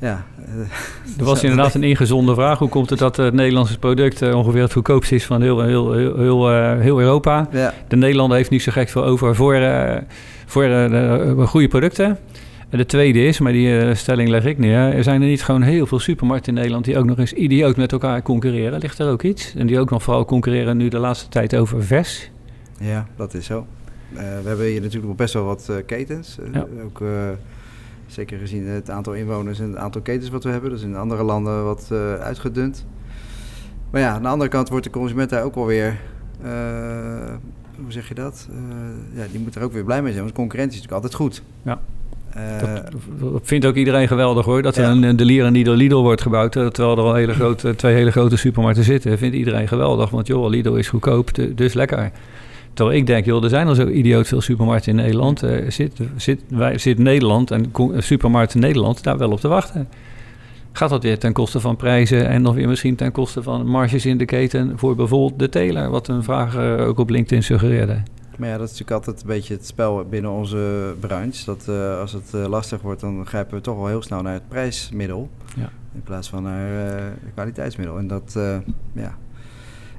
ja. 0.00 0.24
Er 1.18 1.24
was 1.24 1.42
inderdaad 1.42 1.74
een 1.74 1.82
ingezonde 1.82 2.34
vraag. 2.34 2.58
Hoe 2.58 2.68
komt 2.68 2.90
het 2.90 2.98
dat 2.98 3.16
het 3.16 3.34
Nederlandse 3.34 3.78
product 3.78 4.22
uh, 4.22 4.36
ongeveer 4.36 4.62
het 4.62 4.72
goedkoopste 4.72 5.14
is 5.14 5.26
van 5.26 5.42
heel, 5.42 5.62
heel, 5.62 5.92
heel, 5.92 6.16
heel, 6.16 6.48
heel 6.78 7.00
Europa? 7.00 7.48
Ja. 7.52 7.74
De 7.88 7.96
Nederlander 7.96 8.36
heeft 8.36 8.50
niet 8.50 8.62
zo 8.62 8.72
gek 8.72 8.88
veel 8.88 9.04
over 9.04 9.34
voor, 9.34 9.60
voor 10.46 11.46
goede 11.46 11.68
producten. 11.68 12.18
En 12.68 12.78
de 12.78 12.86
tweede 12.86 13.24
is, 13.24 13.38
maar 13.38 13.52
die 13.52 13.94
stelling 13.94 14.28
leg 14.28 14.44
ik 14.44 14.58
neer... 14.58 14.94
er 14.94 15.04
zijn 15.04 15.22
er 15.22 15.28
niet 15.28 15.42
gewoon 15.42 15.62
heel 15.62 15.86
veel 15.86 15.98
supermarkten 15.98 16.48
in 16.48 16.54
Nederland... 16.54 16.84
die 16.84 16.98
ook 16.98 17.04
nog 17.04 17.18
eens 17.18 17.32
idioot 17.32 17.76
met 17.76 17.92
elkaar 17.92 18.22
concurreren. 18.22 18.78
Ligt 18.78 18.98
er 18.98 19.10
ook 19.10 19.22
iets? 19.22 19.54
En 19.54 19.66
die 19.66 19.80
ook 19.80 19.90
nog 19.90 20.02
vooral 20.02 20.24
concurreren 20.24 20.76
nu 20.76 20.88
de 20.88 20.98
laatste 20.98 21.28
tijd 21.28 21.56
over 21.56 21.84
vers? 21.84 22.30
Ja, 22.78 23.06
dat 23.16 23.34
is 23.34 23.46
zo. 23.46 23.66
We 24.12 24.48
hebben 24.48 24.66
hier 24.66 24.80
natuurlijk 24.80 25.06
nog 25.06 25.16
best 25.16 25.34
wel 25.34 25.44
wat 25.44 25.70
ketens. 25.86 26.38
Ja. 26.52 26.66
Ook... 26.84 27.02
Zeker 28.10 28.38
gezien 28.38 28.66
het 28.66 28.90
aantal 28.90 29.12
inwoners 29.12 29.60
en 29.60 29.68
het 29.68 29.76
aantal 29.76 30.00
ketens 30.00 30.30
wat 30.30 30.44
we 30.44 30.50
hebben. 30.50 30.70
Dat 30.70 30.78
is 30.78 30.84
in 30.84 30.96
andere 30.96 31.22
landen 31.22 31.64
wat 31.64 31.88
uh, 31.92 32.14
uitgedund. 32.14 32.86
Maar 33.90 34.00
ja, 34.00 34.12
aan 34.12 34.22
de 34.22 34.28
andere 34.28 34.50
kant 34.50 34.68
wordt 34.68 34.84
de 34.84 34.90
consument 34.90 35.30
daar 35.30 35.44
ook 35.44 35.54
alweer... 35.54 35.98
Uh, 36.44 36.50
hoe 37.82 37.92
zeg 37.92 38.08
je 38.08 38.14
dat? 38.14 38.48
Uh, 38.50 38.56
ja, 39.20 39.26
die 39.30 39.40
moet 39.40 39.54
er 39.54 39.62
ook 39.62 39.72
weer 39.72 39.84
blij 39.84 40.02
mee 40.02 40.12
zijn, 40.12 40.24
want 40.24 40.36
concurrentie 40.36 40.80
is 40.80 40.86
natuurlijk 40.86 41.04
altijd 41.04 41.22
goed. 41.22 41.42
Ja. 41.62 41.80
Dat, 42.60 42.92
dat, 43.20 43.40
vindt 43.42 43.66
ook 43.66 43.74
iedereen 43.74 44.08
geweldig 44.08 44.44
hoor. 44.44 44.62
Dat 44.62 44.76
er 44.76 44.82
ja. 44.82 45.08
een 45.08 45.16
Delier 45.16 45.44
en 45.44 45.52
Lidl 45.52 45.70
Lidl 45.70 45.96
wordt 45.96 46.22
gebouwd. 46.22 46.52
Terwijl 46.52 46.98
er 46.98 47.04
al 47.04 47.14
hele 47.14 47.34
grote, 47.34 47.74
twee 47.74 47.94
hele 47.94 48.10
grote 48.10 48.36
supermarkten 48.36 48.84
zitten. 48.84 49.18
Vindt 49.18 49.36
iedereen 49.36 49.68
geweldig. 49.68 50.10
Want 50.10 50.26
joh, 50.26 50.48
Lidl 50.48 50.74
is 50.74 50.88
goedkoop, 50.88 51.30
dus 51.54 51.74
lekker. 51.74 52.10
Terwijl 52.72 52.98
ik 52.98 53.06
denk, 53.06 53.24
joh, 53.24 53.42
er 53.42 53.48
zijn 53.48 53.66
al 53.66 53.74
zo 53.74 53.88
idioot 53.88 54.28
veel 54.28 54.40
supermarkten 54.40 54.90
in 54.90 54.96
Nederland. 54.96 55.44
Uh, 55.44 55.70
zit, 55.70 56.00
zit, 56.16 56.40
wij, 56.48 56.78
zit 56.78 56.98
Nederland 56.98 57.50
en 57.50 57.72
supermarkten 57.96 58.60
Nederland 58.60 59.02
daar 59.02 59.18
wel 59.18 59.30
op 59.30 59.40
te 59.40 59.48
wachten? 59.48 59.88
Gaat 60.72 60.90
dat 60.90 61.02
weer 61.02 61.18
ten 61.18 61.32
koste 61.32 61.60
van 61.60 61.76
prijzen 61.76 62.28
en 62.28 62.42
nog 62.42 62.54
weer 62.54 62.68
misschien 62.68 62.96
ten 62.96 63.12
koste 63.12 63.42
van 63.42 63.66
marges 63.66 64.06
in 64.06 64.18
de 64.18 64.24
keten 64.24 64.78
voor 64.78 64.94
bijvoorbeeld 64.94 65.38
de 65.38 65.48
teler, 65.48 65.90
wat 65.90 66.08
een 66.08 66.22
vraag 66.22 66.56
uh, 66.56 66.86
ook 66.86 66.98
op 66.98 67.10
LinkedIn 67.10 67.42
suggereerde? 67.42 68.02
Maar 68.36 68.48
ja, 68.48 68.58
dat 68.58 68.70
is 68.70 68.78
natuurlijk 68.78 69.06
altijd 69.06 69.20
een 69.20 69.26
beetje 69.26 69.54
het 69.54 69.66
spel 69.66 70.04
binnen 70.10 70.30
onze 70.30 70.94
branche. 71.00 71.44
Dat 71.44 71.66
uh, 71.68 72.00
als 72.00 72.12
het 72.12 72.32
uh, 72.34 72.46
lastig 72.46 72.80
wordt, 72.80 73.00
dan 73.00 73.26
grijpen 73.26 73.56
we 73.56 73.60
toch 73.60 73.76
wel 73.76 73.86
heel 73.86 74.02
snel 74.02 74.22
naar 74.22 74.32
het 74.32 74.48
prijsmiddel. 74.48 75.28
Ja. 75.56 75.70
In 75.94 76.02
plaats 76.02 76.28
van 76.28 76.42
naar 76.42 76.68
het 77.22 77.32
kwaliteitsmiddel. 77.34 77.98
En 77.98 78.06
dat, 78.06 78.38
ja, 78.92 79.16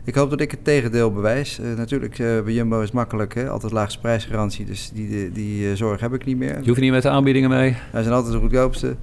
ik 0.04 0.16
hoop 0.16 0.30
dat 0.30 0.42
ik 0.42 0.52
het 0.52 0.64
tegendeel 0.64 1.12
bewijs. 1.12 1.60
Uh, 1.60 1.78
natuurlijk, 1.78 2.20
uh, 2.20 2.42
bij 2.42 2.54
Jumbo 2.54 2.78
is 2.78 2.86
het 2.86 2.94
makkelijk, 2.94 3.34
hè? 3.34 3.50
altijd 3.50 3.72
laagste 3.72 4.00
prijsgarantie, 4.00 4.66
dus 4.66 4.92
die, 4.94 5.10
die, 5.10 5.32
die 5.32 5.70
uh, 5.70 5.76
zorg 5.76 6.02
heb 6.02 6.14
ik 6.14 6.26
niet 6.26 6.38
meer. 6.38 6.60
Je 6.62 6.68
hoeft 6.68 6.82
niet 6.82 6.92
met 6.92 7.02
de 7.02 7.10
aanbiedingen 7.10 7.50
mee. 7.50 7.78
Wij 7.92 8.02
zijn 8.02 8.16
altijd 8.16 8.34
de 8.34 8.40
goedkoopste. 8.40 8.96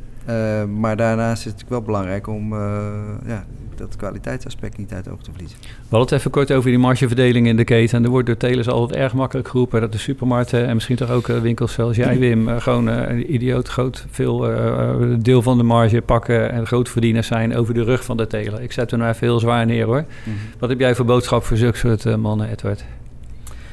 maar 0.78 0.96
daarnaast 0.96 1.38
is 1.38 1.44
het 1.44 1.52
natuurlijk 1.52 1.70
wel 1.70 1.82
belangrijk 1.82 2.26
om 2.26 2.54
ja, 3.26 3.46
dat 3.78 3.96
kwaliteitsaspect 3.96 4.78
niet 4.78 4.92
uit 4.92 5.04
het 5.04 5.14
oog 5.14 5.22
te 5.22 5.30
verliezen. 5.30 5.58
We 5.60 5.68
hadden 5.88 6.08
het 6.08 6.18
even 6.18 6.30
kort 6.30 6.52
over 6.52 6.70
die 6.70 6.78
margeverdeling 6.78 7.46
in 7.46 7.56
de 7.56 7.64
keten. 7.64 7.98
En 7.98 8.04
er 8.04 8.10
wordt 8.10 8.26
door 8.26 8.36
telers 8.36 8.68
altijd 8.68 9.00
erg 9.00 9.14
makkelijk 9.14 9.48
geroepen 9.48 9.80
dat 9.80 9.92
de 9.92 9.98
supermarkten 9.98 10.66
en 10.66 10.74
misschien 10.74 10.96
toch 10.96 11.10
ook 11.10 11.26
winkels 11.26 11.72
zoals 11.72 11.96
jij, 11.96 12.18
Wim, 12.18 12.48
gewoon 12.60 12.86
een 12.86 13.34
idioot 13.34 13.68
groot 13.68 14.06
veel 14.10 14.38
deel 15.18 15.42
van 15.42 15.56
de 15.56 15.64
marge 15.64 16.00
pakken 16.00 16.50
en 16.50 16.66
grootverdieners 16.66 17.26
zijn 17.26 17.56
over 17.56 17.74
de 17.74 17.82
rug 17.82 18.04
van 18.04 18.16
de 18.16 18.26
teler. 18.26 18.62
Ik 18.62 18.72
zet 18.72 18.92
er 18.92 18.98
nou 18.98 19.10
even 19.10 19.26
heel 19.26 19.40
zwaar 19.40 19.66
neer 19.66 19.84
hoor. 19.84 20.04
Mm 20.24 20.32
-hmm. 20.32 20.34
Wat 20.58 20.68
heb 20.68 20.78
jij 20.78 20.94
voor 20.94 21.04
boodschap 21.04 21.44
voor 21.44 21.56
zulke 21.56 21.78
soort 21.78 22.16
mannen, 22.16 22.50
Edward? 22.50 22.84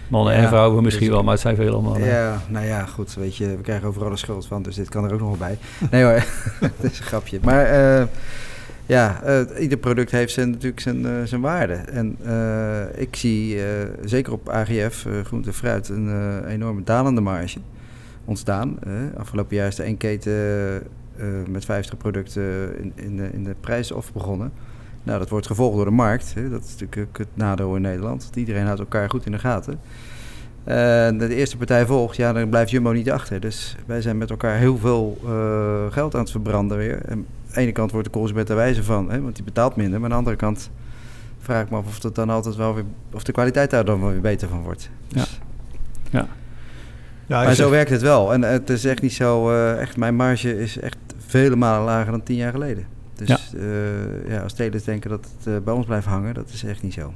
Mannen 0.07 0.33
ja, 0.33 0.41
en 0.41 0.47
vrouwen 0.47 0.83
misschien 0.83 1.05
dus, 1.05 1.15
wel, 1.15 1.23
maar 1.23 1.33
het 1.33 1.41
zijn 1.41 1.55
veel 1.55 1.81
mannen. 1.81 2.07
Ja, 2.07 2.41
nou 2.47 2.65
ja, 2.65 2.85
goed, 2.85 3.13
weet 3.13 3.35
je, 3.37 3.47
we 3.47 3.61
krijgen 3.61 3.87
overal 3.87 4.09
de 4.09 4.17
schuld 4.17 4.47
van, 4.47 4.61
dus 4.61 4.75
dit 4.75 4.89
kan 4.89 5.03
er 5.03 5.13
ook 5.13 5.19
nog 5.19 5.27
wel 5.27 5.37
bij. 5.37 5.57
Nee 5.91 6.03
hoor, 6.03 6.23
dat 6.81 6.91
is 6.91 6.99
een 6.99 7.05
grapje. 7.05 7.39
Maar 7.41 7.99
uh, 7.99 8.03
ja, 8.85 9.21
uh, 9.25 9.61
ieder 9.61 9.77
product 9.77 10.11
heeft 10.11 10.33
zijn, 10.33 10.49
natuurlijk 10.49 10.79
zijn, 10.79 11.01
uh, 11.01 11.11
zijn 11.23 11.41
waarde. 11.41 11.73
En 11.73 12.17
uh, 12.25 13.01
ik 13.01 13.15
zie 13.15 13.59
zeker 14.03 14.33
op 14.33 14.49
AGF, 14.49 15.07
groente 15.23 15.49
en 15.49 15.55
fruit, 15.55 15.89
een 15.89 16.45
enorme 16.47 16.83
dalende 16.83 17.21
marge 17.21 17.59
ontstaan. 18.25 18.79
afgelopen 19.17 19.55
jaar 19.55 19.67
is 19.67 19.77
er 19.77 19.85
één 19.85 19.97
keten 19.97 20.33
met 21.47 21.65
50 21.65 21.97
producten 21.97 22.43
in, 22.77 22.91
in, 22.95 23.17
de, 23.17 23.29
in 23.33 23.43
de 23.43 23.55
prijs 23.59 23.91
of 23.91 24.13
begonnen. 24.13 24.51
Nou, 25.03 25.19
dat 25.19 25.29
wordt 25.29 25.47
gevolgd 25.47 25.75
door 25.75 25.85
de 25.85 25.91
markt. 25.91 26.33
Hè. 26.33 26.49
Dat 26.49 26.63
is 26.63 26.75
natuurlijk 26.79 27.17
het 27.17 27.27
nadeel 27.33 27.75
in 27.75 27.81
Nederland. 27.81 28.29
Iedereen 28.33 28.65
houdt 28.65 28.79
elkaar 28.79 29.09
goed 29.09 29.25
in 29.25 29.31
de 29.31 29.39
gaten. 29.39 29.79
En 30.63 31.17
de 31.17 31.35
eerste 31.35 31.57
partij 31.57 31.85
volgt, 31.85 32.15
ja, 32.15 32.33
dan 32.33 32.49
blijft 32.49 32.71
Jumbo 32.71 32.91
niet 32.91 33.11
achter. 33.11 33.39
Dus 33.39 33.75
wij 33.85 34.01
zijn 34.01 34.17
met 34.17 34.29
elkaar 34.29 34.57
heel 34.57 34.77
veel 34.77 35.17
geld 35.91 36.13
aan 36.13 36.21
het 36.21 36.31
verbranden 36.31 36.77
weer. 36.77 37.01
En 37.05 37.25
de 37.55 37.61
ene 37.61 37.71
kant 37.71 37.91
wordt 37.91 38.07
de 38.07 38.13
consument 38.13 38.49
er 38.49 38.55
wijzer 38.55 38.83
van, 38.83 39.11
hè, 39.11 39.21
want 39.21 39.35
die 39.35 39.43
betaalt 39.43 39.75
minder. 39.75 39.99
Maar 39.99 40.03
aan 40.03 40.09
de 40.09 40.15
andere 40.15 40.35
kant 40.35 40.69
vraag 41.39 41.63
ik 41.63 41.69
me 41.69 41.77
af 41.77 41.85
of, 41.85 42.03
het 42.03 42.15
dan 42.15 42.29
altijd 42.29 42.55
wel 42.55 42.73
weer, 42.73 42.83
of 43.13 43.23
de 43.23 43.31
kwaliteit 43.31 43.69
daar 43.69 43.85
dan 43.85 44.01
wel 44.01 44.11
weer 44.11 44.21
beter 44.21 44.47
van 44.47 44.61
wordt. 44.61 44.89
Dus, 45.07 45.39
ja. 46.11 46.19
ja. 46.19 46.27
Ja, 47.27 47.43
maar 47.43 47.55
zo 47.55 47.69
werkt 47.69 47.89
het 47.89 48.01
wel. 48.01 48.33
En 48.33 48.41
het 48.41 48.69
is 48.69 48.85
echt 48.85 49.01
niet 49.01 49.13
zo, 49.13 49.51
uh, 49.51 49.81
echt, 49.81 49.97
mijn 49.97 50.15
marge 50.15 50.59
is 50.59 50.79
echt 50.79 50.97
vele 51.17 51.55
malen 51.55 51.85
lager 51.85 52.11
dan 52.11 52.23
tien 52.23 52.35
jaar 52.35 52.51
geleden. 52.51 52.85
Dus 53.15 53.27
ja. 53.27 53.59
Uh, 53.59 54.29
ja, 54.29 54.41
als 54.41 54.53
telers 54.53 54.83
denken 54.83 55.09
dat 55.09 55.27
het 55.37 55.47
uh, 55.47 55.57
bij 55.63 55.73
ons 55.73 55.85
blijft 55.85 56.05
hangen, 56.05 56.33
dat 56.33 56.49
is 56.49 56.63
echt 56.63 56.81
niet 56.81 56.93
zo. 56.93 57.13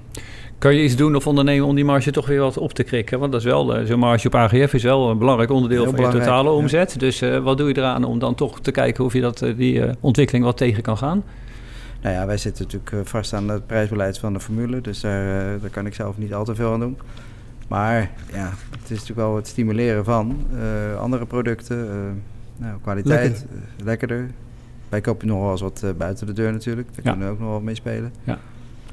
Kan 0.60 0.76
je 0.76 0.84
iets 0.84 0.96
doen 0.96 1.16
of 1.16 1.28
ondernemen 1.28 1.68
om 1.68 1.76
die 1.76 1.86
marge 1.86 2.12
toch 2.12 2.28
weer 2.28 2.40
wat 2.40 2.58
op 2.58 2.74
te 2.74 2.84
krikken? 2.84 3.20
Want 3.20 3.32
dat 3.32 3.42
is 3.42 3.48
wel, 3.48 3.80
uh, 3.80 3.86
zo'n 3.86 4.00
marge 4.00 4.28
op 4.28 4.36
AGF 4.36 4.74
is 4.74 4.84
wel 4.84 5.10
een 5.10 5.18
belangrijk 5.18 5.50
onderdeel 5.50 5.78
Heel 5.78 5.88
van 5.88 5.96
belangrijk, 5.96 6.26
je 6.26 6.32
totale 6.32 6.50
omzet. 6.50 6.92
Ja. 6.92 7.00
Dus 7.00 7.20
wat 7.20 7.58
doe 7.58 7.68
je 7.68 7.78
eraan 7.78 8.04
om 8.04 8.20
dan 8.20 8.36
toch 8.36 8.62
te 8.62 8.72
kijken 8.72 9.04
of 9.04 9.14
je 9.14 9.22
dat, 9.22 9.46
die 9.56 9.84
ontwikkeling 10.00 10.46
wat 10.46 10.58
tegen 10.58 10.84
kan 10.84 10.98
gaan? 10.98 11.24
Nou 12.02 12.16
ja, 12.16 12.26
wij 12.26 12.38
zitten 12.38 12.66
natuurlijk 12.66 13.08
vast 13.08 13.34
aan 13.34 13.50
het 13.50 13.68
prijsbeleid 13.68 14.18
van 14.18 14.34
de 14.34 14.40
formule. 14.40 14.82
Dus 14.82 15.00
daar, 15.00 15.60
daar 15.60 15.70
kan 15.70 15.86
ik 15.86 15.94
zelf 15.94 16.18
niet 16.18 16.34
al 16.34 16.46
te 16.46 16.56
veel 16.56 16.74
aan 16.74 16.80
doen. 16.80 16.98
Maar 17.68 18.12
ja, 18.34 18.50
het 18.72 18.84
is 18.84 18.90
natuurlijk 18.90 19.20
wel 19.20 19.36
het 19.36 19.48
stimuleren 19.48 20.06
van 20.06 20.46
andere 21.00 21.26
producten. 21.26 21.88
nou, 22.58 22.80
kwaliteit, 22.82 23.30
Lekker. 23.30 23.86
lekkerder. 23.86 24.30
Wij 24.90 25.02
kopen 25.02 25.28
nog 25.28 25.42
wel 25.42 25.52
eens 25.52 25.62
wat 25.62 25.84
buiten 25.98 26.28
de 26.28 26.34
deur 26.34 26.52
natuurlijk. 26.52 26.88
Daar 26.88 27.06
ja. 27.06 27.10
kunnen 27.12 27.28
we 27.28 27.34
ook 27.34 27.40
nog 27.40 27.50
wel 27.50 27.62
mee 27.62 27.76
spelen. 27.76 28.14
Ja. 28.24 28.40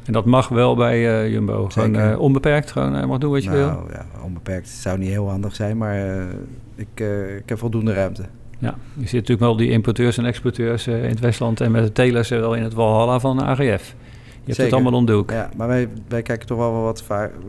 En 0.07 0.13
dat 0.13 0.25
mag 0.25 0.49
wel 0.49 0.75
bij 0.75 1.25
uh, 1.25 1.33
Jumbo. 1.33 1.69
Gewoon 1.69 1.97
uh, 1.97 2.19
onbeperkt, 2.19 2.71
gewoon 2.71 3.09
mag 3.09 3.19
doen 3.19 3.31
wat 3.31 3.43
je 3.43 3.51
nou, 3.51 3.61
wil. 3.61 3.87
Ja, 3.93 4.07
onbeperkt 4.25 4.69
zou 4.69 4.99
niet 4.99 5.09
heel 5.09 5.29
handig 5.29 5.55
zijn, 5.55 5.77
maar 5.77 6.27
ik, 6.75 7.01
ik 7.39 7.49
heb 7.49 7.59
voldoende 7.59 7.93
ruimte. 7.93 8.23
Ja, 8.59 8.75
je 8.95 9.03
ziet 9.03 9.13
natuurlijk 9.13 9.41
wel 9.41 9.57
die 9.57 9.71
importeurs 9.71 10.19
en 10.19 10.25
exporteurs 10.25 10.87
in 10.87 10.93
het 10.95 11.21
Westland 11.21 11.61
en 11.61 11.71
met 11.71 11.85
de 11.85 11.93
telers 11.93 12.29
wel 12.29 12.55
in 12.55 12.63
het 12.63 12.75
Walhalla 12.75 13.21
van 13.21 13.43
AGF. 13.43 13.95
Je 14.47 14.53
hebt 14.53 14.65
het 14.65 14.73
allemaal 14.73 14.99
om 14.99 15.07
de 15.07 15.13
hoek. 15.13 15.31
Ja, 15.31 15.51
maar 15.57 15.69
wij, 15.69 15.89
wij 16.09 16.23
kijken 16.23 16.47
toch 16.47 16.59
wel 16.59 16.73
wat, 16.73 17.05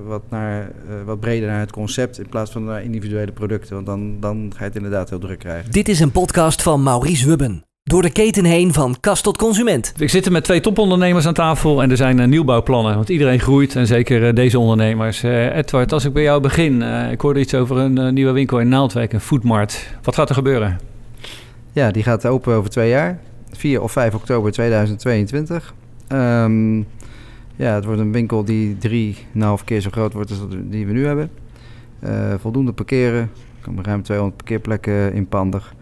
wat, 0.05 0.21
naar, 0.29 0.71
uh, 0.89 0.95
wat 1.05 1.19
breder 1.19 1.49
naar 1.49 1.59
het 1.59 1.71
concept 1.71 2.19
in 2.19 2.29
plaats 2.29 2.51
van 2.51 2.63
naar 2.63 2.83
individuele 2.83 3.31
producten. 3.31 3.73
Want 3.73 3.85
dan, 3.85 4.19
dan 4.19 4.51
ga 4.53 4.59
je 4.59 4.65
het 4.65 4.75
inderdaad 4.75 5.09
heel 5.09 5.19
druk 5.19 5.39
krijgen. 5.39 5.71
Dit 5.71 5.89
is 5.89 5.99
een 5.99 6.11
podcast 6.11 6.61
van 6.61 6.83
Maurice 6.83 7.27
Wubben. 7.27 7.66
Door 7.88 8.02
de 8.02 8.12
keten 8.12 8.45
heen 8.45 8.73
van 8.73 8.95
kast 9.00 9.23
tot 9.23 9.38
consument. 9.38 9.93
Ik 9.97 10.10
zit 10.10 10.26
er 10.26 10.32
met 10.32 10.43
twee 10.43 10.60
topondernemers 10.60 11.26
aan 11.26 11.34
tafel 11.34 11.82
en 11.82 11.91
er 11.91 11.97
zijn 11.97 12.19
uh, 12.19 12.26
nieuwbouwplannen. 12.26 12.95
Want 12.95 13.10
iedereen 13.10 13.39
groeit 13.39 13.76
en 13.76 13.88
zeker 13.88 14.28
uh, 14.28 14.34
deze 14.34 14.60
ondernemers. 14.60 15.23
Uh, 15.23 15.56
Edward, 15.56 15.93
als 15.93 16.06
ik 16.06 16.13
bij 16.13 16.23
jou 16.23 16.41
begin. 16.41 16.82
ik 17.12 17.21
hoorde 17.21 17.39
iets 17.39 17.54
over 17.54 17.78
een 17.78 18.13
nieuwe 18.13 18.32
winkel 18.32 18.60
in 18.60 18.69
Naaldwijk, 18.69 19.13
een 19.13 19.19
foodmart. 19.19 19.93
Wat 20.04 20.15
gaat 20.15 20.30
er 20.30 20.36
gebeuren? 20.36 20.80
Ja, 21.71 21.91
die 21.91 22.04
gaat 22.04 22.26
open 22.26 22.56
over 22.56 22.69
twee 22.69 22.89
jaar. 22.89 23.19
4 23.52 23.82
of 23.82 23.91
5 23.91 24.13
oktober 24.13 24.52
2022. 24.52 25.73
Um, 26.12 26.88
ja, 27.56 27.73
het 27.73 27.86
wordt 27.86 28.00
een 28.00 28.12
winkel 28.12 28.43
die 28.43 28.78
drieënhalf 28.78 29.63
keer 29.63 29.82
zo 29.82 29.89
groot 29.89 30.13
wordt 30.13 30.30
als 30.30 30.39
die 30.50 30.86
we 30.86 30.93
nu 30.93 31.06
hebben. 31.06 31.30
voldoende 32.39 32.71
parkeren. 32.71 33.21
Er 33.21 33.62
komen 33.62 33.84
ruim 33.84 34.04
200 34.04 34.38
parkeerplekken 34.38 35.13
in 35.13 35.28
Pandig. 35.28 35.73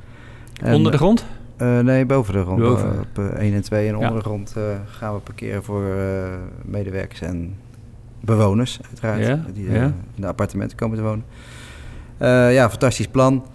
Onder 0.63 0.91
de 0.91 0.97
grond? 0.97 1.25
Uh, 1.61 1.79
nee, 1.79 2.05
boven 2.05 2.33
de 2.33 2.41
grond. 2.41 2.59
Boven. 2.59 2.93
Uh, 2.93 2.99
op 2.99 3.19
uh, 3.19 3.25
1 3.25 3.53
en 3.53 3.61
2 3.61 3.87
en 3.87 3.95
onder 3.95 4.09
ja. 4.09 4.15
de 4.15 4.21
grond 4.21 4.55
gaan 4.85 5.13
we 5.13 5.19
parkeren 5.19 5.63
voor 5.63 5.83
medewerkers 6.65 7.21
en 7.21 7.55
bewoners, 8.19 8.79
uiteraard. 8.87 9.25
Ja, 9.25 9.45
die 9.53 9.71
ja. 9.71 9.83
in 9.83 9.93
de 10.15 10.27
appartementen 10.27 10.77
komen 10.77 10.97
te 10.97 11.03
wonen. 11.03 11.25
ja, 12.53 12.69
fantastisch 12.69 13.07
plan. 13.07 13.45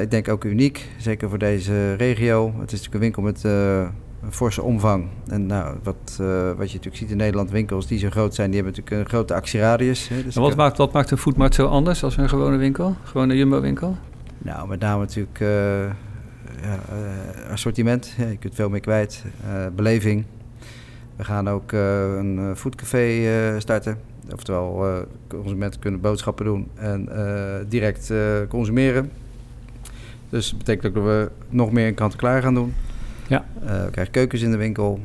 ik 0.00 0.10
denk 0.10 0.28
ook 0.28 0.44
uniek, 0.44 0.88
zeker 0.98 1.28
voor 1.28 1.38
deze 1.38 1.94
regio. 1.94 2.46
Het 2.46 2.72
is 2.72 2.78
natuurlijk 2.78 2.94
een 2.94 3.00
winkel 3.00 3.22
met 3.22 3.42
een 3.42 4.32
forse 4.32 4.62
omvang. 4.62 5.06
En 5.26 5.46
nou, 5.46 5.76
wat, 5.82 6.14
wat 6.56 6.70
je 6.70 6.76
natuurlijk 6.76 6.96
ziet 6.96 7.10
in 7.10 7.16
Nederland, 7.16 7.50
winkels 7.50 7.86
die 7.86 7.98
zo 7.98 8.10
groot 8.10 8.34
zijn, 8.34 8.50
die 8.50 8.60
hebben 8.62 8.74
natuurlijk 8.76 9.04
een 9.04 9.10
grote 9.10 9.34
actieradius. 9.34 10.08
Hè, 10.08 10.22
dus 10.22 10.36
en 10.36 10.42
wat, 10.42 10.56
maakt, 10.56 10.76
wat 10.76 10.92
maakt 10.92 11.10
een 11.10 11.18
foodmart 11.18 11.54
zo 11.54 11.66
anders 11.66 12.04
als 12.04 12.16
een 12.16 12.28
gewone 12.28 12.56
winkel? 12.56 12.96
Gewoon 13.02 13.30
een 13.30 13.36
Jumbo-winkel? 13.36 13.96
Nou, 14.38 14.68
met 14.68 14.80
name 14.80 14.98
natuurlijk 14.98 15.40
ja, 16.62 16.78
uh, 17.46 17.52
assortiment. 17.52 18.14
Ja, 18.16 18.26
je 18.26 18.36
kunt 18.36 18.54
veel 18.54 18.68
meer 18.68 18.80
kwijt. 18.80 19.24
Uh, 19.46 19.66
beleving. 19.76 20.24
We 21.16 21.24
gaan 21.24 21.48
ook 21.48 21.72
uh, 21.72 22.16
een 22.16 22.56
foodcafé 22.56 23.60
starten. 23.60 23.98
Oftewel, 24.32 25.06
consumenten 25.28 25.80
kunnen 25.80 26.00
boodschappen 26.00 26.44
doen 26.44 26.68
en 26.74 27.08
direct 27.68 28.12
consumeren. 28.48 29.10
Dus 30.28 30.50
dat 30.50 30.58
betekent 30.58 30.86
ook 30.86 30.94
dat 30.94 31.04
we 31.04 31.30
nog 31.48 31.72
meer 31.72 31.86
in 31.86 31.94
kant-en-klaar 31.94 32.42
gaan 32.42 32.54
doen. 32.54 32.74
Ja. 33.28 33.44
Eh, 33.64 33.84
we 33.84 33.90
krijgen 33.90 34.12
keukens 34.12 34.42
in 34.42 34.50
de 34.50 34.56
winkel. 34.56 35.00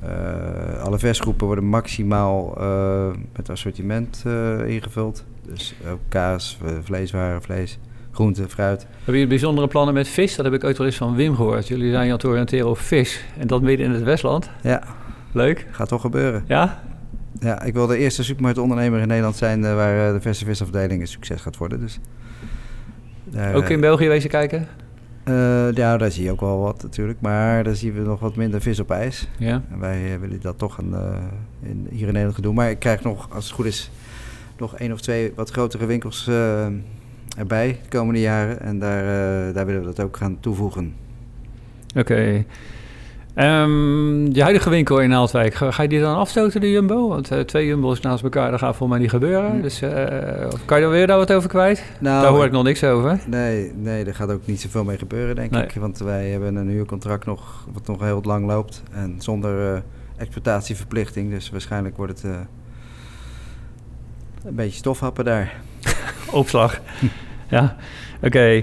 Eh, 0.00 0.82
alle 0.82 0.98
versgroepen 0.98 1.46
worden 1.46 1.64
maximaal 1.64 2.56
eh, 2.58 3.10
met 3.36 3.50
assortiment 3.50 4.22
eh, 4.26 4.68
ingevuld. 4.68 5.24
Dus 5.42 5.74
ook 5.90 6.00
kaas, 6.08 6.58
eh, 6.64 6.70
vleeswaren, 6.82 7.42
vlees, 7.42 7.78
groente, 8.18 8.48
fruit. 8.48 8.86
Hebben 8.96 9.14
jullie 9.14 9.26
bijzondere 9.26 9.68
plannen 9.68 9.94
met 9.94 10.08
vis? 10.08 10.36
Dat 10.36 10.44
heb 10.44 10.54
ik 10.54 10.64
ooit 10.64 10.78
wel 10.78 10.86
eens 10.86 10.96
van 10.96 11.14
Wim 11.14 11.34
gehoord. 11.34 11.68
Jullie 11.68 11.90
zijn 11.90 12.04
je 12.04 12.10
aan 12.10 12.16
het 12.16 12.26
oriënteren 12.26 12.68
op 12.68 12.78
vis. 12.78 13.24
En 13.38 13.46
dat 13.46 13.62
midden 13.62 13.86
in 13.86 13.92
het 13.92 14.02
Westland. 14.02 14.50
Ja, 14.62 14.82
Leuk. 15.32 15.66
gaat 15.70 15.88
toch 15.88 16.00
gebeuren. 16.00 16.44
Ja? 16.46 16.82
Ja, 17.40 17.62
ik 17.62 17.74
wil 17.74 17.86
de 17.86 17.96
eerste 17.96 18.24
supermarktondernemer 18.24 19.00
in 19.00 19.08
Nederland 19.08 19.36
zijn 19.36 19.64
eh, 19.64 19.74
waar 19.74 20.06
eh, 20.06 20.12
de 20.12 20.20
verse 20.20 20.44
visafdeling 20.44 21.00
een 21.00 21.06
succes 21.06 21.40
gaat 21.40 21.56
worden. 21.56 21.80
Dus 21.80 21.98
daar, 23.24 23.54
Ook 23.54 23.68
in 23.68 23.74
eh, 23.74 23.80
België 23.80 24.08
wezen 24.08 24.30
kijken? 24.30 24.68
ja, 25.74 25.96
daar 25.96 26.10
zie 26.10 26.24
je 26.24 26.30
ook 26.30 26.40
wel 26.40 26.58
wat 26.58 26.82
natuurlijk. 26.82 27.20
Maar 27.20 27.64
daar 27.64 27.74
zien 27.74 27.92
we 27.92 28.00
nog 28.00 28.20
wat 28.20 28.36
minder 28.36 28.60
vis 28.60 28.80
op 28.80 28.90
ijs. 28.90 29.28
Ja. 29.38 29.62
En 29.70 29.78
wij 29.78 30.20
willen 30.20 30.40
dat 30.40 30.58
toch 30.58 30.78
een, 30.78 30.94
in, 31.62 31.86
hier 31.90 32.00
in 32.00 32.06
Nederland 32.06 32.34
gaan 32.34 32.42
doen. 32.42 32.54
Maar 32.54 32.70
ik 32.70 32.78
krijg 32.78 33.02
nog, 33.02 33.28
als 33.34 33.44
het 33.44 33.54
goed 33.54 33.66
is, 33.66 33.90
nog 34.58 34.76
één 34.76 34.92
of 34.92 35.00
twee 35.00 35.32
wat 35.34 35.50
grotere 35.50 35.86
winkels 35.86 36.30
erbij 37.38 37.78
de 37.82 37.88
komende 37.96 38.20
jaren. 38.20 38.60
En 38.60 38.78
daar, 38.78 39.02
eh, 39.02 39.54
daar 39.54 39.66
willen 39.66 39.80
we 39.80 39.86
dat 39.86 40.00
ook 40.00 40.16
gaan 40.16 40.36
toevoegen. 40.40 40.94
Oké. 41.96 42.44
Ehm, 43.34 44.26
je 44.32 44.42
huidige 44.42 44.70
winkel 44.70 45.00
in 45.00 45.08
Naaldwijk, 45.08 45.54
ga, 45.54 45.70
ga 45.70 45.82
je 45.82 45.88
die 45.88 46.00
dan 46.00 46.16
afstoten, 46.16 46.60
de 46.60 46.70
Jumbo? 46.70 47.08
Want 47.08 47.30
eh, 47.30 47.40
twee 47.40 47.66
Jumbo's 47.66 48.00
naast 48.00 48.22
elkaar, 48.22 48.50
dat 48.50 48.58
gaat 48.60 48.76
volgens 48.76 48.90
mij 48.90 48.98
niet 48.98 49.10
gebeuren. 49.10 49.50
Hm. 49.50 49.62
Dus 49.62 49.82
eh, 49.82 50.48
kan 50.64 50.78
je 50.78 50.84
er 50.84 50.90
weer 50.90 51.06
daar 51.06 51.16
wat 51.16 51.32
over 51.32 51.48
kwijt? 51.48 51.84
Nou, 52.00 52.22
daar 52.22 52.32
hoor 52.32 52.44
ik 52.44 52.50
nog 52.52 52.64
niks 52.64 52.84
over. 52.84 53.20
Nee, 53.26 53.72
nee, 53.74 54.04
daar 54.04 54.14
gaat 54.14 54.30
ook 54.30 54.46
niet 54.46 54.60
zoveel 54.60 54.84
mee 54.84 54.98
gebeuren, 54.98 55.34
denk 55.34 55.50
Nee. 55.50 55.62
ik. 55.62 55.72
Want 55.72 55.98
wij 55.98 56.28
hebben 56.30 56.54
een 56.56 56.68
huurcontract 56.68 57.26
nog, 57.26 57.66
wat 57.72 57.86
nog 57.86 58.00
heel 58.00 58.20
lang 58.22 58.46
loopt. 58.46 58.82
En 58.92 59.14
zonder 59.18 59.82
exploitatieverplichting. 60.16 61.30
Dus 61.30 61.50
waarschijnlijk 61.50 61.96
wordt 61.96 62.22
het 62.22 62.32
een 64.44 64.54
beetje 64.54 64.78
stofhappen 64.78 65.24
daar. 65.24 65.52
Opslag. 66.30 66.80
ja, 67.48 67.76
oké. 68.22 68.62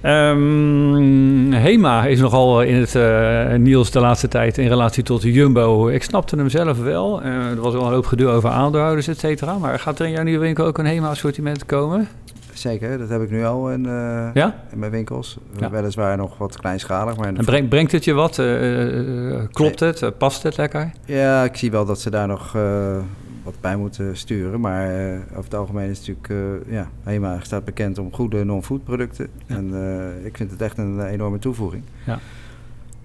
Ehm, 0.00 1.52
Hema 1.52 2.04
is 2.06 2.20
nogal 2.20 2.62
in 2.62 2.74
het 2.74 2.94
eh, 2.94 3.54
nieuws 3.54 3.90
de 3.90 4.00
laatste 4.00 4.28
tijd 4.28 4.58
in 4.58 4.68
relatie 4.68 5.02
tot 5.02 5.22
de 5.22 5.32
Jumbo. 5.32 5.88
Ik 5.88 6.02
snapte 6.02 6.36
hem 6.36 6.48
zelf 6.48 6.78
wel. 6.82 7.22
Eh, 7.22 7.50
er 7.50 7.60
was 7.60 7.72
wel 7.72 7.84
een 7.86 7.92
hoop 7.92 8.06
gedoe 8.06 8.28
over 8.28 8.50
aandeelhouders, 8.50 9.08
et 9.08 9.18
cetera. 9.18 9.58
Maar 9.58 9.78
gaat 9.78 9.98
er 9.98 10.06
in 10.06 10.12
jouw 10.12 10.22
nieuwe 10.22 10.40
winkel 10.44 10.66
ook 10.66 10.78
een 10.78 10.84
Hema-assortiment 10.86 11.66
komen? 11.66 12.08
Zeker, 12.52 12.98
dat 12.98 13.08
heb 13.08 13.22
ik 13.22 13.30
nu 13.30 13.44
al 13.44 13.70
in, 13.70 13.86
eh, 13.86 14.28
Ja? 14.34 14.54
in 14.72 14.78
mijn 14.78 14.90
winkels. 14.90 15.36
Ja. 15.58 15.70
Weliswaar 15.70 16.16
nog 16.16 16.38
wat 16.38 16.56
kleinschalig. 16.60 17.16
Maar 17.16 17.26
En 17.34 17.44
brengt, 17.44 17.68
brengt 17.68 17.92
het 17.92 18.04
je 18.04 18.12
wat? 18.12 18.38
Eh, 18.38 19.32
eh, 19.32 19.40
klopt 19.52 19.80
het? 19.80 20.02
Eh, 20.02 20.08
past 20.18 20.42
het 20.42 20.56
lekker? 20.56 20.90
Ja, 21.04 21.44
ik 21.44 21.56
zie 21.56 21.70
wel 21.70 21.84
dat 21.84 22.00
ze 22.00 22.10
daar 22.10 22.26
nog 22.26 22.54
eh, 22.56 22.96
wat 23.44 23.60
bij 23.60 23.76
moeten 23.76 24.16
sturen. 24.16 24.60
Maar 24.60 24.88
eh, 24.88 25.20
over 25.30 25.44
het 25.44 25.54
algemeen 25.54 25.90
is 25.90 25.98
het 25.98 26.06
natuurlijk... 26.06 26.66
eh 26.66 26.72
ja, 26.72 26.90
HEMA 27.02 27.38
staat 27.42 27.64
bekend 27.64 27.98
om 27.98 28.12
goede 28.12 28.44
non-food 28.44 28.84
producten. 28.84 29.28
Ja. 29.46 29.56
En 29.56 29.74
eh, 29.74 30.24
ik 30.26 30.36
vind 30.36 30.50
het 30.50 30.62
echt 30.62 30.78
een 30.78 31.06
enorme 31.06 31.38
toevoeging. 31.38 31.82
Ja. 32.06 32.18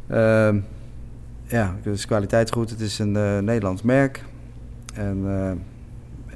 Ehm, 0.07 0.59
ja, 1.43 1.75
het 1.81 1.93
is 1.93 2.05
kwaliteit 2.05 2.51
goed. 2.51 2.69
Het 2.69 2.79
is 2.79 2.99
een 2.99 3.11
Nederlands 3.45 3.81
merk. 3.81 4.23
En 4.93 5.25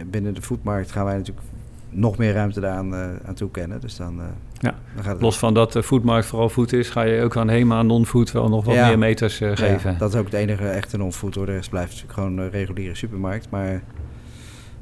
binnen 0.06 0.34
de 0.34 0.42
foodmarkt 0.42 0.92
gaan 0.92 1.06
wij 1.06 1.18
natuurlijk 1.18 1.48
nog 1.90 2.18
meer 2.18 2.34
ruimte 2.34 2.60
daaraan 2.60 2.96
aan 3.26 3.34
toekennen. 3.34 3.82
Dus 3.82 3.96
dan, 3.96 4.22
Ja. 4.64 5.16
Los 5.20 5.38
van 5.38 5.54
dat 5.54 5.74
de 5.74 5.84
foodmarkt 5.84 6.26
vooral 6.28 6.50
food 6.50 6.72
is, 6.74 6.90
ga 6.90 7.02
je 7.02 7.22
ook 7.24 7.38
aan 7.38 7.50
Hema 7.50 7.82
non-food 7.82 8.32
wel 8.32 8.50
nog 8.50 8.66
wat 8.66 8.76
Ja. 8.76 8.88
meer 8.88 8.98
meters 9.00 9.42
eh, 9.42 9.50
geven. 9.54 9.92
Ja, 9.92 9.98
dat 9.98 10.14
is 10.14 10.20
ook 10.20 10.26
het 10.26 10.34
enige 10.34 10.68
echte 10.68 10.98
non-food 10.98 11.36
hoor. 11.36 11.46
De 11.46 11.52
rest 11.52 11.70
blijft 11.70 11.90
natuurlijk 11.90 12.14
gewoon 12.20 12.38
een 12.38 12.50
reguliere 12.50 12.96
supermarkt. 12.96 13.48
Maar 13.50 13.82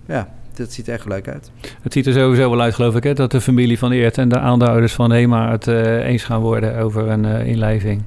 ja, 0.05 0.29
dit 0.53 0.73
ziet 0.73 0.87
er 0.87 0.93
echt 0.93 1.05
leuk 1.05 1.27
uit. 1.27 1.51
Het 1.81 1.93
ziet 1.93 2.07
er 2.07 2.13
sowieso 2.13 2.49
wel 2.49 2.61
uit, 2.61 2.75
geloof 2.75 2.95
ik, 2.95 3.03
hè, 3.03 3.13
dat 3.13 3.31
de 3.31 3.41
familie 3.41 3.79
van 3.79 3.91
Eert 3.91 4.17
en 4.17 4.29
de 4.29 4.39
aandeelhouders 4.39 4.93
van 4.93 5.11
Hema 5.11 5.51
het 5.51 5.67
eh, 5.67 6.05
eens 6.07 6.23
gaan 6.23 6.41
worden 6.41 6.77
over 6.77 7.07
een 7.09 7.25
inlijving. 7.25 8.03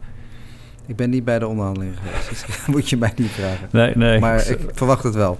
Ik 0.86 0.96
ben 0.96 1.10
niet 1.10 1.24
bij 1.24 1.38
de 1.38 1.46
onderhandelingen 1.46 1.94
geweest, 1.96 2.28
dus 2.28 2.40
dat 2.56 2.66
moet 2.66 2.88
je 2.88 2.96
mij 2.96 3.12
niet 3.16 3.30
vragen. 3.30 3.68
Nee, 3.70 3.92
nee. 3.96 4.20
Maar 4.20 4.46
ik 4.48 4.58
verwacht 4.72 5.02
het 5.02 5.14
wel. 5.14 5.38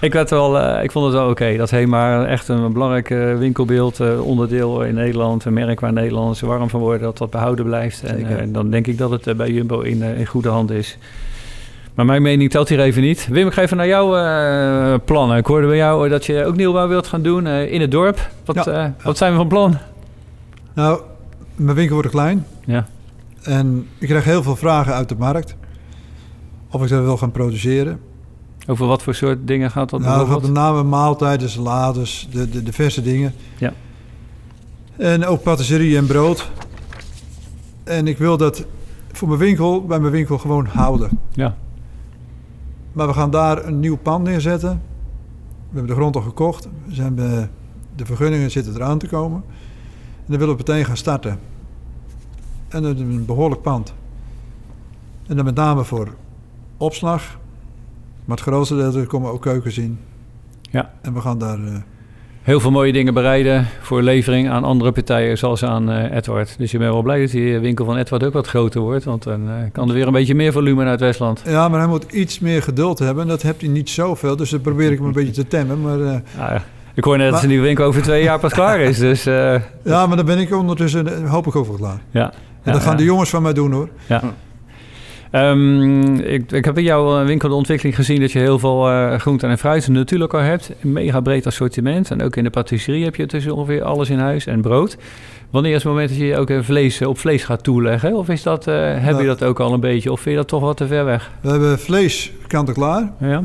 Ik, 0.00 0.12
werd 0.12 0.30
wel, 0.30 0.58
eh, 0.58 0.82
ik 0.82 0.92
vond 0.92 1.04
het 1.04 1.14
wel 1.14 1.28
oké. 1.28 1.56
Dat 1.56 1.70
Hema 1.70 2.24
echt 2.26 2.48
een 2.48 2.72
belangrijk 2.72 3.10
eh, 3.10 3.36
winkelbeeld, 3.36 4.00
eh, 4.00 4.26
onderdeel 4.26 4.82
in 4.82 4.94
Nederland, 4.94 5.44
een 5.44 5.52
merk 5.52 5.80
waar 5.80 5.92
Nederlanders 5.92 6.40
warm 6.40 6.68
van 6.68 6.80
worden, 6.80 7.02
dat 7.02 7.18
dat 7.18 7.30
behouden 7.30 7.64
blijft. 7.64 8.02
En, 8.02 8.38
en 8.38 8.52
dan 8.52 8.70
denk 8.70 8.86
ik 8.86 8.98
dat 8.98 9.10
het 9.10 9.36
bij 9.36 9.50
Jumbo 9.50 9.80
in, 9.80 10.02
in 10.02 10.26
goede 10.26 10.48
hand 10.48 10.70
is. 10.70 10.98
Maar 11.94 12.06
mijn 12.06 12.22
mening 12.22 12.50
telt 12.50 12.68
hier 12.68 12.80
even 12.80 13.02
niet. 13.02 13.28
Wim, 13.30 13.46
ik 13.46 13.52
ga 13.52 13.62
even 13.62 13.76
naar 13.76 13.86
jouw 13.86 14.16
eh, 14.16 14.98
plannen. 15.04 15.36
Ik 15.36 15.46
hoorde 15.46 15.66
bij 15.66 15.76
jou 15.76 16.08
dat 16.08 16.26
je 16.26 16.44
ook 16.44 16.56
nieuwbouw 16.56 16.88
wilt 16.88 17.06
gaan 17.06 17.22
doen 17.22 17.46
in 17.46 17.80
het 17.80 17.90
dorp. 17.90 18.30
Wat, 18.44 18.64
Ja, 18.64 18.94
wat 19.02 19.16
zijn 19.16 19.32
we 19.32 19.38
van 19.38 19.48
plan? 19.48 19.78
Nou, 20.74 21.00
mijn 21.56 21.76
winkel 21.76 21.94
wordt 21.94 22.10
klein. 22.10 22.46
Ja. 22.64 22.86
En 23.42 23.86
ik 23.98 24.08
krijg 24.08 24.24
heel 24.24 24.42
veel 24.42 24.56
vragen 24.56 24.94
uit 24.94 25.08
de 25.08 25.16
markt. 25.18 25.56
Of 26.70 26.82
ik 26.82 26.88
dat 26.88 27.02
wil 27.02 27.16
gaan 27.16 27.30
produceren. 27.30 28.00
Over 28.70 28.86
wat 28.86 29.02
voor 29.02 29.14
soort 29.14 29.46
dingen 29.46 29.70
gaat 29.70 29.90
dat 29.90 30.00
nou, 30.00 30.28
gaat 30.28 30.42
met 30.42 30.50
name 30.52 30.82
maaltijden, 30.82 31.50
salades, 31.50 32.28
de, 32.30 32.48
de, 32.48 32.62
de 32.62 32.72
verse 32.72 33.02
dingen. 33.02 33.34
Ja. 33.58 33.72
En 34.96 35.26
ook 35.26 35.42
patisserie 35.42 35.96
en 35.96 36.06
brood. 36.06 36.50
En 37.84 38.06
ik 38.06 38.18
wil 38.18 38.36
dat 38.36 38.66
voor 39.12 39.28
mijn 39.28 39.40
winkel, 39.40 39.84
bij 39.84 40.00
mijn 40.00 40.12
winkel 40.12 40.38
gewoon 40.38 40.66
houden. 40.66 41.18
Ja. 41.32 41.56
Maar 42.92 43.06
we 43.06 43.12
gaan 43.12 43.30
daar 43.30 43.66
een 43.66 43.80
nieuw 43.80 43.96
pand 43.96 44.24
neerzetten. 44.24 44.70
We 45.68 45.74
hebben 45.78 45.86
de 45.86 46.00
grond 46.00 46.16
al 46.16 46.22
gekocht. 46.22 46.68
We 46.86 46.94
zijn 46.94 47.14
bij- 47.14 47.48
de 47.96 48.06
vergunningen 48.06 48.50
zitten 48.50 48.74
eraan 48.74 48.98
te 48.98 49.06
komen. 49.08 49.42
En 50.16 50.24
dan 50.26 50.38
willen 50.38 50.56
we 50.56 50.62
meteen 50.66 50.84
gaan 50.84 50.96
starten. 50.96 51.38
En 52.68 52.82
dat 52.82 52.94
is 52.94 53.00
een 53.00 53.24
behoorlijk 53.24 53.62
pand. 53.62 53.94
En 55.26 55.36
dan 55.36 55.44
met 55.44 55.54
name 55.54 55.84
voor 55.84 56.14
opslag. 56.76 57.38
Maar 58.28 58.36
het 58.36 58.46
grootste 58.46 58.76
deel 58.76 58.94
er 58.94 59.06
komen 59.06 59.32
ook 59.32 59.42
keukens 59.42 59.78
in. 59.78 59.98
Ja. 60.70 60.90
En 61.02 61.14
we 61.14 61.20
gaan 61.20 61.38
daar... 61.38 61.58
eh, 61.58 61.74
Heel 62.42 62.60
veel 62.60 62.70
mooie 62.70 62.92
dingen 62.92 63.14
bereiden 63.14 63.66
voor 63.80 64.02
levering 64.02 64.50
aan 64.50 64.64
andere 64.64 64.92
partijen, 64.92 65.38
zoals 65.38 65.64
aan 65.64 65.90
eh, 65.90 66.16
Edward. 66.16 66.54
Dus 66.58 66.70
je 66.70 66.78
bent 66.78 66.92
wel 66.92 67.02
blij 67.02 67.20
dat 67.20 67.30
die 67.30 67.58
winkel 67.58 67.84
van 67.84 67.96
Edward 67.96 68.24
ook 68.24 68.32
wat 68.32 68.46
groter 68.46 68.80
wordt. 68.80 69.04
Want 69.04 69.22
dan 69.22 69.48
eh, 69.48 69.54
kan 69.72 69.88
er 69.88 69.94
weer 69.94 70.06
een 70.06 70.12
beetje 70.12 70.34
meer 70.34 70.52
volume 70.52 70.84
uit 70.84 71.00
Westland. 71.00 71.42
ja, 71.46 71.68
maar 71.68 71.78
hij 71.78 71.88
moet 71.88 72.12
iets 72.12 72.38
meer 72.38 72.62
geduld 72.62 72.98
hebben. 72.98 73.22
En 73.22 73.28
dat 73.28 73.42
heeft 73.42 73.60
hij 73.60 73.70
niet 73.70 73.90
zoveel. 73.90 74.36
Dus 74.36 74.50
dan 74.50 74.60
probeer 74.60 74.90
ik 74.92 74.98
hem 74.98 75.06
een 75.06 75.12
beetje 75.12 75.32
te 75.32 75.46
temmen. 75.46 75.80
Maar, 75.80 76.00
eh, 76.00 76.12
Ah, 76.14 76.20
ja. 76.54 76.64
Ik 76.94 77.04
hoor 77.04 77.16
net 77.18 77.28
dat 77.30 77.38
zijn 77.38 77.50
nieuwe 77.50 77.64
winkel 77.66 77.84
over 77.84 78.02
twee 78.02 78.22
jaar 78.22 78.38
pas 78.38 78.52
klaar 78.52 78.80
is. 78.80 78.98
Dus 78.98 79.26
eh, 79.26 79.54
ja, 79.84 80.06
maar 80.06 80.16
dan 80.16 80.26
ben 80.26 80.38
ik 80.38 80.54
ondertussen, 80.56 81.22
eh, 81.24 81.30
hoop 81.30 81.46
ik 81.46 81.52
wel 81.52 81.64
klaar. 81.64 82.00
ja. 82.10 82.32
En 82.32 82.32
Ja, 82.64 82.72
dat 82.72 82.82
gaan 82.82 82.96
de 82.96 83.04
jongens 83.04 83.30
van 83.30 83.42
mij 83.42 83.52
doen 83.52 83.72
hoor. 83.72 83.88
Ja. 84.06 84.22
Ehm, 85.30 86.14
ik, 86.14 86.52
ik 86.52 86.64
heb 86.64 86.78
in 86.78 86.84
jouw 86.84 87.20
eh, 87.20 87.26
winkel 87.26 87.48
de 87.48 87.54
ontwikkeling 87.54 87.96
gezien 87.96 88.20
dat 88.20 88.32
je 88.32 88.38
heel 88.38 88.58
veel 88.58 88.88
eh 88.90 89.18
groenten 89.18 89.50
en 89.50 89.58
fruit 89.58 89.88
natuurlijk 89.88 90.34
al 90.34 90.40
hebt. 90.40 90.72
Een 90.82 90.92
mega 90.92 91.20
breed 91.20 91.46
assortiment. 91.46 92.10
En 92.10 92.22
ook 92.22 92.36
in 92.36 92.44
de 92.44 92.50
patisserie 92.50 93.04
heb 93.04 93.14
je 93.16 93.26
tussen 93.26 93.54
ongeveer 93.54 93.82
alles 93.82 94.10
in 94.10 94.18
huis 94.18 94.46
en 94.46 94.60
brood. 94.60 94.96
Wanneer 95.50 95.70
is 95.74 95.82
het 95.82 95.92
moment 95.92 96.08
dat 96.08 96.18
je 96.18 96.36
ook 96.36 96.50
eh, 96.50 96.58
vlees 96.62 97.02
op 97.02 97.18
vlees 97.18 97.44
gaat 97.44 97.62
toeleggen? 97.62 98.14
Of 98.16 98.28
is 98.28 98.42
dat, 98.42 98.64
heb 98.64 99.02
je 99.02 99.10
Nou. 99.12 99.24
dat 99.26 99.44
ook 99.44 99.60
al 99.60 99.72
een 99.72 99.80
beetje? 99.80 100.12
Of 100.12 100.20
vind 100.20 100.34
je 100.34 100.40
dat 100.40 100.48
toch 100.48 100.60
wat 100.60 100.76
te 100.76 100.86
ver 100.86 101.04
weg? 101.04 101.30
We 101.40 101.50
hebben 101.50 101.78
vlees 101.78 102.32
kant-en-klaar. 102.46 103.12
Ja? 103.20 103.44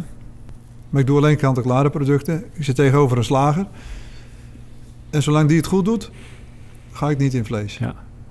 Maar 0.89 1.01
ik 1.01 1.07
doe 1.07 1.17
alleen 1.17 1.37
kant-en-klare 1.37 1.89
producten. 1.89 2.43
Ik 2.53 2.63
zit 2.63 2.75
tegenover 2.75 3.17
een 3.17 3.23
slager. 3.23 3.65
En 5.09 5.23
zolang 5.23 5.47
die 5.47 5.57
het 5.57 5.65
goed 5.65 5.85
doet, 5.85 6.11
ga 6.91 7.09
ik 7.09 7.17
niet 7.17 7.33
in 7.33 7.45
vlees. 7.45 7.79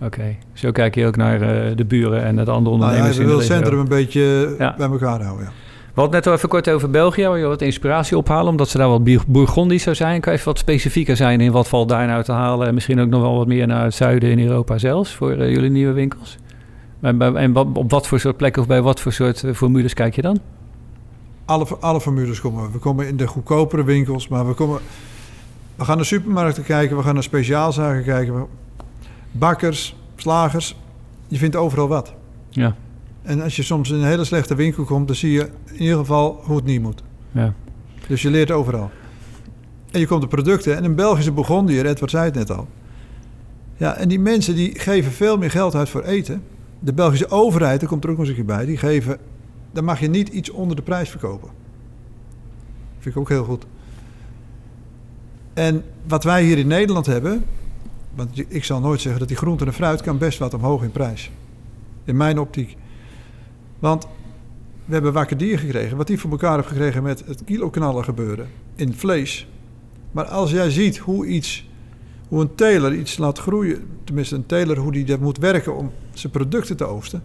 Oké. 0.05 0.37
Zo 0.53 0.71
kijk 0.73 0.95
je 0.95 1.07
ook 1.07 1.17
naar 1.17 1.41
eh, 1.41 1.77
de 1.77 1.85
buren 1.85 2.23
en 2.25 2.37
het 2.37 2.49
andere 2.49 2.77
Nou 2.77 2.81
ja, 2.81 2.87
ondernemers 2.87 3.17
de 3.17 3.23
willen 3.25 3.39
het 3.39 3.47
centrum 3.47 3.79
een 3.79 3.89
beetje 3.89 4.55
Ja. 4.59 4.75
bij 4.79 4.89
elkaar 4.89 5.23
houden. 5.23 5.45
Ja. 5.45 5.51
We 5.95 6.01
hadden 6.01 6.15
net 6.17 6.27
al 6.27 6.33
even 6.33 6.49
kort 6.49 6.69
over 6.71 6.91
België, 6.91 7.27
waar 7.27 7.39
je 7.39 7.45
wat 7.47 7.63
inspiratie 7.63 8.17
ophalen, 8.17 8.51
omdat 8.51 8.69
ze 8.69 8.79
daar 8.79 8.89
wat 8.89 9.05
Bour- 9.05 9.25
Bourgondisch 9.27 9.83
zou 9.83 9.97
zijn. 9.97 10.21
Kan 10.21 10.33
je 10.33 10.39
even 10.39 10.51
wat 10.51 10.59
specifieker 10.61 11.17
zijn 11.17 11.41
in 11.41 11.53
wat 11.53 11.69
valt 11.69 11.89
daar 11.89 12.07
nou 12.07 12.23
te 12.23 12.33
halen? 12.33 12.67
En 12.67 12.75
misschien 12.75 13.01
ook 13.01 13.09
nog 13.09 13.21
wel 13.21 13.37
wat 13.37 13.47
meer 13.47 13.67
naar 13.67 13.85
het 13.85 13.95
zuiden 13.95 14.31
in 14.31 14.41
Europa 14.47 14.79
zelfs, 14.79 15.15
voor 15.15 15.31
eh, 15.33 15.51
jullie 15.51 15.71
nieuwe 15.71 15.93
winkels. 15.93 16.39
En, 17.01 17.19
bij- 17.19 17.33
en 17.33 17.53
wat- 17.53 17.67
op 17.73 17.91
wat 17.91 18.07
voor 18.07 18.21
soort 18.21 18.37
plekken 18.37 18.63
of 18.63 18.69
bij 18.69 18.83
wat 18.83 19.01
voor 19.01 19.13
soort 19.13 19.45
eh, 19.45 19.53
formules 19.55 19.95
kijk 19.95 20.15
je 20.15 20.23
dan? 20.23 20.39
Alle, 21.45 21.67
alle 21.81 22.01
formules 22.01 22.41
komen. 22.41 22.67
we. 22.67 22.73
We 22.73 22.79
komen 22.79 23.09
in 23.09 23.17
de 23.17 23.27
goedkopere 23.27 23.85
winkels, 23.85 24.29
maar 24.29 24.47
we 24.47 24.53
komen... 24.55 24.81
We 25.77 25.85
gaan 25.85 25.97
naar 25.97 26.07
supermarkten 26.07 26.65
kijken, 26.65 26.97
we 26.97 27.03
gaan 27.03 27.15
naar 27.15 27.23
speciaalzaken 27.23 28.05
kijken. 28.05 28.47
Bakkers, 29.33 29.97
slagers, 30.17 30.77
je 31.29 31.37
vindt 31.39 31.57
overal 31.57 31.89
wat. 31.89 32.13
Ja, 32.51 32.77
En 33.23 33.41
als 33.41 33.57
je 33.57 33.63
soms 33.63 33.91
in 33.91 33.97
een 33.97 34.05
hele 34.07 34.25
slechte 34.25 34.55
winkel 34.55 34.85
komt, 34.85 35.07
dan 35.07 35.17
zie 35.17 35.33
je 35.33 35.51
in 35.73 35.81
ieder 35.83 35.97
geval 35.97 36.41
hoe 36.45 36.57
het 36.57 36.65
niet 36.65 36.83
moet. 36.83 37.03
ja, 37.31 37.55
Dus 38.07 38.23
je 38.23 38.31
leert 38.31 38.51
overal. 38.51 38.91
En 39.91 40.01
je 40.01 40.07
komt 40.07 40.23
de 40.23 40.29
producten. 40.29 40.77
En 40.77 40.85
een 40.85 40.95
Belgische 40.95 41.33
Burgondier, 41.33 41.87
Edward 41.87 42.11
zei 42.11 42.25
het 42.25 42.35
net 42.35 42.51
al. 42.51 42.69
Ja, 43.77 43.95
en 43.95 44.09
die 44.09 44.21
mensen 44.21 44.55
die 44.55 44.79
geven 44.79 45.13
veel 45.13 45.39
meer 45.39 45.51
geld 45.51 45.75
uit 45.75 45.89
voor 45.89 46.03
eten. 46.03 46.43
de 46.79 46.93
Belgische 46.93 47.31
overheid, 47.31 47.81
daar 47.81 47.89
komt 47.89 48.05
er 48.05 48.11
ook 48.11 48.17
nog 48.17 48.27
eens 48.27 48.37
een 48.39 48.45
keer 48.45 48.57
bij, 48.57 48.67
die 48.67 48.77
geven, 48.77 49.19
dan 49.73 49.85
mag 49.85 50.01
je 50.01 50.09
niet 50.09 50.29
iets 50.29 50.51
onder 50.51 50.77
de 50.77 50.83
prijs 50.83 51.11
verkopen. 51.11 51.49
Vind 52.99 53.15
ik 53.15 53.21
ook 53.21 53.29
heel 53.29 53.45
goed. 53.45 53.65
En 55.55 55.85
wat 56.07 56.25
wij 56.25 56.43
hier 56.45 56.59
in 56.59 56.67
Nederland 56.67 57.07
hebben, 57.07 57.45
want 58.15 58.45
ik 58.49 58.65
zal 58.65 58.81
nooit 58.81 59.01
zeggen 59.01 59.21
dat 59.21 59.29
die 59.29 59.37
groente 59.37 59.65
en 59.65 59.73
fruit 59.73 60.01
kan 60.03 60.19
best 60.19 60.39
wat 60.39 60.55
omhoog 60.55 60.83
in 60.83 60.91
prijs. 60.91 61.31
In 62.05 62.17
mijn 62.17 62.39
optiek. 62.39 62.77
Want 63.79 64.07
we 64.85 64.93
hebben 64.93 65.13
wakker 65.13 65.37
dier 65.37 65.59
gekregen, 65.59 65.97
wat 65.97 66.07
die 66.07 66.19
voor 66.19 66.31
elkaar 66.31 66.57
heeft 66.57 66.69
gekregen 66.69 67.03
met 67.03 67.27
het 67.27 67.45
kiloknallen 67.45 68.05
gebeuren 68.05 68.49
in 68.75 68.95
vlees. 68.95 69.47
Maar 70.13 70.25
als 70.25 70.51
jij 70.51 70.71
ziet 70.71 70.99
hoe 70.99 71.27
iets, 71.27 71.69
hoe 72.29 72.41
een 72.41 72.55
teler 72.55 72.95
iets 72.95 73.17
laat 73.17 73.39
groeien, 73.39 73.89
tenminste 74.05 74.35
een 74.35 74.47
teler, 74.47 74.79
hoe 74.79 74.93
die 74.93 75.05
dat 75.05 75.21
moet 75.21 75.39
werken 75.39 75.77
om 75.77 75.91
zijn 76.13 76.33
producten 76.33 76.77
te 76.77 76.85
oogsten. 76.85 77.23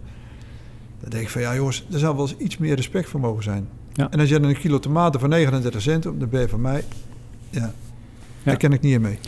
Dan 1.00 1.10
denk 1.10 1.22
ik 1.22 1.30
van 1.30 1.40
ja 1.40 1.54
jongens, 1.54 1.86
er 1.92 1.98
zou 1.98 2.16
wel 2.16 2.28
eens 2.28 2.36
iets 2.36 2.58
meer 2.58 2.76
respect 2.76 3.08
voor 3.08 3.20
mogen 3.20 3.42
zijn. 3.42 3.68
Ja. 3.92 4.10
En 4.10 4.20
als 4.20 4.28
je 4.28 4.40
dan 4.40 4.48
een 4.48 4.58
kilo 4.58 4.78
tomaten 4.78 5.20
voor 5.20 5.28
39 5.28 5.82
cent 5.82 6.06
op, 6.06 6.20
dan 6.20 6.28
ben 6.28 6.40
je 6.40 6.48
van 6.48 6.60
mij, 6.60 6.84
ja, 7.50 7.74
daar 8.48 8.56
ken 8.56 8.72
ik 8.72 8.80
niet 8.80 8.94
in 8.94 9.00
mee. 9.00 9.18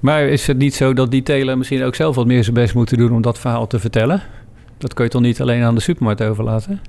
Maar 0.00 0.22
is 0.22 0.46
het 0.46 0.58
niet 0.58 0.74
zo 0.74 0.92
dat 0.92 1.10
die 1.10 1.22
teler 1.22 1.58
misschien 1.58 1.82
ook 1.82 1.94
zelf 1.94 2.14
wat 2.14 2.26
meer 2.26 2.42
zijn 2.42 2.54
best 2.54 2.74
moeten 2.74 2.98
doen 2.98 3.12
om 3.12 3.22
dat 3.22 3.38
verhaal 3.38 3.66
te 3.66 3.78
vertellen? 3.78 4.22
Dat 4.78 4.94
kun 4.94 5.04
je 5.04 5.10
toch 5.10 5.22
niet 5.22 5.40
alleen 5.40 5.62
aan 5.62 5.74
de 5.74 5.80
supermarkt 5.80 6.22
overlaten? 6.22 6.80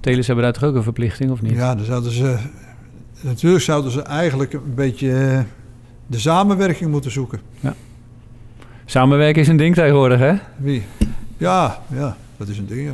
Telers 0.00 0.26
hebben 0.26 0.44
daar 0.44 0.52
toch 0.52 0.64
ook 0.64 0.74
een 0.74 0.82
verplichting, 0.82 1.30
of 1.30 1.42
niet? 1.42 1.52
Ja, 1.52 1.74
dan 1.74 1.84
zouden 1.84 2.12
ze, 2.12 2.36
natuurlijk 3.20 3.64
zouden 3.64 3.90
ze 3.90 4.02
eigenlijk 4.02 4.52
een 4.52 4.74
beetje 4.74 5.12
eh, 5.12 5.40
de 6.06 6.18
samenwerking 6.18 6.90
moeten 6.90 7.10
zoeken. 7.10 7.40
Samenwerken 8.84 9.42
is 9.42 9.48
een 9.48 9.56
ding 9.56 9.74
tegenwoordig, 9.74 10.18
hè? 10.18 10.34
Wie? 10.56 10.82
Ja, 11.36 11.82
ja, 11.94 12.16
dat 12.36 12.48
is 12.48 12.58
een 12.58 12.66
ding. 12.66 12.86
ja. 12.86 12.92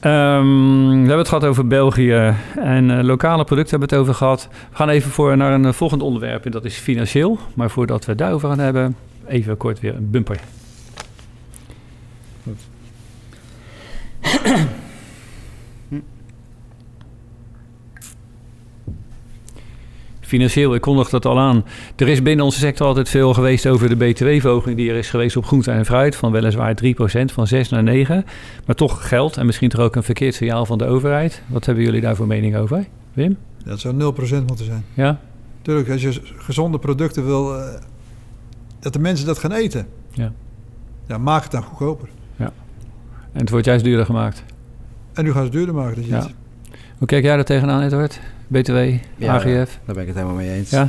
Ehm, 0.00 0.90
we 0.90 0.96
hebben 0.96 1.18
het 1.18 1.28
gehad 1.28 1.44
over 1.44 1.66
België 1.66 2.34
en 2.56 2.98
eh, 2.98 3.04
lokale 3.04 3.44
producten 3.44 3.70
hebben 3.78 3.88
we 3.88 3.94
het 3.94 4.04
over 4.04 4.14
gehad. 4.14 4.48
We 4.70 4.76
gaan 4.76 4.88
even 4.88 5.10
voor 5.10 5.36
naar 5.36 5.52
een 5.52 5.64
eh, 5.64 5.72
volgend 5.72 6.02
onderwerp 6.02 6.44
en 6.44 6.50
dat 6.50 6.64
is 6.64 6.76
financieel. 6.76 7.38
Maar 7.54 7.70
voordat 7.70 8.04
we 8.04 8.10
het 8.10 8.20
daarover 8.20 8.48
gaan 8.48 8.58
hebben, 8.58 8.96
even 9.26 9.56
kort 9.56 9.80
weer 9.80 9.94
een 9.94 10.10
bumper. 10.10 10.40
Financieel, 20.26 20.74
ik 20.74 20.80
kondig 20.80 21.08
dat 21.08 21.24
al 21.24 21.38
aan. 21.38 21.64
Er 21.96 22.08
is 22.08 22.22
binnen 22.22 22.44
onze 22.44 22.58
sector 22.58 22.86
altijd 22.86 23.08
veel 23.08 23.34
geweest 23.34 23.66
over 23.66 23.88
de 23.88 23.96
btw-verhoging 23.96 24.76
die 24.76 24.90
er 24.90 24.96
is 24.96 25.10
geweest 25.10 25.36
op 25.36 25.46
groente 25.46 25.70
en 25.70 25.84
fruit. 25.84 26.16
Van 26.16 26.32
weliswaar 26.32 26.74
3%, 26.84 26.88
van 27.32 27.46
6 27.46 27.68
naar 27.68 27.82
9. 27.82 28.24
Maar 28.66 28.76
toch 28.76 29.08
geld 29.08 29.36
en 29.36 29.46
misschien 29.46 29.68
toch 29.68 29.80
ook 29.80 29.96
een 29.96 30.02
verkeerd 30.02 30.34
signaal 30.34 30.66
van 30.66 30.78
de 30.78 30.86
overheid. 30.86 31.42
Wat 31.46 31.66
hebben 31.66 31.84
jullie 31.84 32.00
daar 32.00 32.16
voor 32.16 32.26
mening 32.26 32.56
over? 32.56 32.86
Wim? 33.12 33.36
Dat 33.64 33.80
zou 33.80 33.94
0% 33.94 33.98
moeten 34.46 34.64
zijn. 34.64 34.84
Ja? 34.94 35.20
Tuurlijk, 35.62 35.90
als 35.90 36.02
je 36.02 36.20
gezonde 36.36 36.78
producten 36.78 37.24
wil, 37.24 37.58
eh, 37.58 37.80
dat 38.80 38.92
de 38.92 38.98
mensen 38.98 39.26
dat 39.26 39.38
gaan 39.38 39.52
eten. 39.52 39.86
Ja. 40.10 40.32
Ja, 41.06 41.18
maak 41.18 41.42
het 41.42 41.52
dan 41.52 41.62
goedkoper. 41.62 42.08
En 43.32 43.42
het 43.42 43.50
wordt 43.50 43.66
juist 43.66 43.84
duurder 43.84 44.06
gemaakt. 44.06 44.44
En 45.12 45.24
nu 45.24 45.30
gaan 45.30 45.38
ze 45.40 45.44
het 45.44 45.52
duurder 45.52 45.74
maken. 45.74 45.94
Dat 45.94 46.04
je 46.04 46.10
Ja. 46.10 46.26
Hoe 46.98 47.06
kijk 47.06 47.24
jij 47.24 47.34
daar 47.36 47.44
tegenaan, 47.44 47.82
Edward? 47.82 48.20
BTW, 48.46 48.76
Ja, 49.16 49.34
AGF? 49.34 49.78
Daar 49.84 49.94
ben 49.94 49.98
ik 49.98 50.06
het 50.06 50.14
helemaal 50.16 50.34
mee 50.36 50.50
eens. 50.50 50.70
Ja? 50.70 50.88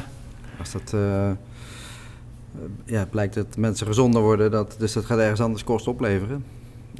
Als 0.60 0.72
dat 0.72 0.93
eh, 0.93 1.30
ja, 2.86 3.05
blijkt 3.10 3.34
dat 3.34 3.58
mensen 3.58 3.88
gezonder 3.88 4.22
worden, 4.22 4.51
dat, 4.51 4.76
dus 4.80 4.93
dat 4.93 5.05
gaat 5.05 5.20
ergens 5.20 5.39
anders 5.41 5.64
kosten 5.64 5.91
opleveren. 5.91 6.43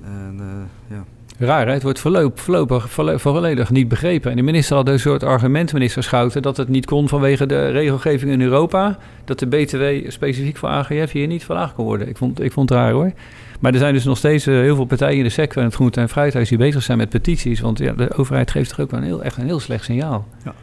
En 0.04 0.36
eh, 0.40 0.96
ja, 0.98 1.04
Raar, 1.40 1.68
hè? 1.68 1.74
het 1.74 1.84
wordt 1.84 2.00
voorlopig, 2.00 2.42
voorlopig 2.44 2.90
volle- 2.92 3.20
volledig 3.20 3.70
niet 3.70 3.88
begrepen. 3.88 4.32
En 4.32 4.38
de 4.38 4.44
minister 4.44 4.76
had 4.76 4.88
een 4.88 5.00
soort 5.00 5.24
argument, 5.24 5.74
minister 5.74 6.04
Schouten, 6.04 6.42
dat 6.42 6.58
het 6.58 6.68
niet 6.68 6.86
kon 6.86 7.08
vanwege 7.08 7.46
de 7.46 7.70
regelgeving 7.70 8.32
in 8.32 8.42
Europa. 8.42 8.98
Dat 9.26 9.40
de 9.40 9.48
BTW 9.48 10.12
specifiek 10.12 10.58
voor 10.58 10.70
AGF 10.70 11.12
hier 11.12 11.28
niet 11.28 11.46
verlaagd 11.46 11.74
kon 11.74 11.86
worden. 11.86 12.08
Ik 12.08 12.18
vond, 12.18 12.42
ik 12.42 12.52
vond 12.52 12.70
het 12.70 12.78
raar 12.78 12.92
hoor. 12.92 13.12
Maar 13.60 13.74
er 13.74 13.80
zijn 13.80 13.94
dus 13.94 14.04
nog 14.04 14.18
steeds 14.18 14.48
eh, 14.48 14.54
heel 14.54 14.76
veel 14.76 14.86
partijen 14.86 15.18
in 15.18 15.24
de 15.24 15.30
sector 15.30 15.62
en 15.62 15.68
het 15.68 15.76
groente- 15.76 16.02
en 16.02 16.10
fruithuis 16.10 16.50
die 16.50 16.58
bezig 16.58 16.84
zijn 16.84 16.98
met 16.98 17.10
petities. 17.10 17.60
Want 17.60 17.78
ja, 17.78 17.94
de 17.94 18.18
overheid 18.18 18.52
geeft 18.52 18.70
toch 18.70 18.80
ook 18.80 18.92
wel 18.92 19.00
een 19.00 19.06
heel, 19.06 19.24
echt 19.24 19.38
een 19.38 19.46
heel 19.46 19.60
slecht 19.60 19.84
signaal. 19.84 20.28
Ja. 20.44 20.54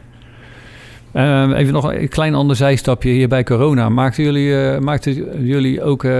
Ehm, 1.15 1.51
even 1.51 1.73
nog 1.73 1.93
een 1.93 2.09
klein 2.09 2.35
ander 2.35 2.55
zijstapje 2.55 3.09
hier 3.09 3.27
bij 3.27 3.43
corona. 3.43 3.89
Maakten 3.89 4.23
jullie, 4.23 4.61
eh, 4.61 4.79
maakten 4.79 5.43
jullie 5.45 5.83
ook, 5.83 6.03
eh, 6.03 6.11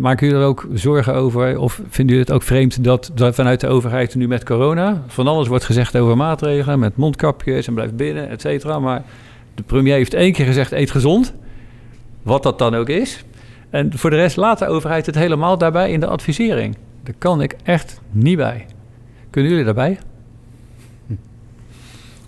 maken 0.00 0.26
jullie 0.26 0.42
er 0.42 0.48
ook 0.48 0.66
zorgen 0.72 1.14
over? 1.14 1.58
Of 1.58 1.74
vinden 1.74 2.14
jullie 2.14 2.20
het 2.20 2.32
ook 2.32 2.42
vreemd 2.42 2.84
dat, 2.84 3.10
dat 3.14 3.34
vanuit 3.34 3.60
de 3.60 3.68
overheid 3.68 4.14
nu 4.14 4.28
met 4.28 4.44
corona... 4.44 5.02
van 5.06 5.26
alles 5.26 5.48
wordt 5.48 5.64
gezegd 5.64 5.96
over 5.96 6.16
maatregelen... 6.16 6.78
met 6.78 6.96
mondkapjes 6.96 7.66
en 7.66 7.74
blijf 7.74 7.92
binnen, 7.92 8.28
et 8.28 8.40
cetera. 8.40 8.78
Maar 8.78 9.02
de 9.54 9.62
premier 9.62 9.94
heeft 9.94 10.14
één 10.14 10.32
keer 10.32 10.46
gezegd 10.46 10.72
eet 10.72 10.90
gezond. 10.90 11.34
Wat 12.22 12.42
dat 12.42 12.58
dan 12.58 12.74
ook 12.74 12.88
is. 12.88 13.24
En 13.76 13.98
voor 13.98 14.10
de 14.10 14.16
rest 14.16 14.36
laat 14.36 14.58
de 14.58 14.66
overheid 14.66 15.06
het 15.06 15.14
helemaal 15.14 15.58
daarbij 15.58 15.90
in 15.90 16.00
de 16.00 16.06
advisering. 16.06 16.76
Daar 17.02 17.14
kan 17.18 17.40
ik 17.40 17.56
echt 17.62 18.00
niet 18.10 18.36
bij. 18.36 18.66
Kunnen 19.30 19.50
jullie 19.50 19.64
daarbij? 19.64 19.98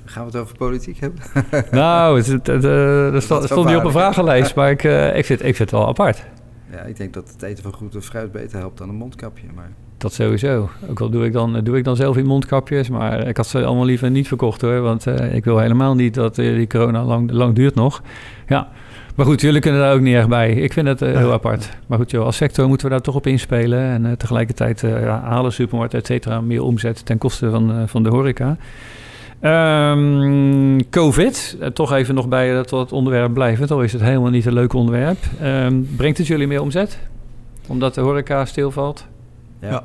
gaan 0.05 0.25
we 0.27 0.31
het 0.31 0.41
over 0.41 0.57
politiek 0.57 1.01
hebben? 1.01 1.21
nou, 1.71 2.17
het, 2.17 2.27
het, 2.27 2.47
het, 2.47 2.65
eh, 2.65 3.13
dat 3.13 3.23
stond, 3.23 3.67
niet 3.67 3.77
op 3.77 3.85
een 3.85 3.91
vragenlijst, 3.91 4.55
maar 4.57 4.71
ik, 4.71 4.85
eh, 4.85 5.17
ik, 5.17 5.25
vind, 5.25 5.41
ik 5.41 5.57
vind 5.57 5.59
het 5.59 5.71
wel 5.71 5.87
apart. 5.87 6.25
ja, 6.71 6.81
ik 6.81 6.97
denk 6.97 7.15
dat 7.15 7.31
het 7.33 7.43
eten 7.43 7.63
van 7.63 7.73
groente 7.73 7.97
en 7.97 8.03
fruit 8.03 8.33
beter 8.33 8.59
helpt 8.59 8.79
dan 8.79 8.89
een 8.89 8.95
mondkapje. 8.95 9.47
Maar 9.55 9.71
Dat 9.99 10.13
sowieso. 10.13 10.71
Ook 10.91 11.01
al 11.01 11.11
doe 11.11 11.25
ik 11.25 11.33
dan, 11.33 11.61
doe 11.65 11.77
ik 11.77 11.85
dan 11.85 11.97
zelf 11.97 12.17
in 12.17 12.27
mondkapjes, 12.27 12.89
maar 12.89 13.27
ik 13.27 13.37
had 13.37 13.47
ze 13.47 13.65
allemaal 13.65 13.85
liever 13.85 14.11
niet 14.11 14.29
verkocht 14.29 14.61
hoor. 14.61 14.81
Want 14.81 15.07
eh, 15.07 15.35
ik 15.35 15.45
wil 15.45 15.59
helemaal 15.59 15.95
niet 15.95 16.15
dat 16.15 16.39
eh, 16.39 16.55
die 16.55 16.67
corona 16.67 17.05
lang, 17.05 17.31
lang 17.31 17.55
duurt 17.55 17.75
nog. 17.75 18.03
Ja, 18.49 18.69
maar 19.15 19.27
goed, 19.27 19.41
jullie 19.41 19.61
kunnen 19.61 19.81
daar 19.81 19.95
ook 19.95 20.01
niet 20.01 20.15
echt 20.15 20.29
bij. 20.29 20.53
Ik 20.53 20.73
vind 20.73 20.87
het 20.87 21.03
eh, 21.03 21.17
heel 21.17 21.33
apart. 21.33 21.71
Maar 21.87 21.99
goed, 21.99 22.11
joh, 22.11 22.25
als 22.25 22.37
sector 22.37 22.69
moeten 22.69 22.87
we 22.87 22.93
daar 22.93 23.03
toch 23.03 23.15
op 23.15 23.27
inspelen. 23.27 23.81
En 23.81 24.19
tegelijkertijd 24.19 24.81
ja, 24.81 25.21
halen 25.21 25.53
supermarkten, 25.53 25.99
et 25.99 26.07
cetera, 26.07 26.41
meer 26.41 26.63
omzet 26.63 27.07
ten 27.07 27.19
koste 27.19 27.51
van, 27.51 27.89
van 27.89 28.03
de 28.03 28.09
horeca. 28.09 28.57
Ehm, 29.41 30.81
Covid, 30.91 31.59
toch 31.73 31.93
even 31.93 32.15
nog 32.15 32.29
bij 32.29 32.55
dat 32.55 32.71
het 32.71 32.93
onderwerp 32.93 33.33
blijven. 33.33 33.69
Al 33.69 33.83
is 33.83 33.93
het 33.93 34.03
helemaal 34.03 34.31
niet 34.31 34.47
een 34.47 34.53
leuk 34.53 34.73
onderwerp. 34.73 35.19
Ehm, 35.41 35.83
brengt 35.97 36.19
het 36.19 36.27
jullie 36.27 36.47
meer 36.47 36.63
omzet? 36.63 36.99
Omdat 37.67 37.95
de 37.95 38.01
horeca 38.01 38.45
stilvalt? 38.45 39.07
Ja, 39.61 39.71
Ja. 39.71 39.85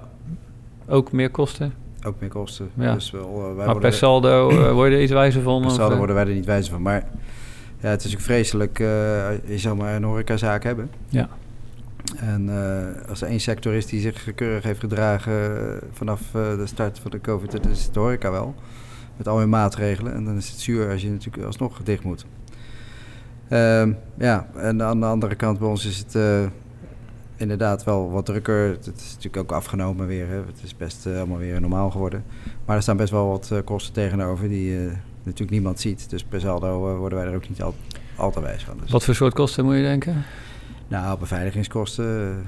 Ook 0.88 1.11
meer 1.11 1.30
kosten? 1.30 1.74
ook 2.05 2.15
meer 2.19 2.30
kosten. 2.30 2.69
Ja. 2.74 2.93
Dus 2.93 3.11
wel, 3.11 3.24
eh, 3.39 3.43
wij 3.45 3.55
Maar 3.55 3.65
worden 3.65 3.82
per 3.82 3.93
saldo 3.93 4.49
eh, 4.49 4.71
word 4.78 4.89
je 4.91 4.95
er 4.95 5.01
iets 5.03 5.11
wijzer 5.11 5.41
van? 5.41 5.61
per 5.61 5.71
saldo 5.71 5.91
eh? 5.91 5.97
worden 5.97 6.15
wij 6.15 6.26
er 6.28 6.34
niet 6.34 6.45
wijzer 6.45 6.71
van. 6.74 6.82
Maar 6.82 7.07
ja, 7.80 7.89
het 7.89 8.03
is 8.03 8.13
ook 8.13 8.21
vreselijk. 8.21 8.80
eh, 8.80 8.86
je 9.47 9.57
zou 9.57 9.76
maar 9.78 9.95
een 9.95 10.03
horecazaak 10.03 10.63
hebben. 10.63 10.89
Ja. 11.09 11.30
En 12.17 12.49
eh, 12.49 13.09
als 13.09 13.21
er 13.21 13.28
één 13.28 13.39
sector 13.39 13.74
is 13.74 13.86
die 13.86 13.99
zich 14.01 14.34
keurig 14.36 14.63
heeft 14.63 14.80
gedragen 14.80 15.34
eh, 15.67 15.82
vanaf 15.91 16.21
eh, 16.21 16.55
de 16.55 16.65
start 16.67 16.99
van 16.99 17.11
de 17.11 17.21
COVID, 17.21 17.51
dan 17.51 17.71
is 17.71 17.84
het 17.84 17.93
de 17.93 17.99
horeca 17.99 18.32
wel. 18.32 18.55
Met 19.17 19.28
al 19.28 19.39
hun 19.39 19.49
maatregelen. 19.49 20.13
En 20.13 20.26
dan 20.26 20.36
is 20.38 20.49
het 20.49 20.59
zuur 20.59 20.91
als 20.91 21.01
je 21.01 21.09
natuurlijk 21.09 21.45
alsnog 21.45 21.80
dicht 21.84 22.03
moet. 22.03 22.26
Ehm, 23.47 23.91
ja, 24.17 24.47
en 24.55 24.84
aan 24.84 24.99
de 24.99 25.05
andere 25.05 25.36
kant 25.36 25.59
bij 25.59 25.67
ons 25.67 25.86
is 25.86 25.97
het 25.97 26.15
eh, 26.15 26.45
inderdaad 27.44 27.84
wel 27.84 28.12
wat 28.12 28.26
drukker. 28.26 28.70
Het 28.70 28.88
is 28.96 29.10
natuurlijk 29.10 29.38
ook 29.38 29.52
afgenomen 29.52 30.08
weer. 30.08 30.28
Hè. 30.28 30.36
Het 30.36 30.62
is 30.64 30.78
best 30.78 31.06
eh, 31.06 31.18
allemaal 31.18 31.38
weer 31.38 31.62
normaal 31.62 31.91
geworden. 31.91 32.24
Maar 32.66 32.76
er 32.76 32.82
staan 32.82 32.98
best 32.98 33.12
wel 33.12 33.28
wat 33.28 33.50
eh, 33.52 33.58
kosten 33.66 33.94
tegenover 33.94 34.50
die 34.50 34.78
eh, 34.78 34.91
natuurlijk 35.24 35.52
niemand 35.52 35.80
ziet. 35.80 36.10
Dus 36.10 36.24
per 36.24 36.39
saldo 36.41 36.98
worden 36.98 37.18
wij 37.18 37.28
er 37.28 37.36
ook 37.36 37.50
niet 37.50 37.62
al, 37.62 37.76
al 38.16 38.32
te 38.32 38.41
wijs 38.41 38.64
van. 38.64 38.78
Dus, 38.82 38.91
Wat 38.91 39.04
voor 39.04 39.16
soort 39.16 39.34
kosten 39.34 39.66
moet 39.66 39.76
je 39.76 39.82
denken? 39.82 40.24
nou, 40.88 41.20
beveiligingskosten. 41.20 42.44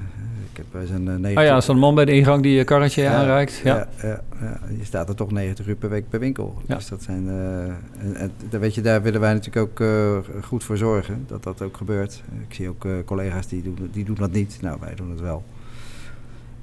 Ik 0.56 0.62
heb 0.62 0.80
bij 0.80 0.86
zijn 0.86 1.24
uh, 1.24 1.36
Oh 1.36 1.42
ja, 1.44 1.60
zo'n 1.60 1.78
man 1.78 1.94
bij 1.94 2.04
de 2.04 2.12
ingang 2.12 2.42
die 2.42 2.56
je 2.56 2.64
karretje 2.64 3.02
Ja, 3.02 3.14
aanreikt. 3.14 3.60
Ja. 3.64 3.76
Ja, 3.76 3.88
ja, 4.02 4.22
ja, 4.40 4.60
je 4.78 4.84
staat 4.84 5.08
er 5.08 5.14
toch 5.14 5.30
90 5.30 5.66
uur 5.66 5.74
per 5.76 5.88
week 5.88 6.08
per 6.08 6.20
winkel. 6.20 6.62
Dus 6.66 6.88
dat 6.88 7.02
zijn, 7.02 7.28
eh, 7.28 7.64
en, 8.04 8.14
en, 8.14 8.32
daar 8.50 8.60
weet 8.60 8.74
je, 8.74 8.80
daar 8.80 9.02
willen 9.02 9.20
wij 9.20 9.32
natuurlijk 9.32 9.66
ook 9.70 9.80
eh, 9.80 10.44
goed 10.44 10.64
voor 10.64 10.76
zorgen 10.76 11.24
dat 11.26 11.42
dat 11.42 11.62
ook 11.62 11.76
gebeurt. 11.76 12.22
Ik 12.48 12.54
zie 12.54 12.68
ook 12.68 12.84
eh, 12.84 12.92
collega's 13.04 13.46
die 13.46 13.62
doen, 13.62 13.88
die 13.92 14.04
doen 14.04 14.14
dat 14.14 14.32
niet. 14.32 14.58
Nou, 14.60 14.78
wij 14.80 14.94
doen 14.94 15.10
het 15.10 15.20
wel. 15.20 15.44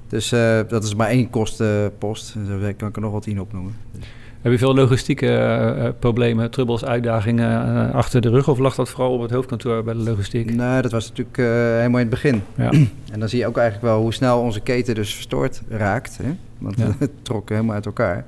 Dus 0.08 0.28
dat 0.68 0.84
is 0.84 0.94
maar 0.94 1.08
één 1.08 1.30
kostenpost. 1.30 2.34
En 2.34 2.46
zo 2.46 2.72
kan 2.76 2.88
ik 2.88 2.96
er 2.96 3.02
nog 3.02 3.12
wat 3.12 3.22
tien 3.22 3.40
opnoemen. 3.40 3.76
Dus, 3.90 4.04
Heb 4.44 4.52
je 4.52 4.58
veel 4.58 4.74
logistieke 4.74 5.26
eh, 5.26 5.86
eh, 5.86 5.94
problemen, 5.98 6.50
trubbels, 6.50 6.84
uitdagingen 6.84 7.76
eh, 7.88 7.94
achter 7.94 8.20
de 8.20 8.28
rug? 8.28 8.48
Of 8.48 8.58
lag 8.58 8.74
dat 8.74 8.88
vooral 8.88 9.12
op 9.12 9.20
het 9.20 9.30
hoofdkantoor 9.30 9.84
bij 9.84 9.94
de 9.94 10.00
logistiek? 10.00 10.54
nou, 10.54 10.82
dat 10.82 10.90
was 10.90 11.08
natuurlijk 11.08 11.36
helemaal 11.36 12.00
in 12.00 12.06
het 12.06 12.08
begin. 12.08 12.42
Ja. 12.54 12.70
En 13.12 13.20
dan 13.20 13.28
zie 13.28 13.38
je 13.38 13.46
ook 13.46 13.56
eigenlijk 13.56 13.86
wel 13.86 14.00
hoe 14.00 14.12
snel 14.12 14.40
onze 14.40 14.60
keten 14.60 14.94
dus 14.94 15.14
verstoord 15.14 15.62
raakt. 15.68 16.18
Hè? 16.22 16.36
Want 16.58 16.78
Ja. 16.78 16.84
het 16.98 17.10
trok 17.22 17.48
helemaal 17.48 17.74
uit 17.74 17.86
elkaar. 17.86 18.24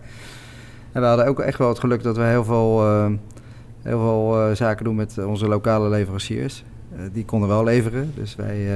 En 0.93 1.01
we 1.01 1.07
hadden 1.07 1.27
ook 1.27 1.41
echt 1.41 1.59
wel 1.59 1.69
het 1.69 1.79
geluk 1.79 2.03
dat 2.03 2.17
we 2.17 2.23
heel 2.23 2.45
veel, 2.45 2.85
heel 3.83 4.01
veel 4.01 4.55
zaken 4.55 4.85
doen 4.85 4.97
met 4.97 5.19
onze 5.27 5.49
lokale 5.49 5.89
leveranciers. 5.89 6.65
die 7.13 7.25
konden 7.25 7.49
wel 7.49 7.65
leveren, 7.65 8.13
dus 8.15 8.37
wij, 8.37 8.67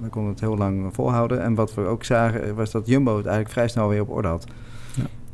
wij 0.00 0.10
konden 0.10 0.30
het 0.30 0.40
heel 0.40 0.56
lang 0.56 0.88
volhouden. 0.92 1.42
En 1.42 1.54
wat 1.54 1.74
we 1.74 1.80
ook 1.80 2.04
zagen 2.04 2.54
was 2.54 2.70
dat 2.70 2.86
Jumbo 2.86 3.16
het 3.16 3.26
eigenlijk 3.26 3.54
vrij 3.54 3.68
snel 3.68 3.88
weer 3.88 4.00
op 4.00 4.10
orde 4.10 4.28
had. 4.28 4.46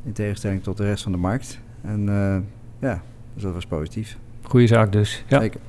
In 0.07 0.13
tegenstelling 0.13 0.63
tot 0.63 0.77
de 0.77 0.85
rest 0.85 1.03
van 1.03 1.13
de 1.13 1.19
markt. 1.19 1.59
En 1.83 2.05
ja, 2.81 3.03
dus 3.35 3.43
dat 3.43 3.55
was 3.55 3.67
positief. 3.67 4.17
Goeie 4.43 4.67
zaak 4.67 4.93
dus. 4.93 5.25
Ja. 5.27 5.41
Zeker. 5.41 5.61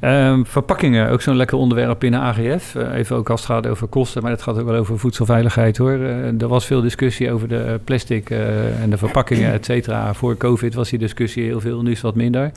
Um, 0.00 0.46
verpakkingen, 0.46 1.08
ook 1.10 1.20
zo'n 1.20 1.36
lekker 1.36 1.58
onderwerp 1.58 2.00
binnen 2.00 2.20
AGF. 2.20 2.74
Uh, 2.74 2.94
even 2.94 3.16
ook 3.16 3.30
als 3.30 3.40
het 3.40 3.50
gaat 3.50 3.66
over 3.66 3.86
kosten, 3.86 4.22
maar 4.22 4.30
het 4.30 4.42
gaat 4.42 4.58
ook 4.58 4.66
wel 4.66 4.78
over 4.78 4.98
voedselveiligheid 4.98 5.76
hoor. 5.76 5.92
Uh, 5.92 6.40
er 6.40 6.48
was 6.48 6.66
veel 6.66 6.80
discussie 6.80 7.32
over 7.32 7.48
de 7.48 7.80
plastic 7.84 8.30
uh, 8.30 8.82
en 8.82 8.90
de 8.90 8.96
verpakkingen, 8.96 9.52
et 9.52 9.64
cetera. 9.64 10.14
Voor 10.14 10.36
COVID 10.36 10.74
was 10.74 10.90
die 10.90 10.98
discussie 10.98 11.44
heel 11.44 11.60
veel, 11.60 11.82
nu 11.82 11.90
is 11.90 11.96
het 11.96 12.04
wat 12.04 12.14
minder. 12.14 12.50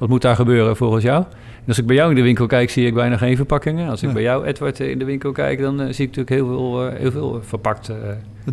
Wat 0.00 0.08
moet 0.08 0.22
daar 0.22 0.36
gebeuren 0.36 0.76
volgens 0.76 1.04
jou? 1.04 1.24
als 1.66 1.78
ik 1.78 1.86
bij 1.86 1.96
jou 1.96 2.10
in 2.10 2.16
de 2.16 2.22
winkel 2.22 2.46
kijk, 2.46 2.70
zie 2.70 2.86
ik 2.86 2.94
bijna 2.94 3.16
geen 3.16 3.36
verpakkingen. 3.36 3.90
Als 3.90 4.02
ik 4.02 4.12
bij 4.12 4.22
jou, 4.22 4.44
Edward, 4.44 4.80
in 4.80 4.98
de 4.98 5.04
winkel 5.04 5.32
kijk, 5.32 5.60
dan 5.60 5.78
zie 5.78 6.06
ik 6.06 6.16
natuurlijk 6.16 6.28
heel 6.28 6.46
veel, 6.46 6.88
heel 6.88 7.10
veel 7.10 7.40
verpakt. 7.44 7.90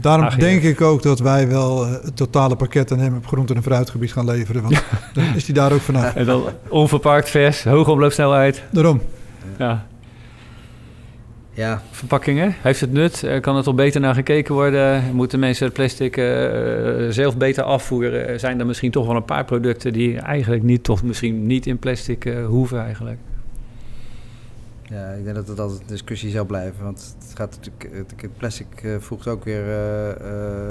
Daarom 0.02 0.30
denk 0.40 0.62
ik 0.62 0.82
ook 0.82 1.04
dat 1.04 1.20
wij 1.20 1.48
wel 1.48 1.88
het 1.88 2.16
totale 2.16 2.56
pakket 2.56 2.92
aan 2.92 3.00
hem 3.00 3.16
op 3.16 3.28
groente- 3.28 3.54
en 3.54 3.64
fruitgebied 3.64 4.14
gaan 4.14 4.26
leveren. 4.26 4.62
Want 4.62 4.84
dan 5.14 5.24
is 5.36 5.46
hij 5.46 5.54
daar 5.56 5.72
ook 5.74 5.82
vanaf. 5.82 6.16
En 6.16 6.26
dan 6.26 6.44
onverpakt, 6.68 7.30
vers, 7.30 7.64
hoge 7.64 7.92
omloopsnelheid. 7.92 8.64
Daarom. 8.72 9.02
Ja. 9.58 9.86
Ja. 11.58 11.82
Verpakkingen, 11.92 12.56
heeft 12.62 12.82
het 12.82 12.92
nut? 12.92 13.28
Kan 13.42 13.56
het 13.56 13.68
al 13.68 13.74
beter 13.74 14.02
naar 14.02 14.14
gekeken 14.14 14.54
worden? 14.54 15.16
Moeten 15.16 15.40
mensen 15.40 15.66
het 15.66 15.74
plastic 15.74 16.18
uh, 16.18 16.26
zelf 17.10 17.38
beter 17.38 17.64
afvoeren? 17.64 18.40
Zijn 18.40 18.60
er 18.60 18.66
misschien 18.66 18.92
toch 18.92 19.08
wel 19.08 19.16
een 19.16 19.26
paar 19.26 19.46
producten 19.46 19.94
die 19.94 20.20
eigenlijk 20.20 20.64
niet, 20.64 20.84
toch 20.84 21.04
misschien 21.04 21.48
niet 21.48 21.66
in 21.66 21.80
plastic 21.80 22.26
uh, 22.26 22.46
hoeven 22.46 22.82
eigenlijk? 22.82 23.18
Ja, 24.84 25.10
ik 25.10 25.24
denk 25.24 25.36
dat 25.36 25.48
het 25.48 25.60
altijd 25.60 25.80
een 25.80 25.88
discussie 25.88 26.30
zal 26.30 26.46
blijven. 26.46 26.84
Want 26.84 27.16
het 27.20 27.38
gaat 27.38 27.56
natuurlijk, 27.56 28.06
het 28.22 28.38
plastic 28.38 28.98
voegt 29.00 29.28
ook 29.28 29.44
weer 29.44 29.64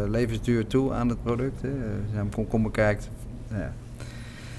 levensduur 0.09 0.66
toe 0.66 0.93
aan 0.93 1.09
het 1.09 1.22
product. 1.22 1.62
Hè. 1.62 1.68
Als 1.68 2.11
je 2.11 2.37
naar 2.37 2.47
kom 2.49 2.70
kijkt. 2.70 3.11
Ja. 3.49 3.57
Daar 3.57 3.72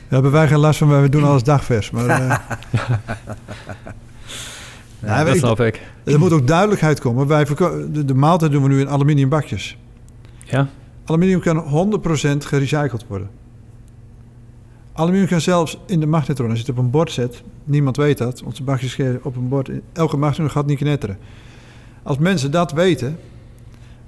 hebben 0.10 0.32
wij 0.32 0.48
geen 0.48 0.60
last 0.60 0.80
van, 0.80 1.02
we 1.02 1.10
doen 1.10 1.24
alles 1.24 1.44
dagvers. 1.44 1.92
Maar, 1.92 2.42
Ja, 5.00 5.24
dat 5.24 5.38
snap 5.38 5.60
ik. 5.60 5.82
Er 6.04 6.20
moet 6.20 6.32
ook 6.32 6.48
duidelijkheid 6.48 7.00
komen. 7.00 7.28
Wij 7.28 7.46
de, 7.46 8.06
de 8.06 8.14
maaltijd 8.14 8.52
doen 8.52 8.64
we 8.64 8.70
nu 8.70 8.80
in 8.80 8.90
aluminium 8.90 9.30
bakjes. 9.30 9.78
Ja? 10.44 10.68
Aluminium 11.06 11.40
kan 11.40 11.64
100% 12.04 12.38
gerecycled 12.38 13.06
worden. 13.08 13.30
Aluminium 14.94 15.28
kan 15.28 15.42
zelfs 15.42 15.80
in 15.86 16.00
de 16.00 16.06
magnetron, 16.06 16.50
als 16.50 16.60
je 16.60 16.66
het 16.66 16.78
op 16.78 16.84
een 16.84 16.90
bord 16.90 17.12
zet, 17.12 17.44
niemand 17.64 17.98
weet 17.98 18.18
dat, 18.18 18.44
onze 18.44 18.64
bakjes 18.64 18.98
op 19.22 19.36
een 19.36 19.48
bord, 19.48 19.70
elke 19.94 20.18
magnetron 20.18 20.50
gaat 20.50 20.66
niet 20.66 20.78
knetteren. 20.78 21.18
Als 22.04 22.18
mensen 22.18 22.52
dat 22.52 22.72
weten, 22.72 23.20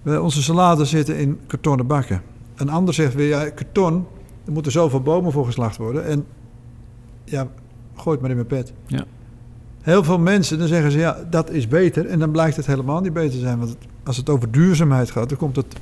onze 0.05 0.43
salade 0.43 0.85
zitten 0.85 1.17
in 1.17 1.39
kartonnen 1.47 1.87
bakken. 1.87 2.21
Een 2.55 2.69
ander 2.69 2.93
zegt 2.93 3.13
weer, 3.13 3.27
ja, 3.27 3.49
karton, 3.49 4.07
er 4.45 4.51
moeten 4.51 4.71
zoveel 4.71 5.01
bomen 5.01 5.31
voor 5.31 5.45
geslacht 5.45 5.77
worden. 5.77 6.05
En 6.05 6.25
ja, 7.23 7.47
gooi 7.95 8.11
het 8.11 8.21
maar 8.21 8.29
in 8.29 8.35
mijn 8.35 8.47
pet. 8.47 8.73
Ja 8.87 9.05
heel 9.81 10.03
veel 10.03 10.19
mensen, 10.19 10.59
dan 10.59 10.67
zeggen 10.67 10.91
ze 10.91 10.97
ja, 10.97 11.17
dat 11.29 11.51
is 11.51 11.67
beter. 11.67 12.05
En 12.05 12.19
dan 12.19 12.31
blijkt 12.31 12.55
het 12.55 12.65
helemaal 12.65 13.01
niet 13.01 13.13
beter 13.13 13.31
te 13.31 13.39
zijn. 13.39 13.59
Want 13.59 13.77
als 14.03 14.17
het 14.17 14.29
over 14.29 14.51
duurzaamheid 14.51 15.11
gaat, 15.11 15.29
dan 15.29 15.37
komt 15.37 15.55
het 15.55 15.75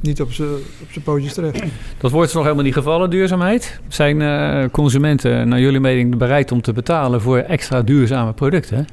niet 0.00 0.20
op 0.20 0.32
zijn 0.32 1.04
pootjes 1.04 1.34
terecht. 1.34 1.62
Dat 1.98 2.10
wordt 2.10 2.34
nog 2.34 2.42
helemaal 2.42 2.64
niet 2.64 2.74
gevallen, 2.74 3.10
duurzaamheid. 3.10 3.80
Zijn 3.88 4.20
uh, 4.20 4.64
consumenten, 4.70 5.48
naar 5.48 5.60
jullie 5.60 5.80
mening, 5.80 6.16
bereid 6.16 6.52
om 6.52 6.60
te 6.60 6.72
betalen 6.72 7.20
voor 7.20 7.38
extra 7.38 7.82
duurzame 7.82 8.32
producten? 8.32 8.86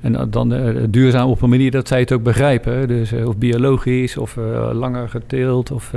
En 0.00 0.30
dan 0.30 0.52
uh, 0.52 0.84
duurzaam 0.88 1.28
op 1.28 1.42
een 1.42 1.48
manier 1.48 1.70
dat 1.70 1.88
zij 1.88 2.00
het 2.00 2.12
ook 2.12 2.22
begrijpen. 2.22 2.88
Dus 2.88 3.12
uh, 3.12 3.28
of 3.28 3.36
biologisch, 3.36 4.16
of 4.16 4.36
langer 4.72 5.08
geteeld, 5.08 5.70
of 5.70 5.92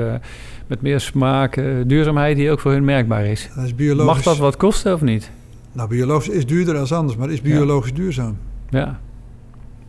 met 0.68 0.82
meer 0.82 1.00
smaak. 1.00 1.62
duurzaamheid 1.86 2.38
die 2.38 2.52
ook 2.52 2.60
voor 2.60 2.72
hun 2.72 2.86
merkbaar 2.86 3.26
is. 3.26 3.50
Dat 3.56 3.66
is 3.66 3.76
biologisch. 3.76 4.14
Mag 4.14 4.24
dat 4.24 4.38
wat 4.38 4.58
kosten 4.58 4.94
of 4.94 5.02
niet? 5.02 5.32
Nou, 5.76 5.90
biologisch 5.90 6.30
is 6.30 6.46
duurder 6.46 6.74
dan 6.74 6.90
anders, 6.90 7.18
maar 7.18 7.30
is 7.30 7.42
biologisch 7.42 7.94
duurzaam? 7.94 8.38
Ja. 8.70 9.00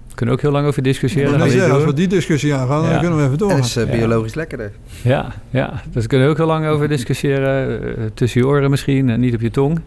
We 0.09 0.15
kunnen 0.15 0.35
ook 0.35 0.41
heel 0.41 0.51
lang 0.51 0.67
over 0.67 0.83
discussiëren. 0.83 1.39
Ja, 1.39 1.49
zeggen, 1.49 1.75
als 1.75 1.85
we 1.85 1.93
die 1.93 2.07
discussie 2.07 2.55
aangaan, 2.55 2.91
dan 2.91 3.01
kunnen 3.01 3.19
we 3.19 3.25
even 3.25 3.39
door. 3.39 3.51
Het 3.51 3.65
is 3.65 3.77
uh, 3.77 3.91
biologisch 3.91 4.35
lekkerder. 4.35 4.73
Ja, 5.03 5.33
ja, 5.51 5.83
dus 5.91 6.03
we 6.03 6.09
kunnen 6.09 6.29
ook 6.29 6.37
heel 6.37 6.47
lang 6.47 6.67
over 6.67 6.89
discussiëren. 6.89 7.83
Uh, 7.99 8.05
tussen 8.15 8.41
je 8.41 8.47
oren 8.47 8.71
misschien 8.71 9.11
en 9.11 9.21
niet 9.21 9.35
op 9.35 9.41
je 9.41 9.51
tong. 9.51 9.81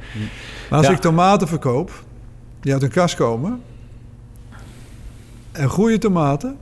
Maar 0.69 0.79
als 0.79 0.89
ik 0.89 0.97
tomaten 0.97 1.47
verkoop, 1.47 2.03
die 2.59 2.73
uit 2.73 2.81
een 2.81 2.89
kast 2.89 3.15
komen... 3.15 3.61
en 5.51 5.69
goede 5.69 5.97
tomaten... 5.97 6.57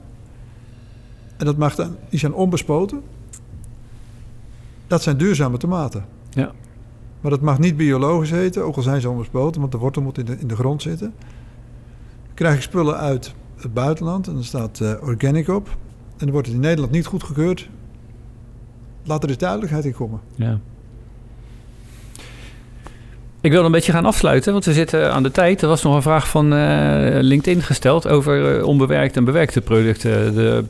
en 1.36 1.44
dat 1.44 1.56
mag 1.56 1.74
dan, 1.74 1.96
die 2.10 2.18
zijn 2.18 2.32
onbespoten... 2.32 3.02
dat 4.86 5.02
zijn 5.02 5.16
duurzame 5.16 5.56
tomaten. 5.56 6.04
Ja. 6.30 6.52
Maar 7.20 7.30
dat 7.30 7.40
mag 7.40 7.58
niet 7.58 7.76
biologisch 7.76 8.30
heten, 8.30 8.64
ook 8.64 8.76
al 8.76 8.82
zijn 8.82 9.00
ze 9.00 9.10
onbespoten, 9.10 9.60
want 9.60 9.72
de 9.72 9.78
wortel 9.78 10.02
moet 10.02 10.18
in 10.18 10.24
de, 10.24 10.38
in 10.38 10.48
de 10.48 10.56
grond 10.56 10.82
zitten. 10.82 11.14
Dan 12.24 12.34
krijg 12.34 12.54
ik 12.54 12.62
spullen 12.62 12.96
uit 12.96 13.34
het 13.56 13.74
buitenland 13.74 14.26
en 14.26 14.34
dan 14.34 14.44
staat 14.44 14.80
uh, 14.80 14.92
organic 15.02 15.48
op. 15.48 15.68
En 15.68 16.24
dan 16.24 16.30
wordt 16.30 16.46
het 16.46 16.56
in 16.56 16.62
Nederland 16.62 16.92
niet 16.92 17.06
goedgekeurd. 17.06 17.68
Laat 19.04 19.22
er 19.22 19.28
eens 19.28 19.38
duidelijkheid 19.38 19.84
in 19.84 19.92
komen. 19.92 20.20
Ja. 20.34 20.60
Ik 23.40 23.50
wil 23.50 23.64
een 23.64 23.72
beetje 23.72 23.92
gaan 23.92 24.04
afsluiten, 24.04 24.52
want 24.52 24.64
we 24.64 24.72
zitten 24.72 25.12
aan 25.12 25.22
de 25.22 25.30
tijd. 25.30 25.62
Er 25.62 25.68
was 25.68 25.82
nog 25.82 25.94
een 25.94 26.02
vraag 26.02 26.28
van 26.28 26.52
uh, 26.54 26.58
LinkedIn 27.20 27.62
gesteld 27.62 28.08
over 28.08 28.58
uh, 28.58 28.66
onbewerkte 28.66 29.18
en 29.18 29.24
bewerkte 29.24 29.60
producten. 29.60 30.34
De, 30.34 30.64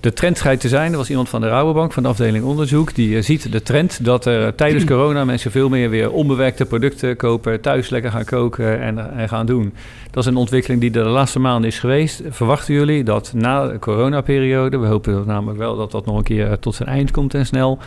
de 0.00 0.12
trend 0.12 0.38
schijnt 0.38 0.60
te 0.60 0.68
zijn, 0.68 0.92
er 0.92 0.98
was 0.98 1.10
iemand 1.10 1.28
van 1.28 1.40
de 1.40 1.48
Rabobank 1.48 1.92
van 1.92 2.02
de 2.02 2.08
afdeling 2.08 2.44
onderzoek... 2.44 2.94
die 2.94 3.08
uh, 3.08 3.22
ziet 3.22 3.52
de 3.52 3.62
trend 3.62 4.04
dat 4.04 4.26
er 4.26 4.54
tijdens 4.54 4.84
corona 4.94 5.24
mensen 5.24 5.50
veel 5.50 5.68
meer 5.68 5.90
weer 5.90 6.10
onbewerkte 6.10 6.64
producten 6.64 7.16
kopen... 7.16 7.60
thuis 7.60 7.88
lekker 7.88 8.10
gaan 8.10 8.24
koken 8.24 8.80
en, 8.80 9.16
en 9.16 9.28
gaan 9.28 9.46
doen. 9.46 9.74
Dat 10.10 10.24
is 10.24 10.30
een 10.30 10.36
ontwikkeling 10.36 10.80
die 10.80 10.90
de 10.90 11.00
laatste 11.00 11.38
maanden 11.38 11.70
is 11.70 11.78
geweest. 11.78 12.22
Verwachten 12.28 12.74
jullie 12.74 13.04
dat 13.04 13.32
na 13.34 13.66
de 13.66 13.78
coronaperiode... 13.78 14.78
we 14.78 14.86
hopen 14.86 15.22
namelijk 15.26 15.58
wel 15.58 15.76
dat 15.76 15.90
dat 15.90 16.06
nog 16.06 16.16
een 16.16 16.22
keer 16.22 16.58
tot 16.58 16.74
zijn 16.74 16.88
eind 16.88 17.10
komt 17.10 17.34
en 17.34 17.46
snel 17.46 17.78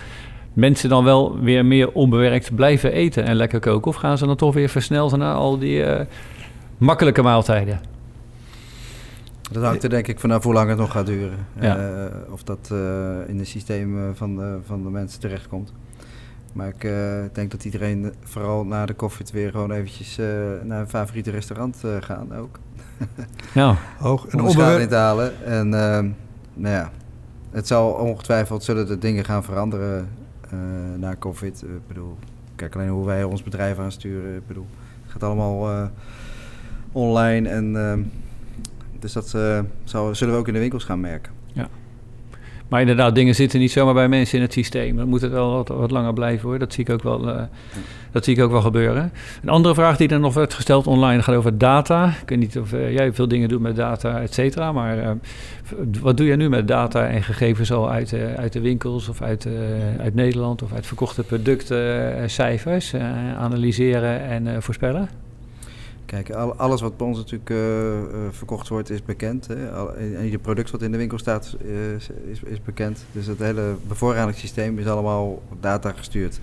mensen 0.58 0.90
dan 0.90 1.04
wel 1.04 1.40
weer 1.40 1.66
meer 1.66 1.92
onbewerkt 1.92 2.56
blijven 2.56 2.92
eten 2.92 3.24
en 3.24 3.36
lekker 3.36 3.60
koken? 3.60 3.92
Of 3.92 3.96
gaan 3.96 4.18
ze 4.18 4.26
dan 4.26 4.36
toch 4.36 4.54
weer 4.54 4.70
versneld 4.70 5.18
naar 5.18 5.36
al 5.36 5.60
die 5.60 5.86
uh, 5.86 6.00
makkelijke 6.78 7.22
maaltijden? 7.22 7.80
Dat 9.52 9.64
hangt 9.64 9.84
er 9.84 9.90
denk 9.90 10.08
ik 10.08 10.20
vanaf 10.20 10.44
hoe 10.44 10.54
lang 10.54 10.70
het 10.70 10.78
nog 10.78 10.92
gaat 10.92 11.06
duren. 11.06 11.48
Ja. 11.60 11.78
Uh, 11.78 12.06
of 12.32 12.44
dat 12.44 12.70
uh, 12.72 12.80
in 13.28 13.38
het 13.38 13.48
systeem 13.48 14.16
van, 14.16 14.36
de, 14.36 14.58
van 14.66 14.84
de 14.84 14.90
mensen 14.90 15.20
terechtkomt. 15.20 15.74
Maar 16.54 16.68
ik 16.68 16.88
denk 17.34 17.52
dat 17.52 17.66
iedereen 17.66 18.14
vooral 18.24 18.66
na 18.66 18.86
de 18.86 18.94
koffie 18.94 19.26
weer 19.34 19.52
gewoon 19.52 19.72
eventjes 19.72 20.18
naar 20.64 20.80
een 20.80 20.90
favoriete 20.90 21.32
restaurant 21.32 21.84
gaan 22.00 22.36
ook. 22.36 22.60
ja. 23.54 23.78
Hoog. 23.98 24.28
En 24.28 24.42
om 24.42 24.50
schade 24.50 24.82
in 24.82 24.88
te 24.88 24.96
halen. 24.96 25.46
En 25.46 25.70
nou 26.54 26.76
ja, 26.76 26.92
het 27.52 27.68
zal 27.68 27.90
ongetwijfeld 27.92 28.64
zullen 28.64 28.88
de 28.88 28.98
dingen 28.98 29.26
gaan 29.26 29.44
veranderen 29.44 30.10
na 30.98 31.16
COVID. 31.20 31.64
Eh, 31.64 31.70
ik 31.70 31.88
bedoel, 31.88 32.18
kijk 32.56 32.76
alleen 32.76 32.90
hoe 32.90 33.06
wij 33.06 33.24
ons 33.24 33.44
bedrijf 33.44 33.80
aansturen. 33.80 34.44
Bedoel, 34.48 34.68
het 35.04 35.12
gaat 35.12 35.24
allemaal 35.24 35.72
uh, 35.72 35.88
online. 36.92 37.50
En, 37.50 37.72
uh, 37.74 37.94
dus 39.00 39.14
dat 39.14 39.30
zullen 39.30 40.34
we 40.34 40.40
ook 40.40 40.48
in 40.48 40.54
de 40.54 40.60
winkels 40.60 40.84
gaan 40.84 41.00
merken. 41.00 41.37
Maar 42.68 42.82
inderdaad, 42.82 43.16
dingen 43.16 43.36
zitten 43.36 43.60
niet 43.60 43.72
zomaar 43.72 43.94
bij 43.94 44.08
mensen 44.08 44.38
in 44.38 44.44
het 44.44 44.54
systeem. 44.54 44.96
Dan 44.96 45.08
moet 45.08 45.22
het 45.22 45.32
wel 45.32 45.66
wat, 45.68 45.92
langer 45.92 46.14
blijven 46.14 46.48
hoor. 46.50 46.60
Dat 46.60 46.74
zie 46.74 46.84
ik 46.84 46.90
ook 46.90 47.04
wel, 47.04 47.28
uh, 47.28 47.42
dat 48.12 48.24
zie 48.24 48.36
ik 48.36 48.44
ook 48.44 48.52
wel 48.52 48.62
gebeuren. 48.62 49.12
Een 49.44 49.50
andere 49.50 49.74
vraag 49.76 49.98
die 49.98 50.10
er 50.10 50.20
nog 50.20 50.34
werd 50.34 50.54
gesteld 50.54 50.88
online 50.88 51.22
gaat 51.22 51.36
over 51.36 51.58
data. 51.58 52.08
Ik 52.22 52.30
weet 52.30 52.40
niet 52.40 52.60
of 52.60 52.74
uh, 52.74 52.94
jij 52.94 53.14
veel 53.14 53.28
dingen 53.28 53.50
doet 53.50 53.62
met 53.62 53.76
data, 53.76 54.22
et 54.22 54.34
cetera. 54.34 54.72
Maar 54.72 54.98
uh, 54.98 55.10
wat 56.02 56.18
doe 56.18 56.26
je 56.26 56.36
nu 56.36 56.50
met 56.50 56.68
data 56.68 57.08
en 57.08 57.24
gegevens 57.24 57.72
al 57.72 57.92
uit, 57.92 58.14
uit 58.36 58.54
de 58.54 58.62
winkels 58.62 59.10
of 59.10 59.22
uit, 59.22 59.48
uit 60.00 60.16
Nederland 60.16 60.62
of 60.62 60.74
uit 60.74 60.88
verkochte 60.88 61.24
producten, 61.24 62.30
cijfers 62.30 62.94
analyseren 63.38 64.22
en 64.22 64.64
voorspellen? 64.64 65.27
Kijk, 66.08 66.30
alles 66.32 66.82
wat 66.82 66.98
bij 66.98 67.08
ons 67.08 67.18
natuurlijk 67.18 67.50
uh, 67.50 67.58
verkocht 68.30 68.68
wordt 68.68 68.90
is 68.90 69.04
bekend. 69.04 69.48
Hè. 69.48 69.88
En 69.98 70.24
ieder 70.24 70.40
product 70.40 70.72
wat 70.72 70.82
in 70.82 70.92
de 70.92 70.98
winkel 70.98 71.18
staat 71.18 71.56
is, 71.98 72.10
is, 72.30 72.44
is, 72.44 72.62
bekend. 72.62 73.06
Dus 73.12 73.26
het 73.26 73.40
hele 73.40 73.76
bevoorradingssysteem 73.88 74.80
is 74.80 74.88
allemaal 74.88 75.44
op 75.50 75.62
data 75.62 75.92
gestuurd. 75.92 76.40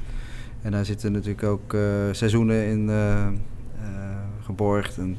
En 0.62 0.71
daar 0.71 0.85
zitten 0.85 1.12
natuurlijk 1.12 1.43
ook 1.43 1.73
uh, 1.73 1.83
seizoenen 2.12 2.67
in 2.67 2.91
geborgd 4.43 4.99
en 4.99 5.17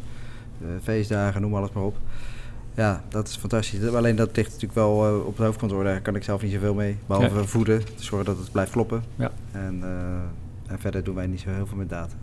feestdagen, 0.82 1.41
noem 1.41 1.56
alles 1.56 1.72
maar 1.72 1.84
op. 1.84 1.98
Ja, 2.74 3.04
dat 3.10 3.28
is 3.28 3.36
fantastisch. 3.36 3.88
Alleen 3.88 4.16
dat 4.16 4.36
ligt 4.36 4.48
natuurlijk 4.48 4.76
wel 4.76 5.22
op 5.26 5.38
het 5.38 5.46
hoofdkantoor. 5.46 5.84
Daar 5.84 6.02
kan 6.02 6.16
ik 6.16 6.24
zelf 6.24 6.41
niet 6.41 6.52
zoveel 6.52 6.74
mee. 6.74 6.98
Behalve 7.06 7.48
voeden, 7.48 7.86
te 7.86 8.04
zorgen 8.04 8.26
dat 8.26 8.38
het 8.38 8.52
blijft 8.52 8.72
kloppen. 8.72 9.04
Ja. 9.16 9.32
En, 9.52 9.84
en 10.68 10.80
verder 10.80 11.04
doen 11.04 11.16
wij 11.16 11.28
niet 11.28 11.39
zo 11.39 11.50
heel 11.50 11.68
veel 11.68 11.78
met 11.78 11.89
data. 11.89 12.16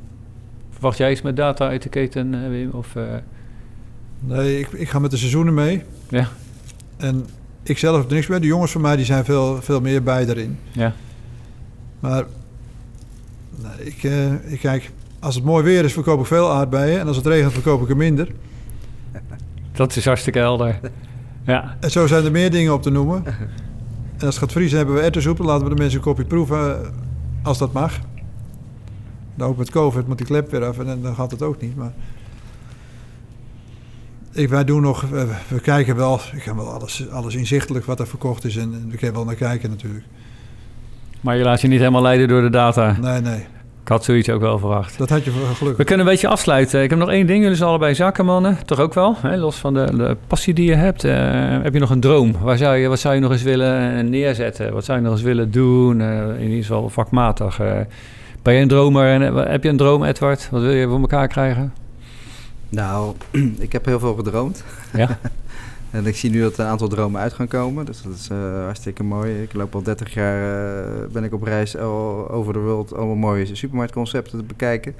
Wacht 0.83 0.99
jij 0.99 1.11
iets 1.11 1.22
met 1.22 1.37
data 1.37 1.68
uit 1.68 1.83
de 1.83 1.89
keten, 1.89 2.51
Wim? 2.51 2.70
Of, 2.70 2.95
uh... 2.95 3.03
Nee, 4.20 4.59
ik, 4.59 4.68
ik 4.68 4.89
ga 4.89 4.99
met 4.99 5.11
de 5.11 5.16
seizoenen 5.16 5.55
mee. 5.55 5.83
Ja. 6.09 6.28
En 6.97 7.26
ik 7.62 7.78
zelf 7.78 7.97
heb 7.97 8.09
er 8.09 8.14
niks 8.14 8.26
mee. 8.26 8.41
De 8.41 8.47
jongens 8.47 8.72
van 8.72 8.80
mij 8.80 8.97
die 8.97 9.05
zijn 9.05 9.24
veel, 9.24 9.62
veel 9.62 9.80
meer 9.80 10.03
bij 10.03 10.26
erin. 10.26 10.59
Ja. 10.70 10.93
Maar 12.01 12.24
nee, 13.57 13.87
ik, 13.87 14.05
eh, 14.05 14.53
ik 14.53 14.59
kijk, 14.61 14.91
als 15.20 15.35
het 15.35 15.45
mooi 15.45 15.64
weer 15.64 15.85
is, 15.85 15.93
verkoop 15.93 16.20
ik 16.20 16.26
veel 16.26 16.53
aardbeien. 16.53 17.01
En 17.01 17.07
als 17.07 17.16
het 17.16 17.26
regent, 17.26 17.53
verkoop 17.53 17.83
ik 17.83 17.89
er 17.89 17.97
minder. 17.97 18.28
Dat 19.72 19.97
is 19.97 20.05
hartstikke 20.05 20.39
helder. 20.39 20.80
Ja. 21.47 21.76
En 21.80 21.91
zo 21.91 22.07
zijn 22.07 22.24
er 22.24 22.30
meer 22.30 22.51
dingen 22.51 22.72
op 22.72 22.83
te 22.83 22.91
noemen. 22.91 23.24
En 23.26 24.26
als 24.26 24.35
het 24.35 24.45
gaat 24.45 24.53
vriezen, 24.53 24.76
hebben 24.76 24.95
we 24.95 25.01
erwtensoep. 25.01 25.37
Dan 25.37 25.47
laten 25.47 25.64
we 25.64 25.74
de 25.74 25.80
mensen 25.80 25.99
een 25.99 26.05
kopje 26.05 26.24
proeven, 26.24 26.83
eh, 26.83 26.89
als 27.43 27.59
dat 27.59 27.72
mag. 27.72 28.01
Nou, 29.35 29.51
ook 29.51 29.57
met 29.57 29.70
COVID 29.70 30.07
moet 30.09 30.18
die 30.18 30.26
klep 30.26 30.51
weer 30.51 30.64
af 30.64 30.78
en 30.78 31.03
dan 31.03 31.14
gaat 31.14 31.30
het 31.30 31.43
ook 31.43 31.61
niet. 31.61 31.76
Maar 31.76 31.93
ik, 34.33 34.49
wij 34.49 34.64
doen 34.64 34.83
nog, 34.83 35.01
we, 35.49 35.61
kijken 35.62 35.97
wel, 35.97 36.20
ik 36.35 36.43
heb 36.43 36.55
wel 36.57 36.70
alles, 36.72 37.11
alles 37.11 37.35
inzichtelijk 37.35 37.85
wat 37.85 38.01
er 38.01 38.07
verkocht 38.07 38.45
is. 38.45 38.57
En, 38.57 38.62
en 38.62 38.87
we 38.91 38.97
kunnen 38.97 39.16
wel 39.16 39.24
naar 39.24 39.35
kijken 39.35 39.70
natuurlijk. 39.70 40.05
Maar 41.20 41.37
je 41.37 41.45
laat 41.45 41.61
je 41.61 41.68
niet 41.68 41.78
helemaal 41.78 42.03
leiden 42.03 42.28
door 42.28 42.43
de 42.43 42.51
data. 42.51 42.97
Nee, 43.01 43.20
nee, 43.20 43.39
Ik 43.83 43.89
had 43.89 44.05
zoiets 44.05 44.28
ook 44.30 44.41
wel 44.41 44.59
verwacht. 44.59 44.99
dat 44.99 45.09
had 45.11 45.24
je 45.24 45.30
wel 45.33 45.49
We 45.49 45.55
gelukkig. 45.55 45.87
kunnen 45.87 46.07
een 46.07 46.12
beetje 46.12 46.28
afsluiten. 46.28 46.83
Ik 46.83 46.91
heb 46.91 46.99
nog 46.99 47.11
één 47.11 47.26
ding. 47.26 47.43
Jullie 47.43 47.57
zijn 47.57 47.68
allebei 47.68 47.95
zakenmannen. 47.95 48.59
Toch 48.64 48.78
ook 48.78 48.95
wel? 48.95 49.16
Hè? 49.20 49.37
Los 49.37 49.57
van 49.57 49.74
de, 49.74 49.97
de 49.97 50.16
passie 50.26 50.55
die 50.55 50.66
je 50.66 50.74
hebt. 50.74 51.05
Eh, 51.05 51.14
heb 51.62 51.72
je 51.72 51.80
nog 51.80 51.91
een 51.91 52.01
droom? 52.01 52.33
Waar 52.41 52.57
zou 52.57 52.76
je, 52.76 52.89
wat 52.89 52.99
zou 53.01 53.14
je 53.14 53.20
nog 53.20 53.33
eens 53.33 53.43
willen 53.43 54.11
neerzetten? 54.11 54.72
Wat 54.72 54.85
zou 54.85 54.99
je 54.99 55.05
nog 55.05 55.12
eens 55.12 55.22
willen 55.22 55.51
doen? 55.51 56.01
Eh, 56.01 56.28
in 56.28 56.49
ieder 56.49 56.64
geval 56.64 56.89
vakmatig. 56.89 57.61
Eh, 57.61 57.78
ben 58.43 58.55
je 58.55 58.61
een 58.61 58.68
dromer? 58.68 59.07
En, 59.07 59.22
eh, 59.22 59.51
heb 59.51 59.62
je 59.62 59.68
een 59.68 59.76
droom, 59.76 60.05
Edward? 60.05 60.51
Wat 60.51 60.61
wil 60.61 60.70
je 60.70 60.88
voor 60.88 61.01
elkaar 61.01 61.28
krijgen? 61.28 61.72
Nou, 62.68 63.14
ik 63.59 63.72
heb 63.72 63.84
heel 63.84 63.99
veel 63.99 64.14
gedroomd. 64.14 64.64
Ja? 64.93 65.18
En 65.90 66.07
ik 66.07 66.16
zie 66.16 66.30
nu 66.30 66.40
dat 66.40 66.59
een 66.59 66.66
aantal 66.66 66.88
dromen 66.88 67.20
uit 67.20 67.32
gaan 67.32 67.49
komen. 67.49 67.84
Dus 67.84 68.03
dat 68.03 68.14
is 68.14 68.28
eh, 68.28 68.64
hartstikke 68.64 69.03
mooi. 69.03 69.43
Ik 69.43 69.53
loop 69.53 69.74
al 69.74 69.82
30 69.82 70.14
jaar, 70.14 70.66
eh, 70.82 71.07
ben 71.12 71.24
ik 71.24 71.32
op 71.32 71.43
reis 71.43 71.76
al 71.76 72.30
over 72.30 72.53
de 72.53 72.59
wereld 72.59 72.95
allemaal 72.95 73.14
mooie 73.14 73.55
supermarktconcepten 73.55 74.38
te 74.38 74.45
bekijken. 74.45 74.95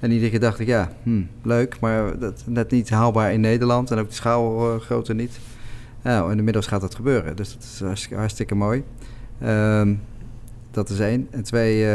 En 0.00 0.10
iedere 0.10 0.30
keer 0.30 0.40
dacht 0.40 0.58
ik, 0.58 0.66
ja, 0.66 0.92
hm, 1.02 1.22
leuk, 1.42 1.80
maar 1.80 2.18
dat 2.18 2.42
net 2.46 2.70
niet 2.70 2.90
haalbaar 2.90 3.32
in 3.32 3.40
Nederland. 3.40 3.90
En 3.90 3.98
ook 3.98 4.08
de 4.08 4.14
schaalgrootte 4.14 5.14
niet. 5.14 5.38
Nou, 6.02 6.30
en 6.30 6.38
inmiddels 6.38 6.66
gaat 6.66 6.80
dat 6.80 6.94
gebeuren. 6.94 7.36
Dus 7.36 7.52
dat 7.52 7.62
is 7.62 7.80
hartstikke, 7.80 8.16
hartstikke 8.16 8.54
mooi. 8.54 8.84
Ehm, 9.40 9.94
dat 10.70 10.90
is 10.90 11.00
één. 11.00 11.28
En 11.30 11.42
twee, 11.42 11.86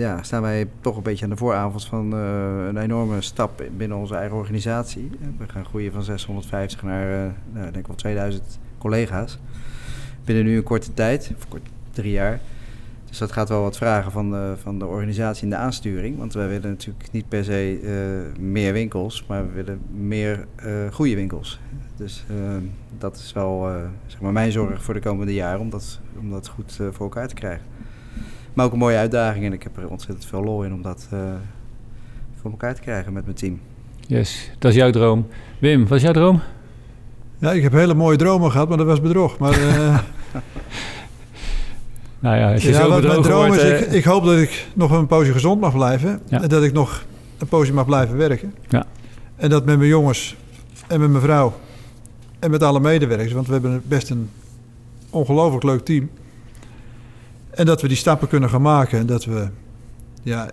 ja, 0.00 0.22
staan 0.22 0.42
wij 0.42 0.68
toch 0.80 0.96
een 0.96 1.02
beetje 1.02 1.24
aan 1.24 1.30
de 1.30 1.36
vooravond 1.36 1.84
van 1.84 2.12
eh, 2.12 2.66
een 2.68 2.76
enorme 2.76 3.20
stap 3.20 3.62
binnen 3.76 3.98
onze 3.98 4.14
eigen 4.14 4.36
organisatie. 4.36 5.10
We 5.38 5.48
gaan 5.48 5.64
groeien 5.64 5.92
van 5.92 6.02
650 6.02 6.82
naar, 6.82 7.12
eh, 7.12 7.32
nou, 7.52 7.66
ik 7.66 7.72
denk 7.72 7.86
wel 7.86 7.96
2000 7.96 8.58
collega's. 8.78 9.38
Binnen 10.24 10.44
nu 10.44 10.56
een 10.56 10.62
korte 10.62 10.94
tijd, 10.94 11.32
of 11.36 11.48
kort, 11.48 11.68
drie 11.90 12.12
jaar. 12.12 12.40
Dus 13.08 13.18
dat 13.18 13.32
gaat 13.32 13.48
wel 13.48 13.62
wat 13.62 13.76
vragen 13.76 14.12
van 14.12 14.30
de, 14.30 14.54
van 14.62 14.78
de 14.78 14.86
organisatie 14.86 15.42
en 15.42 15.50
de 15.50 15.56
aansturing. 15.56 16.18
Want 16.18 16.32
wij 16.32 16.48
willen 16.48 16.70
natuurlijk 16.70 17.12
niet 17.12 17.28
per 17.28 17.44
se 17.44 17.80
eh, 17.82 18.42
meer 18.42 18.72
winkels, 18.72 19.24
maar 19.26 19.46
we 19.46 19.52
willen 19.52 19.80
meer 19.90 20.46
goede 20.90 21.14
winkels. 21.14 21.60
Dus 21.96 22.24
dat 22.98 23.16
is 23.16 23.32
wel 23.32 23.68
zeg 24.06 24.20
maar 24.20 24.32
mijn 24.32 24.52
zorg 24.52 24.82
voor 24.82 24.94
de 24.94 25.00
komende 25.00 25.34
jaren 25.34 25.60
om 25.60 25.70
dat, 25.70 26.00
om 26.18 26.30
dat 26.30 26.48
goed 26.48 26.76
voor 26.90 27.06
elkaar 27.06 27.28
te 27.28 27.34
krijgen. 27.34 27.79
Maar 28.52 28.66
ook 28.66 28.72
een 28.72 28.78
mooie 28.78 28.96
uitdaging 28.96 29.44
en 29.44 29.52
ik 29.52 29.62
heb 29.62 29.76
er 29.76 29.88
ontzettend 29.88 30.26
veel 30.26 30.42
lol 30.42 30.64
in 30.64 30.72
om 30.72 30.82
dat 30.82 31.08
eh, 31.10 31.18
voor 32.40 32.50
elkaar 32.50 32.74
te 32.74 32.80
krijgen 32.80 33.12
met 33.12 33.24
mijn 33.24 33.36
team. 33.36 33.60
Yes, 34.06 34.50
dat 34.58 34.70
is 34.70 34.76
jouw 34.76 34.90
droom. 34.90 35.26
Wim, 35.58 35.86
wat 35.86 35.96
is 35.96 36.02
jouw 36.02 36.12
droom? 36.12 36.40
Ja, 37.38 37.52
ik 37.52 37.62
heb 37.62 37.72
hele 37.72 37.94
mooie 37.94 38.16
dromen 38.16 38.50
gehad, 38.50 38.68
maar 38.68 38.78
dat 38.78 38.86
was 38.86 39.00
bedrog. 39.00 39.38
Maar 39.38 39.52
eh, 39.52 39.98
Nou 42.20 42.36
ja, 42.36 42.52
als 42.52 42.62
je 42.62 42.70
ja, 42.70 42.80
zo 42.80 42.88
wat 42.88 43.02
mijn 43.02 43.22
droom 43.22 43.46
wordt... 43.46 43.62
is, 43.62 43.70
eh, 43.70 43.80
ik, 43.80 43.92
ik 43.92 44.04
hoop 44.04 44.24
dat 44.24 44.38
ik 44.38 44.66
nog 44.74 44.90
een 44.90 45.06
poosje 45.06 45.32
gezond 45.32 45.60
mag 45.60 45.72
blijven. 45.72 46.20
Ja. 46.28 46.42
En 46.42 46.48
dat 46.48 46.62
ik 46.62 46.72
nog 46.72 47.04
een 47.38 47.46
poosje 47.46 47.72
mag 47.72 47.86
blijven 47.86 48.16
werken. 48.16 48.54
Ja. 48.68 48.86
En 49.36 49.50
dat 49.50 49.64
met 49.64 49.76
mijn 49.76 49.88
jongens 49.88 50.36
en 50.86 51.00
met 51.00 51.10
mijn 51.10 51.22
vrouw 51.22 51.52
en 52.38 52.50
met 52.50 52.62
alle 52.62 52.80
medewerkers. 52.80 53.32
Want 53.32 53.46
we 53.46 53.52
hebben 53.52 53.82
best 53.86 54.10
een 54.10 54.30
ongelooflijk 55.10 55.64
leuk 55.64 55.84
team. 55.84 56.10
En 57.60 57.66
dat 57.66 57.82
we 57.82 57.88
die 57.88 57.96
stappen 57.96 58.28
kunnen 58.28 58.50
gaan 58.50 58.62
maken. 58.62 58.98
En 58.98 59.06
dat 59.06 59.24
we, 59.24 59.48
ja, 60.22 60.50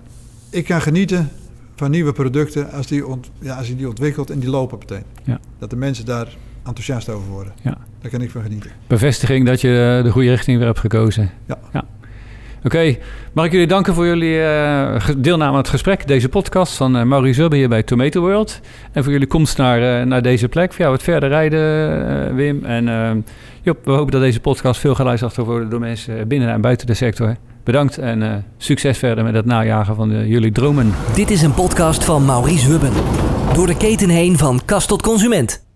ik 0.49 0.65
kan 0.65 0.81
genieten 0.81 1.29
van 1.75 1.91
nieuwe 1.91 2.11
producten 2.11 2.71
als 2.71 2.87
die, 2.87 3.07
ont, 3.07 3.29
ja, 3.39 3.57
als 3.57 3.67
je 3.67 3.75
die 3.75 3.87
ontwikkelt 3.87 4.29
en 4.29 4.39
die 4.39 4.49
lopen 4.49 4.77
meteen. 4.77 5.03
Ja. 5.23 5.39
Dat 5.59 5.69
de 5.69 5.75
mensen 5.75 6.05
daar 6.05 6.27
enthousiast 6.65 7.09
over 7.09 7.27
worden. 7.29 7.53
Ja. 7.61 7.77
Daar 8.01 8.11
kan 8.11 8.21
ik 8.21 8.31
van 8.31 8.41
genieten. 8.41 8.71
bevestiging 8.87 9.45
dat 9.45 9.61
je 9.61 10.01
de 10.03 10.11
goede 10.11 10.29
richting 10.29 10.57
weer 10.57 10.65
hebt 10.65 10.79
gekozen. 10.79 11.31
Ja. 11.45 11.85
Oké, 12.63 12.95
mag 13.33 13.45
ik 13.45 13.51
jullie 13.51 13.67
danken 13.67 13.93
voor 13.93 14.05
jullie 14.05 14.41
eh, 14.41 14.95
ge- 14.97 15.19
deelname 15.19 15.51
aan 15.51 15.57
het 15.57 15.69
gesprek. 15.69 16.07
Deze 16.07 16.29
podcast 16.29 16.73
van 16.77 16.97
uh, 16.97 17.03
Maurice 17.03 17.41
Zubbe 17.41 17.55
hier 17.55 17.69
bij 17.69 17.83
Tomato 17.83 18.21
World. 18.21 18.59
En 18.91 19.03
voor 19.03 19.11
jullie 19.11 19.27
komst 19.27 19.57
naar, 19.57 19.99
eh, 19.99 20.05
naar 20.05 20.21
deze 20.21 20.47
plek. 20.49 20.69
Voor 20.69 20.79
jou 20.79 20.91
wat 20.91 21.03
verder 21.03 21.29
rijden, 21.29 21.59
eh, 22.27 22.33
Wim. 22.35 22.65
En 22.65 22.87
eh, 22.89 23.11
Job, 23.61 23.77
we 23.85 23.91
hopen 23.91 24.11
dat 24.11 24.21
deze 24.21 24.39
podcast 24.39 24.79
veel 24.79 24.95
geluisterd 24.95 25.35
worden 25.35 25.69
door 25.69 25.79
mensen 25.79 26.27
binnen 26.27 26.49
en 26.49 26.61
buiten 26.61 26.87
de 26.87 26.93
sector. 26.93 27.35
Bedankt 27.63 27.97
en 27.97 28.23
eh, 28.23 28.29
succes 28.57 28.97
verder 28.97 29.23
met 29.23 29.33
het 29.33 29.45
najagen 29.45 29.95
van 29.95 30.27
jullie 30.27 30.51
dromen. 30.51 30.93
Dit 31.15 31.29
is 31.29 31.41
een 31.41 31.53
podcast 31.53 32.03
van 32.03 32.25
Maurice 32.25 32.67
Hubben. 32.67 32.91
Door 33.53 33.67
de 33.67 33.77
keten 33.77 34.09
heen 34.09 34.37
van 34.37 34.61
kast 34.65 34.87
tot 34.87 35.01
consument. 35.01 35.66